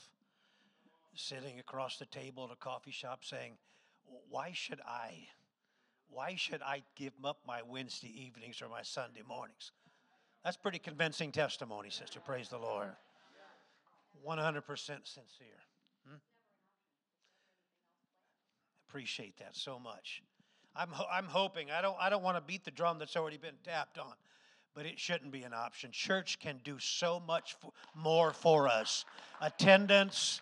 sitting 1.15 1.59
across 1.59 1.97
the 1.97 2.05
table 2.05 2.45
at 2.45 2.51
a 2.51 2.55
coffee 2.55 2.91
shop 2.91 3.23
saying, 3.23 3.53
Why 4.29 4.51
should 4.53 4.79
I? 4.85 5.27
Why 6.11 6.35
should 6.35 6.61
I 6.61 6.83
give 6.95 7.13
up 7.23 7.39
my 7.47 7.61
Wednesday 7.67 8.11
evenings 8.25 8.61
or 8.61 8.69
my 8.69 8.81
Sunday 8.83 9.21
mornings? 9.27 9.71
That's 10.43 10.57
pretty 10.57 10.79
convincing 10.79 11.31
testimony, 11.31 11.89
sister. 11.89 12.19
Praise 12.19 12.49
the 12.49 12.57
Lord. 12.57 12.89
100% 14.27 14.63
sincere. 14.67 15.47
Hmm? 16.07 16.15
Appreciate 18.87 19.37
that 19.37 19.55
so 19.55 19.79
much. 19.79 20.23
I'm, 20.75 20.89
ho- 20.89 21.07
I'm 21.11 21.25
hoping, 21.25 21.69
I 21.71 21.81
don't, 21.81 21.97
I 21.99 22.09
don't 22.09 22.23
want 22.23 22.37
to 22.37 22.41
beat 22.41 22.65
the 22.65 22.71
drum 22.71 22.99
that's 22.99 23.15
already 23.15 23.37
been 23.37 23.55
tapped 23.63 23.97
on, 23.97 24.13
but 24.75 24.85
it 24.85 24.99
shouldn't 24.99 25.31
be 25.31 25.43
an 25.43 25.53
option. 25.53 25.91
Church 25.91 26.39
can 26.39 26.59
do 26.63 26.77
so 26.79 27.21
much 27.25 27.55
more 27.95 28.31
for 28.31 28.67
us. 28.67 29.05
Attendance, 29.41 30.41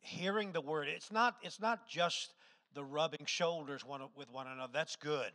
hearing 0.00 0.52
the 0.52 0.60
word. 0.60 0.88
It's 0.88 1.12
not, 1.12 1.36
it's 1.42 1.60
not 1.60 1.88
just 1.88 2.34
the 2.74 2.84
rubbing 2.84 3.24
shoulders 3.26 3.84
one, 3.84 4.02
with 4.16 4.30
one 4.30 4.46
another. 4.46 4.72
That's 4.72 4.96
good. 4.96 5.32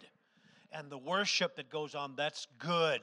And 0.72 0.89
the 0.89 0.98
worship 0.98 1.56
that 1.56 1.70
goes 1.70 1.96
on, 1.96 2.16
that's 2.16 2.48
good. 2.60 3.02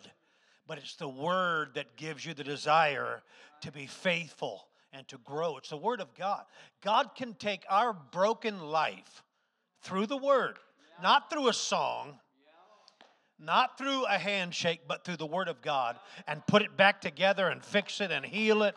But 0.66 0.78
it's 0.78 0.96
the 0.96 1.08
word 1.08 1.70
that 1.74 1.96
gives 1.96 2.24
you 2.24 2.34
the 2.34 2.44
desire 2.44 3.22
to 3.62 3.72
be 3.72 3.86
faithful 3.86 4.68
and 4.92 5.08
to 5.08 5.18
grow. 5.18 5.56
It's 5.56 5.70
the 5.70 5.76
word 5.76 6.00
of 6.00 6.14
God. 6.14 6.44
God 6.84 7.10
can 7.16 7.34
take 7.34 7.64
our 7.68 7.92
broken 7.92 8.60
life 8.60 9.22
through 9.80 10.06
the 10.06 10.16
word, 10.16 10.58
not 11.02 11.30
through 11.30 11.48
a 11.48 11.52
song, 11.52 12.18
not 13.42 13.76
through 13.76 14.04
a 14.06 14.18
handshake, 14.18 14.82
but 14.86 15.04
through 15.04 15.16
the 15.16 15.26
word 15.26 15.48
of 15.48 15.60
God, 15.62 15.98
and 16.26 16.46
put 16.46 16.62
it 16.62 16.76
back 16.76 17.00
together 17.00 17.48
and 17.48 17.64
fix 17.64 18.00
it 18.00 18.10
and 18.10 18.24
heal 18.24 18.62
it 18.62 18.76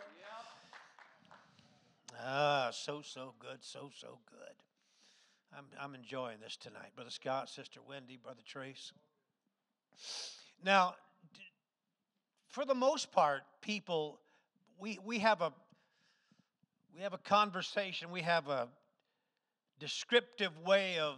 Ah, 2.28 2.70
so, 2.72 3.02
so 3.04 3.36
good, 3.40 3.58
so, 3.62 3.92
so 3.96 4.18
good. 4.32 4.56
I'm, 5.56 5.66
I'm 5.80 5.94
enjoying 5.94 6.40
this 6.42 6.58
tonight. 6.58 6.90
Brother 6.96 7.12
Scott, 7.12 7.50
Sister 7.50 7.82
Wendy, 7.88 8.18
Brother 8.18 8.42
Trace. 8.44 8.92
Now, 10.64 10.96
for 12.48 12.66
the 12.66 12.74
most 12.74 13.12
part, 13.12 13.44
people, 13.62 14.20
we, 14.80 14.98
we 15.06 15.20
have 15.20 15.42
a 15.42 15.54
we 16.96 17.02
have 17.02 17.14
a 17.14 17.20
conversation, 17.20 18.10
we 18.10 18.22
have 18.22 18.48
a 18.48 18.70
descriptive 19.80 20.58
way 20.66 20.98
of 20.98 21.18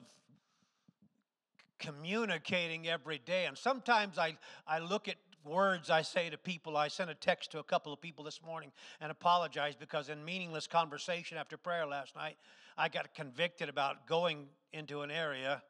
communicating 1.80 2.88
every 2.88 3.20
day. 3.20 3.46
And 3.46 3.58
sometimes 3.58 4.18
I, 4.18 4.38
I 4.68 4.80
look 4.80 5.08
at 5.08 5.16
words 5.44 5.90
I 5.90 6.02
say 6.02 6.30
to 6.30 6.38
people. 6.38 6.78
I 6.78 6.88
sent 6.88 7.10
a 7.10 7.16
text 7.16 7.52
to 7.52 7.60
a 7.60 7.64
couple 7.64 7.94
of 7.94 8.02
people 8.02 8.24
this 8.24 8.42
morning 8.46 8.72
and 9.00 9.12
apologized 9.12 9.80
because 9.80 10.10
in 10.10 10.24
meaningless 10.24 10.68
conversation 10.68 11.38
after 11.38 11.58
prayer 11.58 11.86
last 11.86 12.16
night, 12.16 12.38
I 12.78 12.90
got 12.90 13.14
convicted 13.14 13.70
about 13.70 14.08
going 14.08 14.48
into 14.74 15.02
an 15.02 15.12
area 15.12 15.64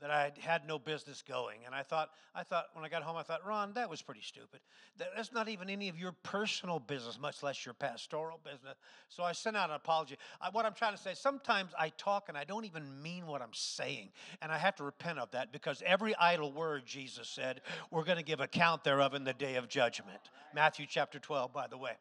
that 0.00 0.10
I 0.10 0.32
had 0.40 0.66
no 0.66 0.78
business 0.78 1.22
going. 1.26 1.58
And 1.66 1.74
I 1.74 1.82
thought, 1.82 2.10
I 2.34 2.42
thought 2.42 2.66
when 2.72 2.84
I 2.84 2.88
got 2.88 3.02
home, 3.02 3.16
I 3.16 3.22
thought, 3.22 3.46
Ron, 3.46 3.74
that 3.74 3.90
was 3.90 4.00
pretty 4.00 4.22
stupid. 4.22 4.60
That- 4.96 5.10
That's 5.14 5.32
not 5.32 5.48
even 5.48 5.68
any 5.68 5.88
of 5.88 5.98
your 5.98 6.12
personal 6.22 6.78
business, 6.78 7.18
much 7.20 7.42
less 7.42 7.64
your 7.64 7.74
pastoral 7.74 8.40
business. 8.42 8.76
So 9.08 9.22
I 9.22 9.32
sent 9.32 9.56
out 9.56 9.68
an 9.68 9.76
apology. 9.76 10.16
I, 10.40 10.48
what 10.50 10.64
I'm 10.64 10.72
trying 10.72 10.96
to 10.96 10.98
say, 10.98 11.12
sometimes 11.14 11.72
I 11.78 11.90
talk 11.90 12.28
and 12.28 12.38
I 12.38 12.44
don't 12.44 12.64
even 12.64 13.02
mean 13.02 13.26
what 13.26 13.42
I'm 13.42 13.52
saying. 13.52 14.08
And 14.40 14.50
I 14.50 14.58
have 14.58 14.76
to 14.76 14.84
repent 14.84 15.18
of 15.18 15.30
that 15.32 15.52
because 15.52 15.82
every 15.84 16.16
idle 16.16 16.52
word, 16.52 16.86
Jesus 16.86 17.28
said, 17.28 17.60
we're 17.90 18.04
going 18.04 18.18
to 18.18 18.24
give 18.24 18.40
account 18.40 18.84
thereof 18.84 19.14
in 19.14 19.24
the 19.24 19.34
day 19.34 19.56
of 19.56 19.68
judgment. 19.68 20.20
Matthew 20.54 20.86
chapter 20.88 21.18
12, 21.18 21.52
by 21.52 21.66
the 21.66 21.76
way. 21.76 21.92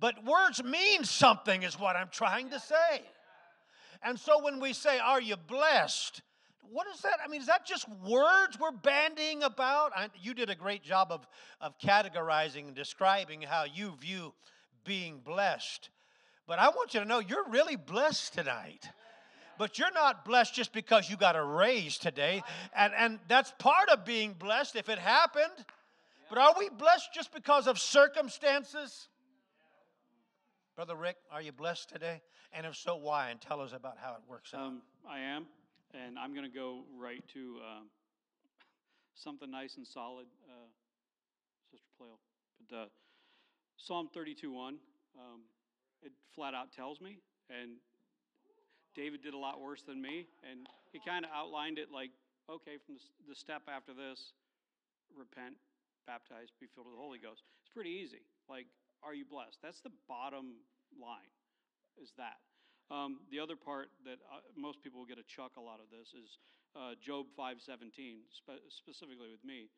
But 0.00 0.24
words 0.24 0.62
mean 0.62 1.04
something, 1.04 1.62
is 1.62 1.78
what 1.78 1.96
I'm 1.96 2.08
trying 2.10 2.50
to 2.50 2.60
say. 2.60 3.02
And 4.02 4.18
so 4.18 4.42
when 4.42 4.60
we 4.60 4.72
say, 4.72 4.98
Are 4.98 5.20
you 5.20 5.36
blessed? 5.36 6.22
What 6.70 6.86
is 6.94 7.00
that? 7.00 7.18
I 7.24 7.28
mean, 7.28 7.40
is 7.40 7.46
that 7.46 7.66
just 7.66 7.88
words 8.06 8.58
we're 8.60 8.70
bandying 8.70 9.42
about? 9.42 9.92
I, 9.96 10.08
you 10.20 10.34
did 10.34 10.50
a 10.50 10.54
great 10.54 10.82
job 10.82 11.08
of, 11.10 11.26
of 11.60 11.78
categorizing 11.78 12.66
and 12.66 12.74
describing 12.74 13.42
how 13.42 13.64
you 13.64 13.94
view 14.00 14.34
being 14.84 15.20
blessed. 15.24 15.90
But 16.46 16.58
I 16.58 16.68
want 16.68 16.94
you 16.94 17.00
to 17.00 17.06
know 17.06 17.20
you're 17.20 17.48
really 17.48 17.76
blessed 17.76 18.34
tonight. 18.34 18.88
But 19.58 19.78
you're 19.78 19.92
not 19.92 20.24
blessed 20.24 20.54
just 20.54 20.72
because 20.72 21.10
you 21.10 21.16
got 21.16 21.34
a 21.34 21.42
raise 21.42 21.98
today. 21.98 22.42
And, 22.76 22.92
and 22.96 23.18
that's 23.28 23.52
part 23.58 23.88
of 23.88 24.04
being 24.04 24.34
blessed 24.34 24.76
if 24.76 24.88
it 24.88 24.98
happened. 24.98 25.64
But 26.28 26.38
are 26.38 26.54
we 26.58 26.68
blessed 26.68 27.12
just 27.12 27.32
because 27.34 27.66
of 27.66 27.78
circumstances? 27.78 29.08
Brother 30.76 30.94
Rick, 30.94 31.16
are 31.32 31.42
you 31.42 31.50
blessed 31.50 31.88
today? 31.88 32.22
And 32.52 32.64
if 32.66 32.76
so, 32.76 32.96
why? 32.96 33.30
And 33.30 33.40
tell 33.40 33.60
us 33.60 33.72
about 33.72 33.96
how 34.00 34.12
it 34.12 34.20
works 34.28 34.54
out. 34.54 34.60
Um, 34.60 34.82
I 35.08 35.18
am, 35.18 35.46
and 35.94 36.18
I'm 36.18 36.34
going 36.34 36.48
to 36.48 36.54
go 36.54 36.84
right 36.98 37.22
to 37.34 37.56
um, 37.64 37.86
something 39.14 39.50
nice 39.50 39.76
and 39.76 39.86
solid, 39.86 40.26
uh, 40.48 40.68
Sister 41.70 41.88
Plale. 41.96 42.18
But 42.58 42.76
uh, 42.76 42.86
Psalm 43.76 44.08
32 44.12 44.52
1, 44.52 44.76
um, 45.18 45.40
it 46.02 46.12
flat 46.34 46.54
out 46.54 46.72
tells 46.72 47.00
me, 47.00 47.18
and 47.48 47.78
David 48.94 49.22
did 49.22 49.34
a 49.34 49.38
lot 49.38 49.60
worse 49.60 49.82
than 49.82 50.00
me, 50.00 50.26
and 50.48 50.66
he 50.92 51.00
kind 51.04 51.24
of 51.24 51.30
outlined 51.34 51.78
it 51.78 51.88
like, 51.92 52.10
okay, 52.50 52.76
from 52.84 52.96
the, 52.96 53.30
the 53.30 53.34
step 53.34 53.62
after 53.68 53.92
this, 53.92 54.32
repent, 55.16 55.54
baptize, 56.06 56.48
be 56.60 56.66
filled 56.74 56.86
with 56.86 56.96
the 56.96 57.00
Holy 57.00 57.18
Ghost. 57.18 57.42
It's 57.62 57.72
pretty 57.72 57.90
easy. 57.90 58.24
Like, 58.48 58.66
are 59.02 59.14
you 59.14 59.24
blessed? 59.24 59.58
That's 59.62 59.80
the 59.80 59.94
bottom 60.08 60.64
line, 60.98 61.30
is 62.02 62.12
that. 62.16 62.40
Um, 62.90 63.20
the 63.30 63.38
other 63.38 63.56
part 63.56 63.92
that 64.04 64.16
uh, 64.32 64.40
most 64.56 64.82
people 64.82 65.00
will 65.00 65.10
get 65.10 65.20
a 65.20 65.28
chuck 65.28 65.60
a 65.60 65.60
lot 65.60 65.76
of 65.76 65.92
this 65.92 66.16
is 66.16 66.40
uh, 66.72 66.96
Job 67.00 67.26
5:17, 67.36 68.24
spe- 68.32 68.64
specifically 68.68 69.28
with 69.28 69.44
me. 69.44 69.68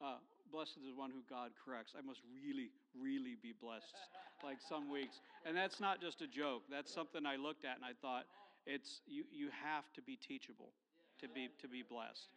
Uh, 0.00 0.16
blessed 0.50 0.78
is 0.80 0.88
the 0.88 0.96
one 0.96 1.10
who 1.10 1.20
God 1.28 1.52
corrects. 1.58 1.92
I 1.92 2.00
must 2.00 2.22
really, 2.32 2.72
really 2.96 3.36
be 3.36 3.52
blessed, 3.52 3.92
like 4.44 4.56
some 4.62 4.88
weeks. 4.88 5.20
And 5.44 5.52
that's 5.56 5.78
not 5.78 6.00
just 6.00 6.22
a 6.22 6.26
joke. 6.26 6.62
That's 6.70 6.88
something 6.88 7.26
I 7.26 7.36
looked 7.36 7.66
at 7.66 7.76
and 7.76 7.84
I 7.84 7.92
thought, 8.00 8.24
it's 8.66 9.02
you. 9.06 9.24
You 9.32 9.48
have 9.50 9.90
to 9.94 10.02
be 10.02 10.16
teachable 10.16 10.72
to 11.20 11.28
be 11.28 11.48
to 11.60 11.68
be 11.68 11.82
blessed. 11.82 12.28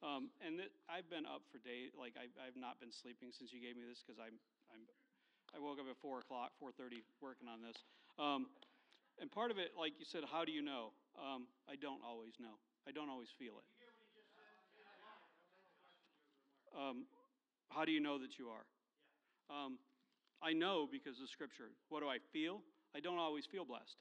Um, 0.00 0.32
and 0.40 0.64
I've 0.88 1.08
been 1.12 1.28
up 1.28 1.44
for 1.52 1.60
days. 1.60 1.92
Like 1.92 2.16
I've, 2.16 2.32
I've 2.40 2.56
not 2.56 2.80
been 2.80 2.92
sleeping 2.92 3.30
since 3.32 3.52
you 3.52 3.60
gave 3.60 3.76
me 3.76 3.84
this 3.88 4.02
because 4.02 4.18
I'm 4.18 4.36
I'm 4.72 4.82
I 5.54 5.58
woke 5.58 5.78
up 5.78 5.86
at 5.90 5.98
four 5.98 6.20
o'clock, 6.20 6.52
four 6.58 6.70
thirty, 6.72 7.02
working 7.20 7.46
on 7.46 7.62
this. 7.62 7.76
Um, 8.18 8.50
and 9.20 9.30
part 9.30 9.50
of 9.50 9.58
it, 9.58 9.72
like 9.78 9.92
you 9.98 10.06
said, 10.08 10.22
how 10.24 10.44
do 10.44 10.52
you 10.52 10.62
know? 10.62 10.96
Um, 11.14 11.46
I 11.68 11.76
don't 11.76 12.00
always 12.00 12.32
know. 12.40 12.56
I 12.88 12.92
don't 12.92 13.10
always 13.10 13.28
feel 13.38 13.60
it. 13.60 13.68
Um, 16.72 17.04
how 17.68 17.84
do 17.84 17.92
you 17.92 18.00
know 18.00 18.18
that 18.18 18.38
you 18.38 18.48
are? 18.48 18.64
Um, 19.50 19.78
I 20.42 20.52
know 20.52 20.88
because 20.90 21.20
of 21.20 21.28
Scripture. 21.28 21.70
What 21.90 22.00
do 22.00 22.08
I 22.08 22.16
feel? 22.32 22.62
I 22.96 23.00
don't 23.00 23.18
always 23.18 23.44
feel 23.44 23.64
blessed. 23.64 23.96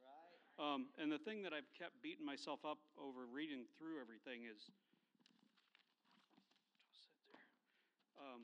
Um, 0.57 0.87
and 1.01 1.11
the 1.11 1.17
thing 1.17 1.43
that 1.43 1.53
I've 1.53 1.67
kept 1.77 2.01
beating 2.01 2.25
myself 2.25 2.59
up 2.63 2.77
over 2.97 3.25
reading 3.31 3.65
through 3.77 3.99
everything 3.99 4.47
is. 4.47 4.71
Um, 8.19 8.43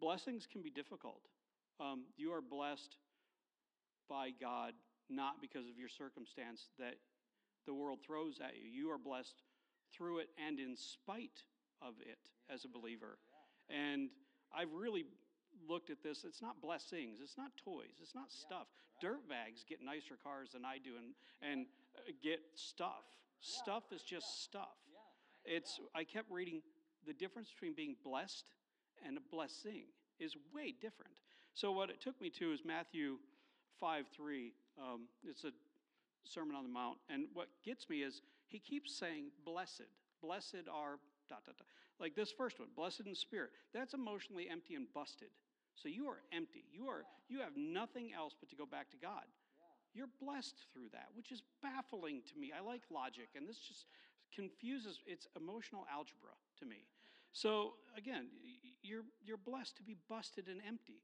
blessings 0.00 0.46
can 0.50 0.62
be 0.62 0.70
difficult. 0.70 1.22
Um, 1.78 2.04
you 2.16 2.32
are 2.32 2.40
blessed 2.40 2.96
by 4.08 4.30
God 4.40 4.72
not 5.08 5.40
because 5.40 5.66
of 5.68 5.78
your 5.78 5.88
circumstance 5.88 6.68
that 6.78 6.96
the 7.66 7.74
world 7.74 7.98
throws 8.06 8.40
at 8.42 8.54
you. 8.56 8.68
You 8.68 8.90
are 8.90 8.98
blessed 8.98 9.42
through 9.92 10.18
it 10.18 10.28
and 10.44 10.58
in 10.58 10.76
spite 10.76 11.42
of 11.82 11.94
it 12.00 12.18
as 12.52 12.64
a 12.64 12.68
believer. 12.68 13.18
And 13.68 14.10
I've 14.56 14.72
really 14.72 15.04
looked 15.68 15.90
at 15.90 16.02
this. 16.02 16.24
It's 16.24 16.42
not 16.42 16.60
blessings, 16.60 17.18
it's 17.22 17.36
not 17.36 17.50
toys, 17.62 17.98
it's 18.00 18.14
not 18.14 18.30
stuff. 18.30 18.66
Dirt 19.00 19.28
bags 19.28 19.64
get 19.68 19.78
nicer 19.84 20.16
cars 20.22 20.50
than 20.52 20.64
I 20.64 20.78
do 20.78 20.92
and, 20.96 21.14
and 21.42 21.66
get 22.22 22.40
stuff. 22.54 23.04
Stuff 23.40 23.84
is 23.92 24.02
just 24.02 24.44
stuff. 24.44 24.76
It's 25.44 25.78
I 25.94 26.04
kept 26.04 26.30
reading 26.30 26.62
the 27.06 27.12
difference 27.12 27.50
between 27.50 27.74
being 27.74 27.96
blessed 28.04 28.50
and 29.06 29.16
a 29.16 29.20
blessing 29.30 29.84
is 30.18 30.34
way 30.54 30.74
different. 30.80 31.12
So 31.54 31.72
what 31.72 31.90
it 31.90 32.00
took 32.00 32.20
me 32.20 32.30
to 32.38 32.52
is 32.52 32.60
Matthew 32.64 33.16
5 33.80 34.06
3. 34.14 34.52
Um, 34.78 35.02
it's 35.24 35.44
a 35.44 35.52
Sermon 36.24 36.56
on 36.56 36.62
the 36.64 36.68
Mount. 36.68 36.98
And 37.08 37.26
what 37.34 37.48
gets 37.64 37.88
me 37.88 38.02
is 38.02 38.22
he 38.48 38.58
keeps 38.58 38.96
saying, 38.96 39.30
blessed. 39.44 39.88
Blessed 40.22 40.68
are, 40.72 40.98
dot, 41.28 41.44
dot, 41.44 41.56
dot. 41.56 41.66
Like 41.98 42.14
this 42.14 42.30
first 42.30 42.58
one, 42.58 42.68
blessed 42.76 43.02
in 43.06 43.14
spirit. 43.14 43.50
That's 43.72 43.94
emotionally 43.94 44.48
empty 44.50 44.74
and 44.74 44.86
busted. 44.92 45.28
So 45.74 45.88
you 45.88 46.06
are 46.08 46.20
empty. 46.32 46.64
You 46.72 46.88
are 46.88 47.04
you 47.28 47.40
have 47.40 47.56
nothing 47.56 48.12
else 48.16 48.34
but 48.38 48.48
to 48.50 48.56
go 48.56 48.66
back 48.66 48.90
to 48.90 48.96
God. 48.96 49.24
You're 49.94 50.08
blessed 50.20 50.56
through 50.72 50.88
that, 50.92 51.08
which 51.14 51.32
is 51.32 51.42
baffling 51.62 52.22
to 52.32 52.38
me. 52.38 52.52
I 52.56 52.60
like 52.60 52.82
logic, 52.90 53.28
and 53.36 53.48
this 53.48 53.58
just 53.58 53.86
confuses. 54.34 55.00
It's 55.06 55.26
emotional 55.36 55.86
algebra 55.92 56.36
to 56.60 56.66
me. 56.66 56.84
So 57.32 57.74
again, 57.96 58.26
you're 58.82 59.04
you're 59.24 59.36
blessed 59.36 59.76
to 59.76 59.82
be 59.82 59.96
busted 60.08 60.48
and 60.48 60.60
empty. 60.66 61.00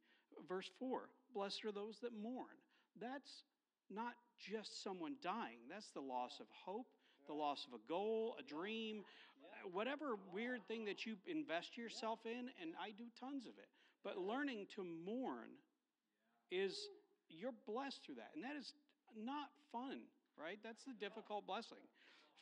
Verse 0.49 0.70
four: 0.79 1.09
Blessed 1.35 1.64
are 1.64 1.73
those 1.73 1.99
that 2.01 2.12
mourn. 2.12 2.57
That's 3.01 3.45
not 3.91 4.14
just 4.39 4.83
someone 4.83 5.14
dying. 5.22 5.59
That's 5.70 5.91
the 5.91 6.01
loss 6.01 6.41
of 6.41 6.47
hope, 6.51 6.87
the 7.26 7.35
loss 7.35 7.66
of 7.66 7.74
a 7.74 7.89
goal, 7.89 8.37
a 8.39 8.43
dream, 8.43 9.05
whatever 9.72 10.16
weird 10.33 10.66
thing 10.66 10.85
that 10.87 11.07
you 11.07 11.16
invest 11.26 11.76
yourself 11.76 12.20
in, 12.24 12.51
and 12.61 12.74
I 12.80 12.91
do 12.91 13.05
tons 13.20 13.47
of 13.47 13.53
it. 13.59 13.68
But 14.05 14.18
learning 14.18 14.66
to 14.74 14.85
mourn 14.85 15.51
is 16.51 16.89
you're 17.28 17.55
blessed 17.66 18.01
through 18.05 18.16
that. 18.16 18.30
And 18.35 18.43
that 18.45 18.57
is 18.59 18.72
not 19.16 19.51
fun, 19.70 20.01
right? 20.41 20.59
That's 20.62 20.85
the 20.85 20.95
difficult 20.99 21.47
blessing. 21.47 21.78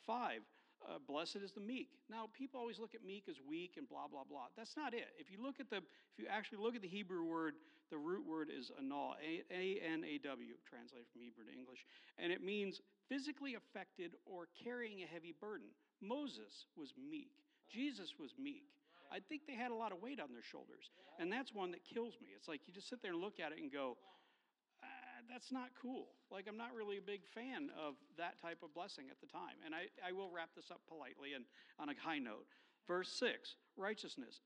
Five, 0.05 0.41
uh, 0.83 0.97
blessed 1.07 1.37
is 1.37 1.51
the 1.51 1.61
meek. 1.61 1.89
Now, 2.09 2.29
people 2.33 2.59
always 2.59 2.79
look 2.79 2.95
at 2.95 3.05
meek 3.05 3.25
as 3.29 3.35
weak 3.47 3.75
and 3.77 3.87
blah, 3.87 4.07
blah, 4.09 4.23
blah. 4.27 4.47
That's 4.57 4.75
not 4.75 4.93
it. 4.93 5.07
If 5.19 5.31
you 5.31 5.37
look 5.41 5.59
at 5.59 5.69
the, 5.69 5.77
if 5.77 6.17
you 6.17 6.25
actually 6.29 6.59
look 6.59 6.75
at 6.75 6.81
the 6.81 6.87
Hebrew 6.87 7.23
word, 7.23 7.53
the 7.91 7.97
root 7.97 8.25
word 8.25 8.49
is 8.49 8.71
anaw, 8.81 9.13
A 9.21 9.79
N 9.83 10.03
A 10.07 10.17
W, 10.23 10.55
translated 10.65 11.05
from 11.11 11.21
Hebrew 11.21 11.45
to 11.45 11.51
English. 11.51 11.85
And 12.17 12.31
it 12.31 12.41
means 12.41 12.81
physically 13.07 13.55
affected 13.55 14.15
or 14.25 14.47
carrying 14.63 15.03
a 15.03 15.07
heavy 15.07 15.35
burden. 15.39 15.67
Moses 16.01 16.65
was 16.75 16.93
meek, 16.97 17.35
Jesus 17.69 18.15
was 18.17 18.31
meek. 18.39 18.63
I 19.11 19.19
think 19.19 19.43
they 19.45 19.59
had 19.59 19.71
a 19.71 19.75
lot 19.75 19.91
of 19.91 20.01
weight 20.01 20.23
on 20.23 20.31
their 20.31 20.41
shoulders. 20.41 20.87
And 21.19 21.27
that's 21.27 21.53
one 21.53 21.71
that 21.71 21.83
kills 21.83 22.15
me. 22.23 22.31
It's 22.31 22.47
like 22.47 22.61
you 22.65 22.73
just 22.73 22.87
sit 22.87 23.03
there 23.03 23.11
and 23.11 23.19
look 23.19 23.43
at 23.43 23.51
it 23.51 23.59
and 23.59 23.67
go, 23.67 23.99
ah, 24.81 25.19
that's 25.27 25.51
not 25.51 25.75
cool. 25.75 26.15
Like, 26.31 26.47
I'm 26.47 26.55
not 26.55 26.71
really 26.71 26.95
a 26.97 27.03
big 27.03 27.27
fan 27.35 27.75
of 27.75 27.99
that 28.15 28.39
type 28.39 28.63
of 28.63 28.73
blessing 28.73 29.11
at 29.11 29.19
the 29.19 29.27
time. 29.27 29.59
And 29.67 29.75
I, 29.75 29.91
I 29.99 30.15
will 30.15 30.31
wrap 30.31 30.55
this 30.55 30.71
up 30.71 30.79
politely 30.87 31.35
and 31.35 31.43
on 31.75 31.91
a 31.91 31.95
high 31.99 32.19
note. 32.19 32.47
Verse 32.87 33.11
6 33.19 33.55
righteousness. 33.77 34.39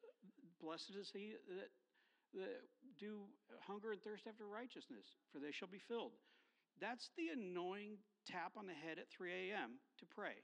Blessed 0.61 0.97
is 0.99 1.11
he 1.13 1.33
that, 1.49 1.69
that 2.33 2.61
do 2.99 3.27
hunger 3.67 3.91
and 3.91 4.01
thirst 4.01 4.27
after 4.27 4.45
righteousness, 4.45 5.05
for 5.31 5.39
they 5.39 5.51
shall 5.51 5.67
be 5.67 5.79
filled. 5.79 6.15
That's 6.81 7.09
the 7.15 7.31
annoying 7.31 7.97
tap 8.27 8.57
on 8.57 8.67
the 8.67 8.75
head 8.75 8.99
at 8.99 9.07
3 9.09 9.51
a.m. 9.51 9.79
to 9.99 10.05
pray. 10.05 10.43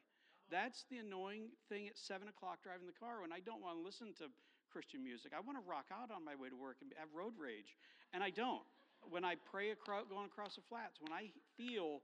That's 0.50 0.84
the 0.92 1.00
annoying 1.00 1.52
thing 1.68 1.88
at 1.88 1.98
7 1.98 2.28
o'clock 2.28 2.64
driving 2.64 2.88
the 2.88 2.96
car 3.00 3.22
when 3.22 3.32
I 3.32 3.40
don't 3.40 3.64
want 3.64 3.80
to 3.80 3.84
listen 3.84 4.16
to 4.20 4.32
Christian 4.72 5.04
music. 5.04 5.32
I 5.36 5.44
want 5.44 5.60
to 5.60 5.66
rock 5.68 5.92
out 5.92 6.12
on 6.12 6.24
my 6.24 6.36
way 6.36 6.48
to 6.48 6.56
work 6.56 6.80
and 6.82 6.92
have 6.96 7.12
road 7.16 7.36
rage. 7.40 7.76
And 8.14 8.24
I 8.24 8.32
don't. 8.32 8.64
When 9.10 9.26
I 9.26 9.36
pray 9.52 9.72
across, 9.72 10.06
going 10.08 10.28
across 10.28 10.56
the 10.56 10.66
flats, 10.68 11.00
when 11.02 11.12
I 11.12 11.32
feel 11.58 12.04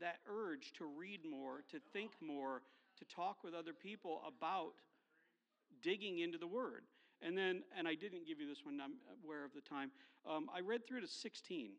that 0.00 0.18
urge 0.26 0.72
to 0.78 0.86
read 0.86 1.20
more, 1.28 1.62
to 1.70 1.78
think 1.92 2.12
more, 2.22 2.62
to 2.98 3.04
talk 3.04 3.42
with 3.44 3.54
other 3.54 3.74
people 3.74 4.22
about 4.26 4.74
digging 5.82 6.18
into 6.18 6.38
the 6.38 6.46
Word. 6.46 6.82
And 7.20 7.36
then, 7.36 7.62
and 7.76 7.88
I 7.88 7.94
didn't 7.94 8.26
give 8.26 8.38
you 8.38 8.46
this 8.46 8.64
one, 8.64 8.78
I'm 8.78 9.02
aware 9.24 9.44
of 9.44 9.52
the 9.52 9.60
time. 9.60 9.90
Um, 10.22 10.46
I 10.54 10.60
read 10.60 10.86
through 10.86 11.02
to 11.02 11.08
16, 11.08 11.72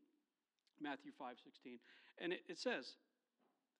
Matthew 0.81 1.11
5 1.15 1.39
16. 1.39 1.79
And 2.19 2.33
it, 2.33 2.43
it 2.49 2.59
says, 2.59 2.99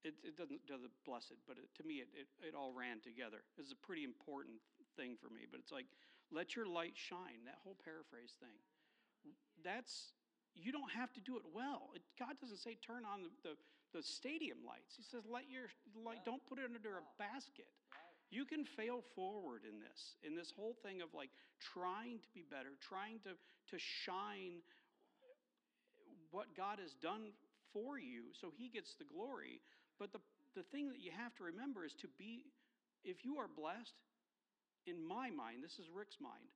it, 0.04 0.16
it 0.24 0.40
doesn't 0.40 0.64
do 0.64 0.80
the 0.80 0.92
blessed, 1.04 1.36
but 1.44 1.60
it, 1.60 1.68
to 1.76 1.84
me, 1.84 2.00
it, 2.00 2.08
it, 2.16 2.28
it 2.40 2.54
all 2.56 2.72
ran 2.72 3.04
together. 3.04 3.44
It's 3.60 3.76
a 3.76 3.82
pretty 3.84 4.08
important 4.08 4.64
thing 4.96 5.20
for 5.20 5.28
me. 5.28 5.44
But 5.52 5.60
it's 5.60 5.76
like, 5.76 5.92
let 6.32 6.56
your 6.56 6.68
light 6.68 6.96
shine, 6.96 7.44
that 7.44 7.60
whole 7.64 7.76
paraphrase 7.84 8.38
thing. 8.40 8.56
That's, 9.60 10.16
you 10.56 10.72
don't 10.72 10.92
have 10.92 11.12
to 11.20 11.22
do 11.22 11.36
it 11.36 11.44
well. 11.52 11.92
It, 11.92 12.02
God 12.16 12.40
doesn't 12.40 12.64
say 12.64 12.80
turn 12.80 13.04
on 13.04 13.28
the, 13.28 13.32
the, 13.44 13.54
the 13.92 14.04
stadium 14.04 14.64
lights. 14.64 14.96
He 14.96 15.04
says, 15.04 15.28
let 15.28 15.52
your 15.52 15.68
light, 16.00 16.24
don't 16.24 16.44
put 16.48 16.64
it 16.64 16.72
under 16.72 17.04
a 17.04 17.06
basket. 17.20 17.68
You 18.30 18.46
can 18.46 18.66
fail 18.78 19.02
forward 19.16 19.66
in 19.66 19.82
this, 19.82 20.00
in 20.22 20.36
this 20.36 20.54
whole 20.54 20.78
thing 20.86 21.02
of 21.02 21.10
like 21.18 21.34
trying 21.74 22.22
to 22.22 22.30
be 22.34 22.46
better, 22.46 22.78
trying 22.78 23.18
to, 23.26 23.34
to 23.34 23.78
shine 24.06 24.62
what 26.30 26.46
God 26.54 26.78
has 26.78 26.94
done 27.02 27.34
for 27.74 27.98
you 27.98 28.30
so 28.38 28.54
he 28.54 28.70
gets 28.70 28.94
the 29.02 29.10
glory. 29.10 29.62
But 29.98 30.14
the, 30.14 30.22
the 30.54 30.64
thing 30.70 30.90
that 30.94 31.02
you 31.02 31.10
have 31.10 31.34
to 31.42 31.50
remember 31.50 31.86
is 31.86 31.94
to 32.06 32.08
be, 32.18 32.46
if 33.04 33.26
you 33.26 33.42
are 33.42 33.50
blessed, 33.50 33.98
in 34.86 35.02
my 35.02 35.30
mind, 35.30 35.66
this 35.66 35.78
is 35.82 35.90
Rick's 35.90 36.18
mind, 36.22 36.50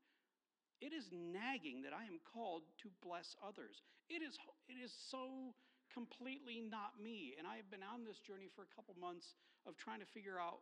it 0.81 0.93
is 0.93 1.09
nagging 1.09 1.81
that 1.85 1.93
I 1.93 2.05
am 2.05 2.21
called 2.33 2.63
to 2.85 2.87
bless 3.01 3.33
others. 3.41 3.81
It 4.09 4.21
is, 4.21 4.37
it 4.69 4.77
is 4.77 4.91
so 5.09 5.55
completely 5.93 6.59
not 6.59 6.97
me. 6.99 7.37
And 7.37 7.47
I 7.47 7.55
have 7.55 7.69
been 7.69 7.85
on 7.85 8.03
this 8.03 8.19
journey 8.19 8.49
for 8.51 8.65
a 8.65 8.71
couple 8.73 8.97
months 8.99 9.37
of 9.63 9.77
trying 9.77 10.01
to 10.01 10.09
figure 10.11 10.41
out 10.41 10.59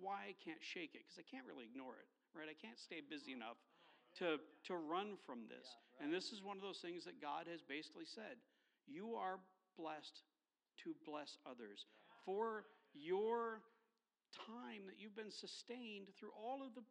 why 0.00 0.30
I 0.30 0.34
can't 0.42 0.62
shake 0.62 0.94
it, 0.94 1.06
because 1.06 1.18
I 1.18 1.26
can't 1.26 1.46
really 1.46 1.66
ignore 1.66 1.98
it, 1.98 2.08
right? 2.34 2.50
I 2.50 2.58
can't 2.58 2.78
stay 2.78 3.02
busy 3.02 3.32
enough 3.32 3.58
to, 4.18 4.38
to 4.70 4.74
run 4.78 5.18
from 5.26 5.46
this. 5.50 5.66
And 6.02 6.12
this 6.12 6.30
is 6.30 6.42
one 6.42 6.56
of 6.56 6.62
those 6.62 6.82
things 6.82 7.04
that 7.04 7.22
God 7.22 7.46
has 7.50 7.62
basically 7.62 8.06
said 8.06 8.38
you 8.86 9.14
are 9.16 9.40
blessed 9.78 10.22
to 10.84 10.94
bless 11.06 11.38
others. 11.48 11.86
For 12.26 12.66
your 12.92 13.62
time 14.34 14.86
that 14.86 14.98
you've 14.98 15.16
been 15.16 15.32
sustained 15.32 16.10
through 16.18 16.34
all 16.34 16.62
of 16.62 16.74
the, 16.74 16.82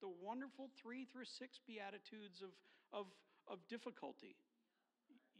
the 0.00 0.12
wonderful 0.20 0.68
three 0.76 1.08
through 1.08 1.26
six 1.26 1.58
beatitudes 1.64 2.44
of, 2.44 2.52
of, 2.92 3.06
of 3.48 3.60
difficulty, 3.68 4.36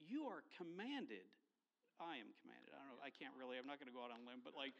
you 0.00 0.26
are 0.28 0.42
commanded. 0.56 1.28
I 2.00 2.18
am 2.18 2.32
commanded. 2.42 2.74
I 2.74 2.82
don't 2.82 2.98
know. 2.98 3.04
I 3.04 3.12
can't 3.14 3.36
really. 3.38 3.60
I'm 3.60 3.68
not 3.68 3.78
going 3.78 3.92
to 3.92 3.94
go 3.94 4.02
out 4.02 4.10
on 4.10 4.24
a 4.24 4.26
limb, 4.26 4.42
but 4.42 4.58
like, 4.58 4.74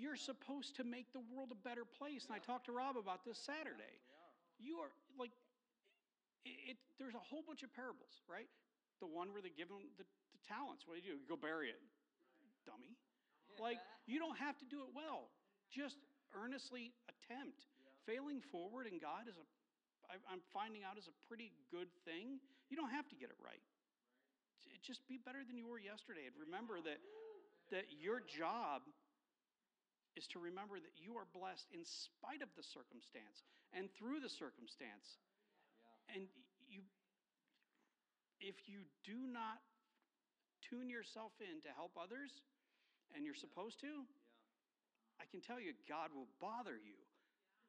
you're 0.00 0.16
supposed 0.16 0.76
to 0.80 0.84
make 0.84 1.12
the 1.12 1.20
world 1.30 1.52
a 1.52 1.60
better 1.60 1.84
place. 1.84 2.24
And 2.24 2.32
I 2.32 2.40
talked 2.40 2.66
to 2.66 2.72
Rob 2.72 2.96
about 2.96 3.24
this 3.24 3.36
Saturday. 3.36 4.00
You 4.56 4.80
are 4.80 4.92
like, 5.20 5.30
it, 6.44 6.74
it, 6.74 6.76
there's 6.96 7.14
a 7.14 7.20
whole 7.20 7.44
bunch 7.44 7.62
of 7.62 7.70
parables, 7.76 8.24
right? 8.24 8.48
The 9.04 9.08
one 9.08 9.32
where 9.36 9.44
they 9.44 9.52
give 9.52 9.68
them 9.68 9.84
the, 10.00 10.04
the 10.04 10.40
talents. 10.48 10.88
What 10.88 10.96
do 10.96 11.04
you 11.04 11.16
do? 11.16 11.18
Go 11.28 11.36
bury 11.36 11.68
it, 11.68 11.80
dummy. 12.64 12.96
Like, 13.60 13.80
you 14.08 14.16
don't 14.16 14.40
have 14.40 14.56
to 14.64 14.66
do 14.68 14.80
it 14.80 14.90
well. 14.96 15.28
Just 15.68 16.00
earnestly 16.32 16.96
attempt. 17.08 17.68
Failing 18.08 18.40
forward 18.40 18.88
in 18.88 18.96
God 18.96 19.28
is 19.28 19.36
a, 19.36 19.44
I, 20.08 20.16
I'm 20.32 20.40
finding 20.52 20.80
out, 20.80 20.96
is 20.96 21.12
a 21.12 21.16
pretty 21.28 21.52
good 21.68 21.92
thing. 22.08 22.40
You 22.72 22.76
don't 22.80 22.92
have 22.92 23.08
to 23.12 23.16
get 23.16 23.28
it 23.28 23.36
right. 23.40 23.60
Just 24.80 25.04
be 25.08 25.20
better 25.20 25.44
than 25.44 25.60
you 25.60 25.68
were 25.68 25.76
yesterday. 25.76 26.24
And 26.24 26.32
remember 26.40 26.80
that, 26.80 27.04
that 27.68 27.92
your 28.00 28.24
job 28.24 28.80
is 30.16 30.26
to 30.34 30.38
remember 30.38 30.78
that 30.78 30.94
you 30.98 31.14
are 31.14 31.26
blessed 31.30 31.70
in 31.70 31.86
spite 31.86 32.42
of 32.42 32.50
the 32.58 32.66
circumstance 32.66 33.46
and 33.72 33.86
through 33.94 34.18
the 34.18 34.30
circumstance. 34.30 35.22
And 36.10 36.26
you 36.66 36.82
if 38.40 38.56
you 38.66 38.88
do 39.04 39.28
not 39.28 39.60
tune 40.64 40.88
yourself 40.88 41.36
in 41.38 41.60
to 41.62 41.70
help 41.76 41.92
others 42.00 42.40
and 43.12 43.22
you're 43.26 43.36
supposed 43.36 43.78
to, 43.84 44.08
I 45.20 45.28
can 45.28 45.44
tell 45.44 45.60
you 45.60 45.76
God 45.84 46.10
will 46.16 46.30
bother 46.40 46.80
you 46.80 46.96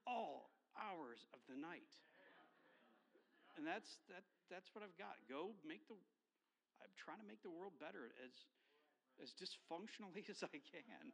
all 0.07 0.49
hours 0.79 1.27
of 1.35 1.43
the 1.51 1.59
night. 1.59 1.91
And 3.59 3.67
that's 3.67 3.99
that 4.07 4.23
that's 4.47 4.71
what 4.71 4.81
I've 4.81 4.95
got. 4.95 5.19
Go 5.27 5.53
make 5.67 5.83
the 5.91 5.99
I'm 6.79 6.95
trying 6.97 7.19
to 7.19 7.27
make 7.27 7.43
the 7.43 7.51
world 7.51 7.75
better 7.77 8.15
as 8.23 8.33
as 9.19 9.35
dysfunctionally 9.35 10.23
as 10.31 10.41
I 10.41 10.57
can. 10.63 11.11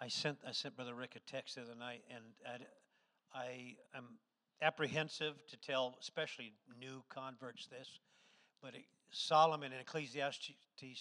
I 0.00 0.08
sent 0.08 0.38
I 0.46 0.52
sent 0.52 0.76
Brother 0.76 0.94
Rick 0.94 1.16
a 1.16 1.30
text 1.30 1.56
the 1.56 1.62
other 1.62 1.74
night, 1.74 2.02
and 2.14 2.24
I, 3.34 3.38
I 3.38 3.76
am 3.96 4.04
apprehensive 4.62 5.34
to 5.48 5.56
tell, 5.56 5.96
especially 6.00 6.52
new 6.80 7.02
converts, 7.08 7.66
this. 7.66 7.98
But 8.62 8.74
it, 8.74 8.84
Solomon 9.10 9.72
in 9.72 9.80
Ecclesiastes 9.80 10.52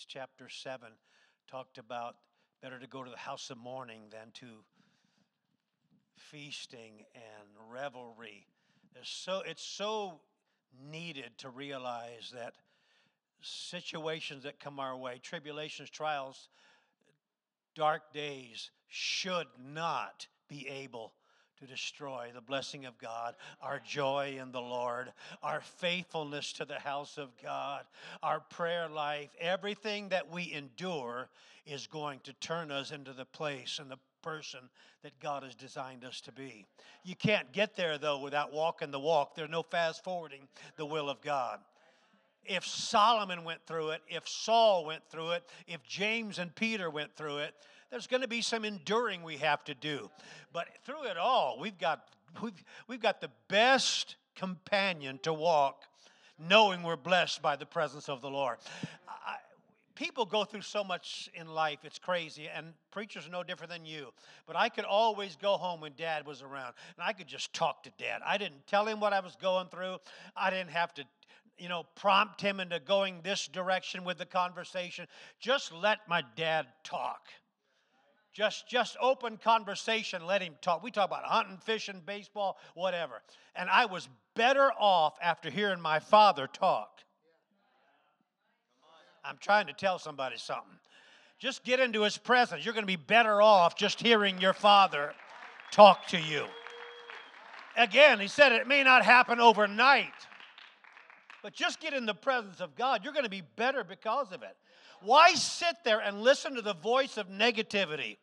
chapter 0.08 0.50
seven 0.50 0.90
talked 1.50 1.78
about 1.78 2.16
better 2.62 2.80
to 2.80 2.88
go 2.88 3.04
to 3.04 3.12
the 3.12 3.18
house 3.18 3.52
of 3.52 3.58
mourning 3.58 4.04
than 4.10 4.32
to 4.36 4.48
feasting 6.16 7.06
and 7.14 7.72
revelry. 7.72 8.48
There's 8.96 9.10
so 9.10 9.44
it's 9.46 9.64
so 9.64 10.22
needed 10.92 11.38
to 11.40 11.50
realize 11.50 12.32
that 12.34 12.54
situations 13.42 14.44
that 14.44 14.60
come 14.60 14.80
our 14.80 14.98
way, 14.98 15.20
tribulations, 15.22 15.92
trials, 15.92 16.50
dark 17.76 18.12
days 18.12 18.72
should 18.88 19.48
not 19.74 20.28
be 20.48 20.68
able 20.68 21.14
to 21.60 21.66
destroy 21.66 22.30
the 22.34 22.42
blessing 22.42 22.86
of 22.86 22.98
God, 23.00 23.36
our 23.62 23.82
joy 23.86 24.38
in 24.40 24.52
the 24.52 24.62
Lord, 24.62 25.12
our 25.42 25.62
faithfulness 25.62 26.54
to 26.54 26.66
the 26.66 26.80
house 26.80 27.18
of 27.18 27.30
God, 27.42 27.84
our 28.22 28.40
prayer 28.40 28.88
life, 28.88 29.30
everything 29.40 30.10
that 30.10 30.32
we 30.32 30.54
endure 30.54 31.30
is 31.66 31.88
going 31.88 32.20
to 32.24 32.34
turn 32.34 32.72
us 32.72 32.92
into 32.92 33.12
the 33.12 33.26
place 33.26 33.80
and 33.80 33.90
the 33.90 33.98
person 34.22 34.70
that 35.04 35.20
God 35.20 35.44
has 35.44 35.56
designed 35.56 36.06
us 36.06 36.22
to 36.22 36.32
be. 36.32 36.66
You 37.04 37.16
can't 37.16 37.52
get 37.52 37.76
there 37.76 37.98
though 37.98 38.20
without 38.20 38.54
walking 38.54 38.92
the 38.92 39.00
walk. 39.00 39.36
There's 39.36 39.50
no 39.50 39.64
fast 39.64 40.04
forwarding 40.04 40.48
the 40.76 40.86
will 40.86 41.10
of 41.10 41.22
God 41.22 41.60
if 42.48 42.66
Solomon 42.66 43.44
went 43.44 43.66
through 43.66 43.90
it, 43.90 44.02
if 44.08 44.28
Saul 44.28 44.86
went 44.86 45.04
through 45.10 45.32
it, 45.32 45.44
if 45.68 45.84
James 45.84 46.40
and 46.40 46.54
Peter 46.56 46.90
went 46.90 47.16
through 47.16 47.40
it, 47.40 47.54
there's 47.90 48.08
going 48.08 48.22
to 48.22 48.28
be 48.28 48.42
some 48.42 48.66
enduring 48.66 49.24
we 49.24 49.38
have 49.38 49.64
to 49.66 49.74
do. 49.74 50.10
But 50.54 50.68
through 50.86 51.06
it 51.06 51.18
all, 51.18 51.58
we've 51.60 51.78
got 51.78 52.10
we've, 52.42 52.64
we've 52.88 53.02
got 53.02 53.22
the 53.22 53.32
best 53.48 54.16
companion 54.36 55.20
to 55.24 55.34
walk 55.34 55.84
knowing 56.40 56.84
we're 56.84 56.96
blessed 56.96 57.42
by 57.42 57.56
the 57.56 57.66
presence 57.66 58.10
of 58.10 58.22
the 58.22 58.30
Lord. 58.30 58.58
I, 59.08 59.38
people 59.96 60.26
go 60.26 60.44
through 60.44 60.62
so 60.62 60.84
much 60.84 61.30
in 61.34 61.48
life, 61.48 61.80
it's 61.84 61.98
crazy, 61.98 62.48
and 62.48 62.74
preachers 62.92 63.28
are 63.28 63.32
no 63.32 63.44
different 63.44 63.72
than 63.72 63.86
you. 63.86 64.14
But 64.46 64.56
I 64.56 64.70
could 64.70 64.86
always 64.86 65.36
go 65.36 65.58
home 65.58 65.82
when 65.82 65.94
dad 65.98 66.26
was 66.28 66.42
around, 66.42 66.74
and 66.96 67.04
I 67.04 67.14
could 67.14 67.28
just 67.28 67.54
talk 67.54 67.84
to 67.84 67.92
dad. 67.98 68.22
I 68.26 68.38
didn't 68.38 68.68
tell 68.68 68.86
him 68.86 69.00
what 69.00 69.14
I 69.14 69.20
was 69.20 69.36
going 69.36 69.68
through, 69.68 69.98
I 70.36 70.50
didn't 70.50 70.72
have 70.72 70.94
to. 70.96 71.04
You 71.60 71.70
know, 71.70 71.86
prompt 71.96 72.40
him 72.40 72.60
into 72.60 72.80
going 72.80 73.22
this 73.24 73.48
direction 73.48 74.04
with 74.04 74.20
the 74.20 74.28
conversation. 74.28 75.08
Just 75.40 75.74
let 75.74 76.08
my 76.08 76.24
dad 76.36 76.68
talk. 76.84 77.30
Just, 78.38 78.68
just 78.68 78.96
open 79.02 79.38
conversation, 79.38 80.24
let 80.28 80.44
him 80.44 80.54
talk. 80.62 80.84
We 80.84 80.92
talk 80.92 81.08
about 81.08 81.24
hunting, 81.24 81.58
fishing, 81.58 82.04
baseball, 82.06 82.60
whatever. 82.76 83.24
And 83.56 83.68
I 83.68 83.88
was 83.88 84.08
better 84.36 84.72
off 84.78 85.18
after 85.24 85.50
hearing 85.50 85.82
my 85.82 85.98
father 85.98 86.46
talk. 86.46 87.00
I'm 89.26 89.40
trying 89.40 89.66
to 89.66 89.74
tell 89.74 89.98
somebody 89.98 90.38
something. 90.38 90.78
Just 91.40 91.64
get 91.64 91.80
into 91.80 92.04
his 92.04 92.20
presence. 92.20 92.64
You're 92.64 92.76
going 92.76 92.84
to 92.84 92.86
be 92.86 92.96
better 92.96 93.42
off 93.42 93.76
just 93.76 94.00
hearing 94.00 94.40
your 94.40 94.54
father 94.54 95.14
talk 95.72 96.06
to 96.10 96.20
you. 96.20 96.46
Again, 97.76 98.20
he 98.20 98.28
said 98.28 98.52
it 98.52 98.68
may 98.68 98.84
not 98.84 99.04
happen 99.04 99.40
overnight, 99.40 100.14
but 101.42 101.54
just 101.54 101.80
get 101.80 101.96
in 101.96 102.06
the 102.06 102.14
presence 102.14 102.62
of 102.62 102.76
God. 102.76 103.04
You're 103.04 103.14
going 103.14 103.26
to 103.26 103.32
be 103.32 103.42
better 103.56 103.84
because 103.84 104.32
of 104.32 104.44
it. 104.44 104.56
Why 105.02 105.34
sit 105.34 105.78
there 105.84 106.02
and 106.02 106.22
listen 106.22 106.54
to 106.54 106.62
the 106.62 106.76
voice 106.76 107.18
of 107.18 107.30
negativity? 107.30 108.18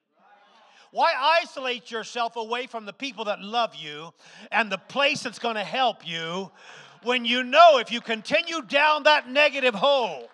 Why 0.95 1.13
isolate 1.43 1.91
yourself 1.91 2.37
away 2.37 2.69
from 2.69 2.87
the 2.87 2.93
people 2.93 3.25
that 3.25 3.41
love 3.41 3.75
you 3.75 4.15
and 4.53 4.71
the 4.71 4.79
place 4.79 5.25
that's 5.25 5.41
going 5.41 5.57
to 5.57 5.65
help 5.65 6.07
you 6.07 6.53
when 7.03 7.25
you 7.25 7.43
know 7.43 7.79
if 7.79 7.91
you 7.91 8.01
continue 8.01 8.63
down 8.63 9.03
that 9.03 9.29
negative 9.29 9.75
hole, 9.75 10.31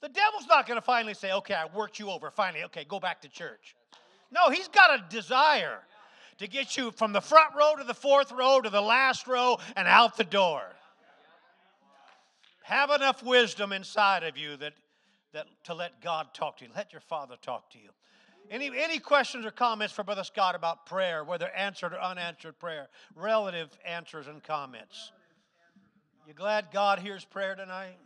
the 0.00 0.08
devil's 0.08 0.46
not 0.48 0.66
going 0.66 0.78
to 0.78 0.82
finally 0.82 1.12
say, 1.12 1.30
okay, 1.30 1.52
I 1.52 1.66
worked 1.76 1.98
you 1.98 2.08
over. 2.08 2.30
Finally, 2.30 2.64
okay, 2.64 2.86
go 2.88 2.98
back 2.98 3.20
to 3.20 3.28
church. 3.28 3.76
No, 4.30 4.48
he's 4.48 4.68
got 4.68 4.98
a 4.98 5.04
desire 5.10 5.80
to 6.38 6.48
get 6.48 6.74
you 6.74 6.90
from 6.90 7.12
the 7.12 7.20
front 7.20 7.54
row 7.54 7.74
to 7.76 7.84
the 7.84 7.92
fourth 7.92 8.32
row 8.32 8.62
to 8.62 8.70
the 8.70 8.80
last 8.80 9.26
row 9.26 9.58
and 9.76 9.86
out 9.86 10.16
the 10.16 10.24
door. 10.24 10.62
Have 12.62 12.88
enough 12.92 13.22
wisdom 13.22 13.72
inside 13.72 14.22
of 14.22 14.38
you 14.38 14.56
that, 14.56 14.72
that 15.34 15.48
to 15.64 15.74
let 15.74 16.00
God 16.00 16.28
talk 16.32 16.56
to 16.56 16.64
you. 16.64 16.70
Let 16.74 16.92
your 16.92 17.02
Father 17.02 17.36
talk 17.42 17.70
to 17.72 17.78
you. 17.78 17.90
Any, 18.50 18.70
any 18.76 18.98
questions 18.98 19.46
or 19.46 19.50
comments 19.50 19.94
for 19.94 20.04
Brother 20.04 20.24
Scott 20.24 20.54
about 20.54 20.84
prayer, 20.84 21.24
whether 21.24 21.48
answered 21.50 21.92
or 21.92 22.00
unanswered 22.00 22.58
prayer? 22.58 22.88
Relative 23.14 23.70
answers 23.84 24.26
and 24.26 24.42
comments. 24.42 25.12
You 26.26 26.34
glad 26.34 26.68
God 26.72 26.98
hears 26.98 27.24
prayer 27.24 27.54
tonight? 27.54 27.96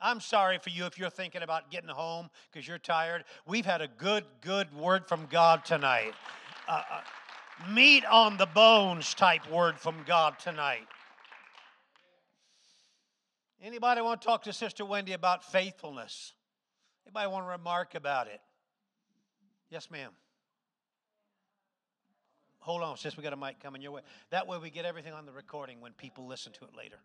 I'm 0.00 0.20
sorry 0.20 0.58
for 0.58 0.70
you 0.70 0.84
if 0.86 0.98
you're 0.98 1.10
thinking 1.10 1.42
about 1.42 1.70
getting 1.70 1.88
home 1.88 2.28
because 2.52 2.68
you're 2.68 2.78
tired. 2.78 3.24
We've 3.46 3.64
had 3.64 3.80
a 3.80 3.88
good, 3.88 4.24
good 4.42 4.72
word 4.76 5.06
from 5.06 5.26
God 5.30 5.64
tonight. 5.64 6.12
Uh, 6.68 6.82
uh, 6.90 7.00
meat 7.72 8.04
on 8.04 8.36
the 8.36 8.46
bones 8.46 9.14
type 9.14 9.50
word 9.50 9.78
from 9.78 9.96
God 10.06 10.38
tonight. 10.38 10.86
Anybody 13.62 14.02
want 14.02 14.20
to 14.20 14.26
talk 14.26 14.42
to 14.44 14.52
Sister 14.52 14.84
Wendy 14.84 15.12
about 15.12 15.44
faithfulness? 15.44 16.34
Anybody 17.06 17.28
want 17.28 17.46
to 17.46 17.50
remark 17.50 17.94
about 17.94 18.26
it? 18.26 18.40
Yes, 19.70 19.90
ma'am. 19.90 20.10
Hold 22.60 22.82
on, 22.82 22.96
sis. 22.96 23.16
We 23.16 23.22
got 23.22 23.32
a 23.32 23.38
mic 23.38 23.62
coming 23.62 23.82
your 23.82 23.92
way. 23.92 24.02
That 24.30 24.46
way, 24.46 24.58
we 24.58 24.70
get 24.70 24.84
everything 24.84 25.12
on 25.12 25.26
the 25.26 25.32
recording 25.32 25.80
when 25.80 25.92
people 25.92 26.26
listen 26.26 26.52
to 26.58 26.64
it 26.66 26.74
later. 26.76 26.98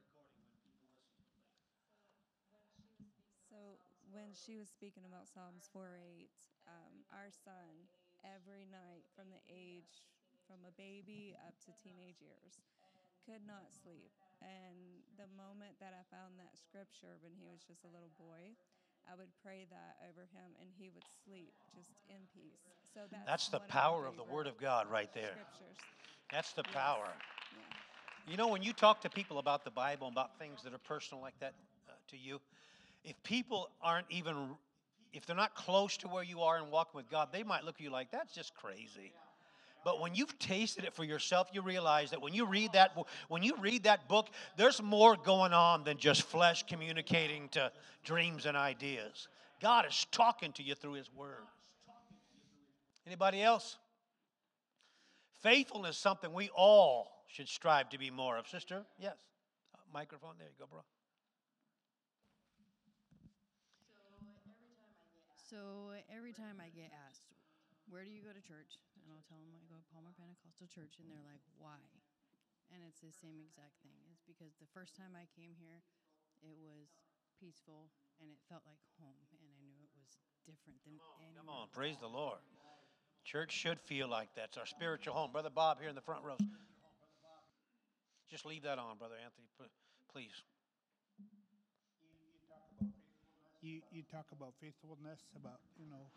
So 3.49 3.57
when 4.09 4.33
she 4.33 4.57
was 4.57 4.69
speaking 4.69 5.05
about 5.05 5.29
Psalms 5.29 5.69
4:8, 5.69 6.29
um, 6.65 7.05
our 7.13 7.29
son 7.29 7.89
every 8.25 8.65
night 8.65 9.05
from 9.13 9.29
the 9.29 9.41
age 9.49 10.05
from 10.45 10.65
a 10.65 10.73
baby 10.75 11.37
up 11.47 11.57
to 11.65 11.71
teenage 11.77 12.21
years 12.21 12.61
could 13.25 13.45
not 13.45 13.69
sleep. 13.69 14.11
And 14.41 15.05
the 15.17 15.29
moment 15.37 15.77
that 15.77 15.93
I 15.93 16.01
found 16.09 16.41
that 16.41 16.57
scripture 16.57 17.21
when 17.21 17.37
he 17.37 17.45
was 17.45 17.61
just 17.61 17.85
a 17.85 17.93
little 17.93 18.11
boy, 18.17 18.57
I 19.09 19.15
would 19.15 19.29
pray 19.43 19.65
that 19.69 19.97
over 20.09 20.21
him 20.33 20.55
and 20.59 20.69
he 20.77 20.89
would 20.93 21.03
sleep 21.25 21.53
just 21.75 21.89
in 22.09 22.21
peace. 22.33 22.59
So 22.93 23.01
that's, 23.11 23.25
That's 23.25 23.47
the 23.49 23.59
power 23.59 24.05
of 24.05 24.15
the 24.17 24.23
Word 24.23 24.47
of 24.47 24.57
God 24.57 24.89
right 24.89 25.11
there. 25.13 25.31
Scriptures. 25.31 25.77
That's 26.31 26.53
the 26.53 26.63
Yes. 26.65 26.73
power. 26.73 27.09
Yeah. 27.53 28.31
You 28.31 28.37
know, 28.37 28.47
when 28.47 28.61
you 28.61 28.73
talk 28.73 29.01
to 29.01 29.09
people 29.09 29.39
about 29.39 29.63
the 29.63 29.71
Bible 29.71 30.07
and 30.07 30.15
about 30.15 30.37
things 30.37 30.63
that 30.63 30.73
are 30.73 30.79
personal 30.79 31.21
like 31.21 31.37
that 31.39 31.53
uh, 31.89 31.93
to 32.09 32.17
you, 32.17 32.39
if 33.03 33.21
people 33.23 33.69
aren't 33.81 34.07
even, 34.09 34.55
if 35.13 35.25
they're 35.25 35.35
not 35.35 35.55
close 35.55 35.97
to 35.97 36.07
where 36.07 36.23
you 36.23 36.41
are 36.41 36.57
and 36.57 36.71
walking 36.71 36.97
with 36.97 37.09
God, 37.09 37.29
they 37.31 37.43
might 37.43 37.63
look 37.63 37.75
at 37.75 37.81
you 37.81 37.89
like, 37.89 38.11
that's 38.11 38.33
just 38.33 38.55
crazy. 38.55 39.11
But 39.83 39.99
when 39.99 40.13
you've 40.13 40.37
tasted 40.37 40.83
it 40.83 40.93
for 40.93 41.03
yourself, 41.03 41.47
you 41.53 41.61
realize 41.61 42.11
that 42.11 42.21
when 42.21 42.33
you 42.33 42.45
read 42.45 42.73
that, 42.73 42.95
when 43.29 43.41
you 43.41 43.55
read 43.59 43.83
that 43.83 44.07
book, 44.07 44.29
there's 44.55 44.81
more 44.81 45.15
going 45.15 45.53
on 45.53 45.83
than 45.83 45.97
just 45.97 46.23
flesh 46.23 46.63
communicating 46.67 47.49
to 47.49 47.71
dreams 48.03 48.45
and 48.45 48.55
ideas. 48.55 49.27
God 49.59 49.85
is 49.87 50.05
talking 50.11 50.51
to 50.53 50.63
you 50.63 50.75
through 50.75 50.93
His 50.93 51.11
Word. 51.13 51.43
Anybody 53.07 53.41
else? 53.41 53.77
Faithfulness 55.41 55.95
is 55.95 56.01
something 56.01 56.31
we 56.33 56.49
all 56.55 57.23
should 57.27 57.47
strive 57.47 57.89
to 57.89 57.97
be 57.97 58.11
more 58.11 58.37
of. 58.37 58.47
Sister, 58.47 58.83
yes. 58.99 59.15
Uh, 59.73 59.79
microphone, 59.91 60.35
there 60.37 60.47
you 60.47 60.55
go, 60.59 60.65
bro. 60.69 60.81
So 65.49 65.57
every 66.15 66.31
time 66.31 66.61
I 66.61 66.69
get 66.69 66.91
asked, 67.09 67.25
where 67.89 68.03
do 68.03 68.09
you 68.09 68.21
go 68.21 68.29
to 68.29 68.47
church? 68.47 68.79
And 69.11 69.19
I'll 69.19 69.27
tell 69.27 69.43
them 69.43 69.51
I 69.51 69.59
go 69.67 69.75
to 69.75 69.83
Palmer 69.91 70.15
Pentecostal 70.15 70.71
Church, 70.71 70.95
and 71.03 71.11
they're 71.11 71.27
like, 71.27 71.43
why? 71.59 71.83
And 72.71 72.79
it's 72.87 73.03
the 73.03 73.11
same 73.11 73.43
exact 73.43 73.75
thing. 73.83 73.99
It's 74.07 74.23
because 74.23 74.55
the 74.55 74.71
first 74.71 74.95
time 74.95 75.19
I 75.19 75.27
came 75.35 75.51
here, 75.59 75.83
it 76.39 76.55
was 76.55 76.87
peaceful 77.35 77.91
and 78.23 78.31
it 78.31 78.39
felt 78.47 78.63
like 78.63 78.79
home, 78.95 79.19
and 79.35 79.51
I 79.51 79.59
knew 79.59 79.75
it 79.83 79.91
was 79.99 80.15
different 80.47 80.79
than 80.87 80.95
anywhere. 81.19 81.43
Come 81.43 81.51
on, 81.51 81.67
praise 81.75 81.99
the 81.99 82.07
Lord. 82.07 82.39
Church 83.27 83.51
should 83.51 83.83
feel 83.83 84.07
like 84.07 84.31
that's 84.31 84.55
our 84.55 84.65
spiritual 84.65 85.11
home. 85.11 85.35
Brother 85.35 85.51
Bob 85.51 85.83
here 85.83 85.91
in 85.91 85.97
the 85.99 86.05
front 86.07 86.23
rows. 86.23 86.39
Just 88.31 88.47
leave 88.47 88.63
that 88.63 88.79
on, 88.79 88.95
Brother 88.95 89.19
Anthony, 89.19 89.51
p- 89.59 89.67
please. 90.07 90.39
you 93.61 93.81
you 93.91 94.01
talk 94.07 94.25
about 94.31 94.53
faithfulness, 94.57 95.21
about 95.35 95.59
you 95.77 95.85
know 95.85 96.07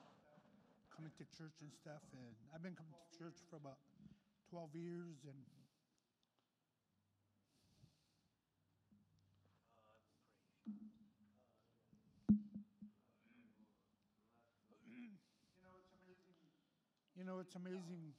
coming 0.95 1.11
to 1.19 1.27
church 1.35 1.59
and 1.59 1.75
stuff, 1.75 2.07
and 2.15 2.35
I've 2.55 2.63
been 2.63 2.79
coming 2.79 2.95
to 2.95 3.11
church 3.19 3.35
for 3.51 3.59
about 3.59 3.83
twelve 4.47 4.71
years, 4.79 5.27
and 5.27 5.35
you 17.19 17.27
know 17.27 17.43
it's 17.43 17.59
amazing. 17.59 18.15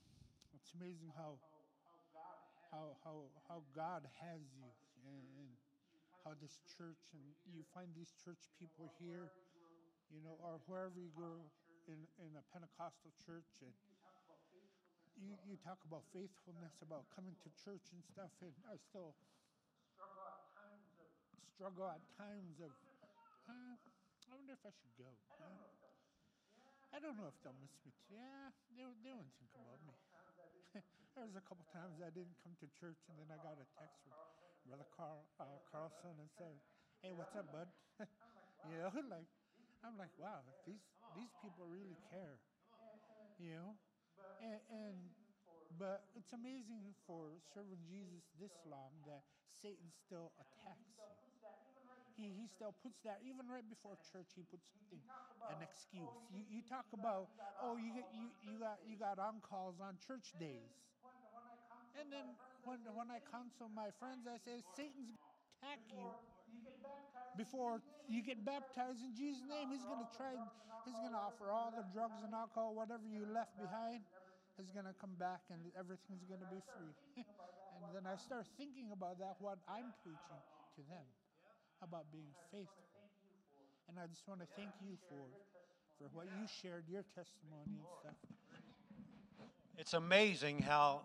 It's 0.59 0.75
amazing 0.75 1.15
how 1.15 1.39
how 2.75 2.99
how 3.07 3.31
how 3.47 3.63
God 3.71 4.03
has 4.19 4.43
you, 4.51 4.67
and 5.07 5.47
how 6.27 6.35
this 6.43 6.59
church 6.75 6.99
and 7.15 7.23
you 7.55 7.63
find 7.71 7.87
these 7.95 8.11
church 8.19 8.51
people 8.59 8.91
here, 8.99 9.31
you 10.11 10.19
know, 10.27 10.35
or 10.43 10.59
wherever 10.67 10.99
you 10.99 11.15
go 11.15 11.39
in 11.87 12.07
in 12.19 12.31
a 12.35 12.43
Pentecostal 12.53 13.11
church, 13.25 13.49
and 13.61 13.73
you 15.19 15.37
you 15.47 15.55
talk 15.63 15.79
about 15.85 16.03
faithfulness, 16.11 16.75
about 16.81 17.07
coming 17.15 17.35
to 17.43 17.49
church 17.63 17.85
and 17.93 18.01
stuff, 18.03 18.31
and 18.41 18.53
I 18.67 18.75
still 18.89 19.15
struggle 21.55 21.87
at 21.87 22.03
times 22.19 22.59
of, 22.59 22.71
I 23.47 24.35
wonder 24.35 24.53
if 24.53 24.63
I 24.65 24.71
should 24.75 24.95
go. 24.99 25.07
I 26.91 26.99
don't 26.99 27.15
know 27.19 27.27
if 27.27 27.35
they'll 27.43 27.55
miss 27.59 27.75
me. 27.83 27.91
Too. 28.07 28.15
Yeah, 28.15 28.51
they 28.75 28.87
they 29.03 29.11
won't 29.11 29.31
think 29.39 29.51
about 29.55 29.79
me. 29.83 29.95
there 31.15 31.27
was 31.27 31.35
a 31.35 31.43
couple 31.43 31.67
times 31.75 31.99
I 31.99 32.11
didn't 32.11 32.35
come 32.43 32.55
to 32.63 32.67
church, 32.79 32.99
and 33.11 33.15
then 33.19 33.27
I 33.31 33.39
got 33.43 33.59
a 33.59 33.67
text 33.75 33.99
from 34.03 34.15
Brother 34.67 34.87
Carl 34.95 35.27
uh, 35.39 35.59
Carlson 35.67 36.15
and 36.15 36.29
said, 36.39 36.55
"Hey, 37.03 37.11
what's 37.11 37.35
up, 37.35 37.51
bud?" 37.51 37.67
you 38.71 38.79
know, 38.79 38.91
like 39.15 39.27
I'm 39.85 40.01
like, 40.01 40.13
wow, 40.17 40.41
these 40.65 40.81
these 41.13 41.29
people 41.45 41.69
really 41.69 42.01
care. 42.09 42.41
You 43.37 43.53
know, 43.53 43.71
and, 44.41 44.59
and 44.73 44.97
but 45.77 46.09
it's 46.17 46.33
amazing 46.33 46.97
for 47.05 47.37
serving 47.53 47.85
Jesus 47.85 48.25
this 48.41 48.55
long 48.65 48.97
that 49.05 49.21
Satan 49.61 49.93
still 49.93 50.33
attacks 50.41 50.89
you. 50.97 51.13
He, 52.15 52.31
he 52.31 52.47
still 52.47 52.73
puts 52.79 52.97
that 53.03 53.19
even 53.27 53.45
right 53.45 53.65
before 53.67 53.99
church. 54.09 54.31
He 54.33 54.47
puts 54.47 54.63
something, 54.71 55.03
an 55.51 55.59
excuse. 55.61 56.15
You, 56.31 56.47
you 56.49 56.61
talk 56.65 56.87
about 56.95 57.29
oh 57.61 57.75
you 57.77 57.91
get, 57.93 58.07
you 58.15 58.31
you 58.41 58.57
got 58.57 58.79
you 58.87 58.95
got 58.97 59.19
on 59.19 59.43
calls 59.43 59.77
on 59.83 59.99
church 60.01 60.31
days, 60.39 60.71
and 61.99 62.07
then 62.09 62.25
when 62.63 62.81
when 62.95 63.11
I 63.11 63.19
counsel 63.29 63.69
my 63.69 63.91
friends, 63.99 64.25
I 64.25 64.39
say 64.41 64.63
Satan's 64.73 65.11
attack 65.59 65.83
you 65.91 66.07
before 67.37 67.81
you 68.07 68.23
get 68.23 68.43
baptized 68.43 69.03
in 69.03 69.13
Jesus' 69.15 69.43
name. 69.47 69.71
He's 69.71 69.83
gonna 69.83 70.07
try. 70.15 70.35
He's 70.85 70.99
gonna 70.99 71.17
offer 71.17 71.51
all 71.51 71.73
the 71.75 71.85
drugs 71.93 72.21
and 72.23 72.33
alcohol, 72.33 72.75
whatever 72.75 73.05
you 73.05 73.25
left 73.27 73.55
behind. 73.59 74.01
Is 74.55 74.71
gonna 74.71 74.95
come 75.03 75.11
back 75.19 75.43
and 75.51 75.59
everything's 75.75 76.23
gonna 76.23 76.47
be 76.47 76.63
free. 76.63 76.95
and 77.75 77.83
then 77.91 78.07
I 78.07 78.15
start 78.15 78.47
thinking 78.55 78.87
about 78.95 79.19
that, 79.19 79.35
what 79.43 79.59
I'm 79.67 79.91
preaching 79.99 80.41
to 80.79 80.81
them 80.87 81.03
about 81.83 82.07
being 82.07 82.31
faithful. 82.55 82.87
And 83.91 83.99
I 83.99 84.07
just 84.07 84.23
want 84.31 84.39
to 84.39 84.47
thank 84.55 84.71
you 84.79 84.95
for 85.11 85.27
for 85.97 86.09
what 86.13 86.25
you 86.25 86.47
shared, 86.61 86.83
your 86.89 87.03
testimony 87.15 87.79
and 87.79 87.87
stuff. 88.01 88.15
It's 89.77 89.93
amazing 89.93 90.61
how, 90.61 91.01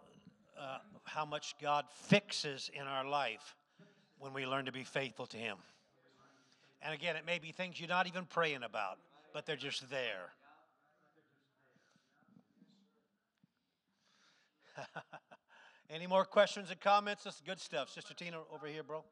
uh, 0.59 0.79
how 1.05 1.25
much 1.25 1.55
God 1.61 1.85
fixes 1.91 2.71
in 2.73 2.83
our 2.83 3.09
life 3.09 3.57
when 4.19 4.33
we 4.33 4.47
learn 4.47 4.67
to 4.67 4.73
be 4.73 4.85
faithful 4.85 5.27
to 5.27 5.37
Him. 5.37 5.57
And 6.83 6.95
again, 6.95 7.17
it 7.17 7.27
may 7.27 7.39
be 7.39 7.53
things 7.53 7.79
you're 7.79 7.89
not 7.89 8.07
even 8.07 8.25
praying 8.25 8.63
about, 8.63 8.99
but 9.35 9.45
they're 9.45 9.57
just 9.57 9.91
there. 9.91 10.33
Any 15.91 16.07
more 16.07 16.25
questions 16.25 16.71
and 16.71 16.81
comments? 16.81 17.25
This 17.25 17.35
is 17.35 17.43
good 17.45 17.61
stuff. 17.61 17.91
Sister 17.91 18.15
Tina, 18.15 18.39
over 18.53 18.67
here, 18.67 18.83
bro. 18.83 19.05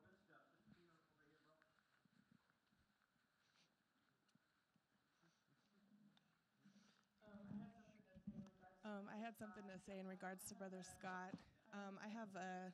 Um, 8.84 9.04
I 9.12 9.20
had 9.22 9.36
something 9.36 9.64
to 9.68 9.76
say 9.84 9.98
in 10.00 10.06
regards 10.06 10.48
to 10.48 10.54
Brother 10.54 10.80
Scott. 10.80 11.36
Um, 11.74 12.00
I 12.00 12.08
have 12.08 12.32
uh, 12.34 12.72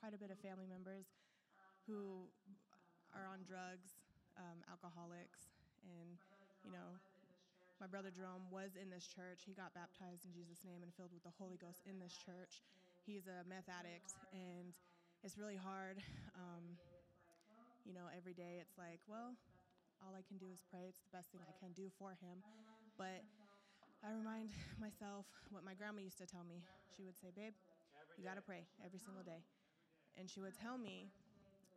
quite 0.00 0.12
a 0.12 0.18
bit 0.18 0.32
of 0.32 0.38
family 0.42 0.66
members 0.66 1.06
who 1.86 2.26
are 3.14 3.30
on 3.30 3.46
drugs, 3.46 4.01
um, 4.38 4.62
alcoholics, 4.70 5.50
and 5.84 6.16
you 6.64 6.70
know, 6.70 7.00
my 7.82 7.90
brother 7.90 8.14
Jerome 8.14 8.46
was 8.52 8.78
in 8.78 8.88
this 8.88 9.08
church. 9.10 9.42
He 9.42 9.52
got 9.52 9.74
baptized 9.74 10.22
in 10.22 10.32
Jesus' 10.32 10.62
name 10.62 10.86
and 10.86 10.94
filled 10.94 11.10
with 11.10 11.26
the 11.26 11.34
Holy 11.34 11.58
Ghost 11.58 11.82
in 11.84 11.98
this 11.98 12.14
church. 12.14 12.62
He's 13.02 13.26
a 13.26 13.42
meth 13.50 13.66
addict, 13.66 14.14
and 14.30 14.70
it's 15.26 15.34
really 15.34 15.58
hard. 15.58 15.98
Um, 16.38 16.78
you 17.82 17.90
know, 17.90 18.06
every 18.14 18.34
day 18.34 18.62
it's 18.62 18.78
like, 18.78 19.02
well, 19.10 19.34
all 20.02 20.14
I 20.14 20.22
can 20.22 20.38
do 20.38 20.46
is 20.50 20.62
pray. 20.70 20.86
It's 20.86 21.02
the 21.02 21.14
best 21.14 21.30
thing 21.34 21.42
I 21.42 21.54
can 21.58 21.74
do 21.74 21.90
for 21.98 22.14
him. 22.18 22.42
But 22.98 23.22
I 24.02 24.10
remind 24.14 24.50
myself 24.82 25.26
what 25.50 25.62
my 25.62 25.74
grandma 25.74 26.02
used 26.02 26.18
to 26.18 26.26
tell 26.26 26.46
me. 26.46 26.62
She 26.94 27.02
would 27.02 27.18
say, 27.18 27.30
Babe, 27.34 27.54
you 28.18 28.26
got 28.26 28.38
to 28.38 28.44
pray 28.44 28.66
every 28.84 28.98
single 28.98 29.22
day. 29.22 29.42
And 30.18 30.28
she 30.28 30.42
would 30.42 30.54
tell 30.58 30.76
me, 30.76 31.10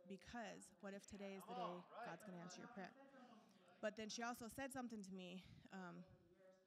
because 0.08 0.70
what 0.80 0.94
if 0.94 1.06
today 1.06 1.34
is 1.36 1.44
the 1.50 1.54
day 1.58 1.74
God's 2.06 2.22
going 2.22 2.38
to 2.38 2.42
answer 2.42 2.62
your 2.62 2.72
prayer? 2.72 2.90
But 3.82 3.94
then 3.98 4.08
she 4.08 4.22
also 4.22 4.48
said 4.48 4.72
something 4.72 5.02
to 5.02 5.12
me. 5.12 5.44
Um, 5.74 6.00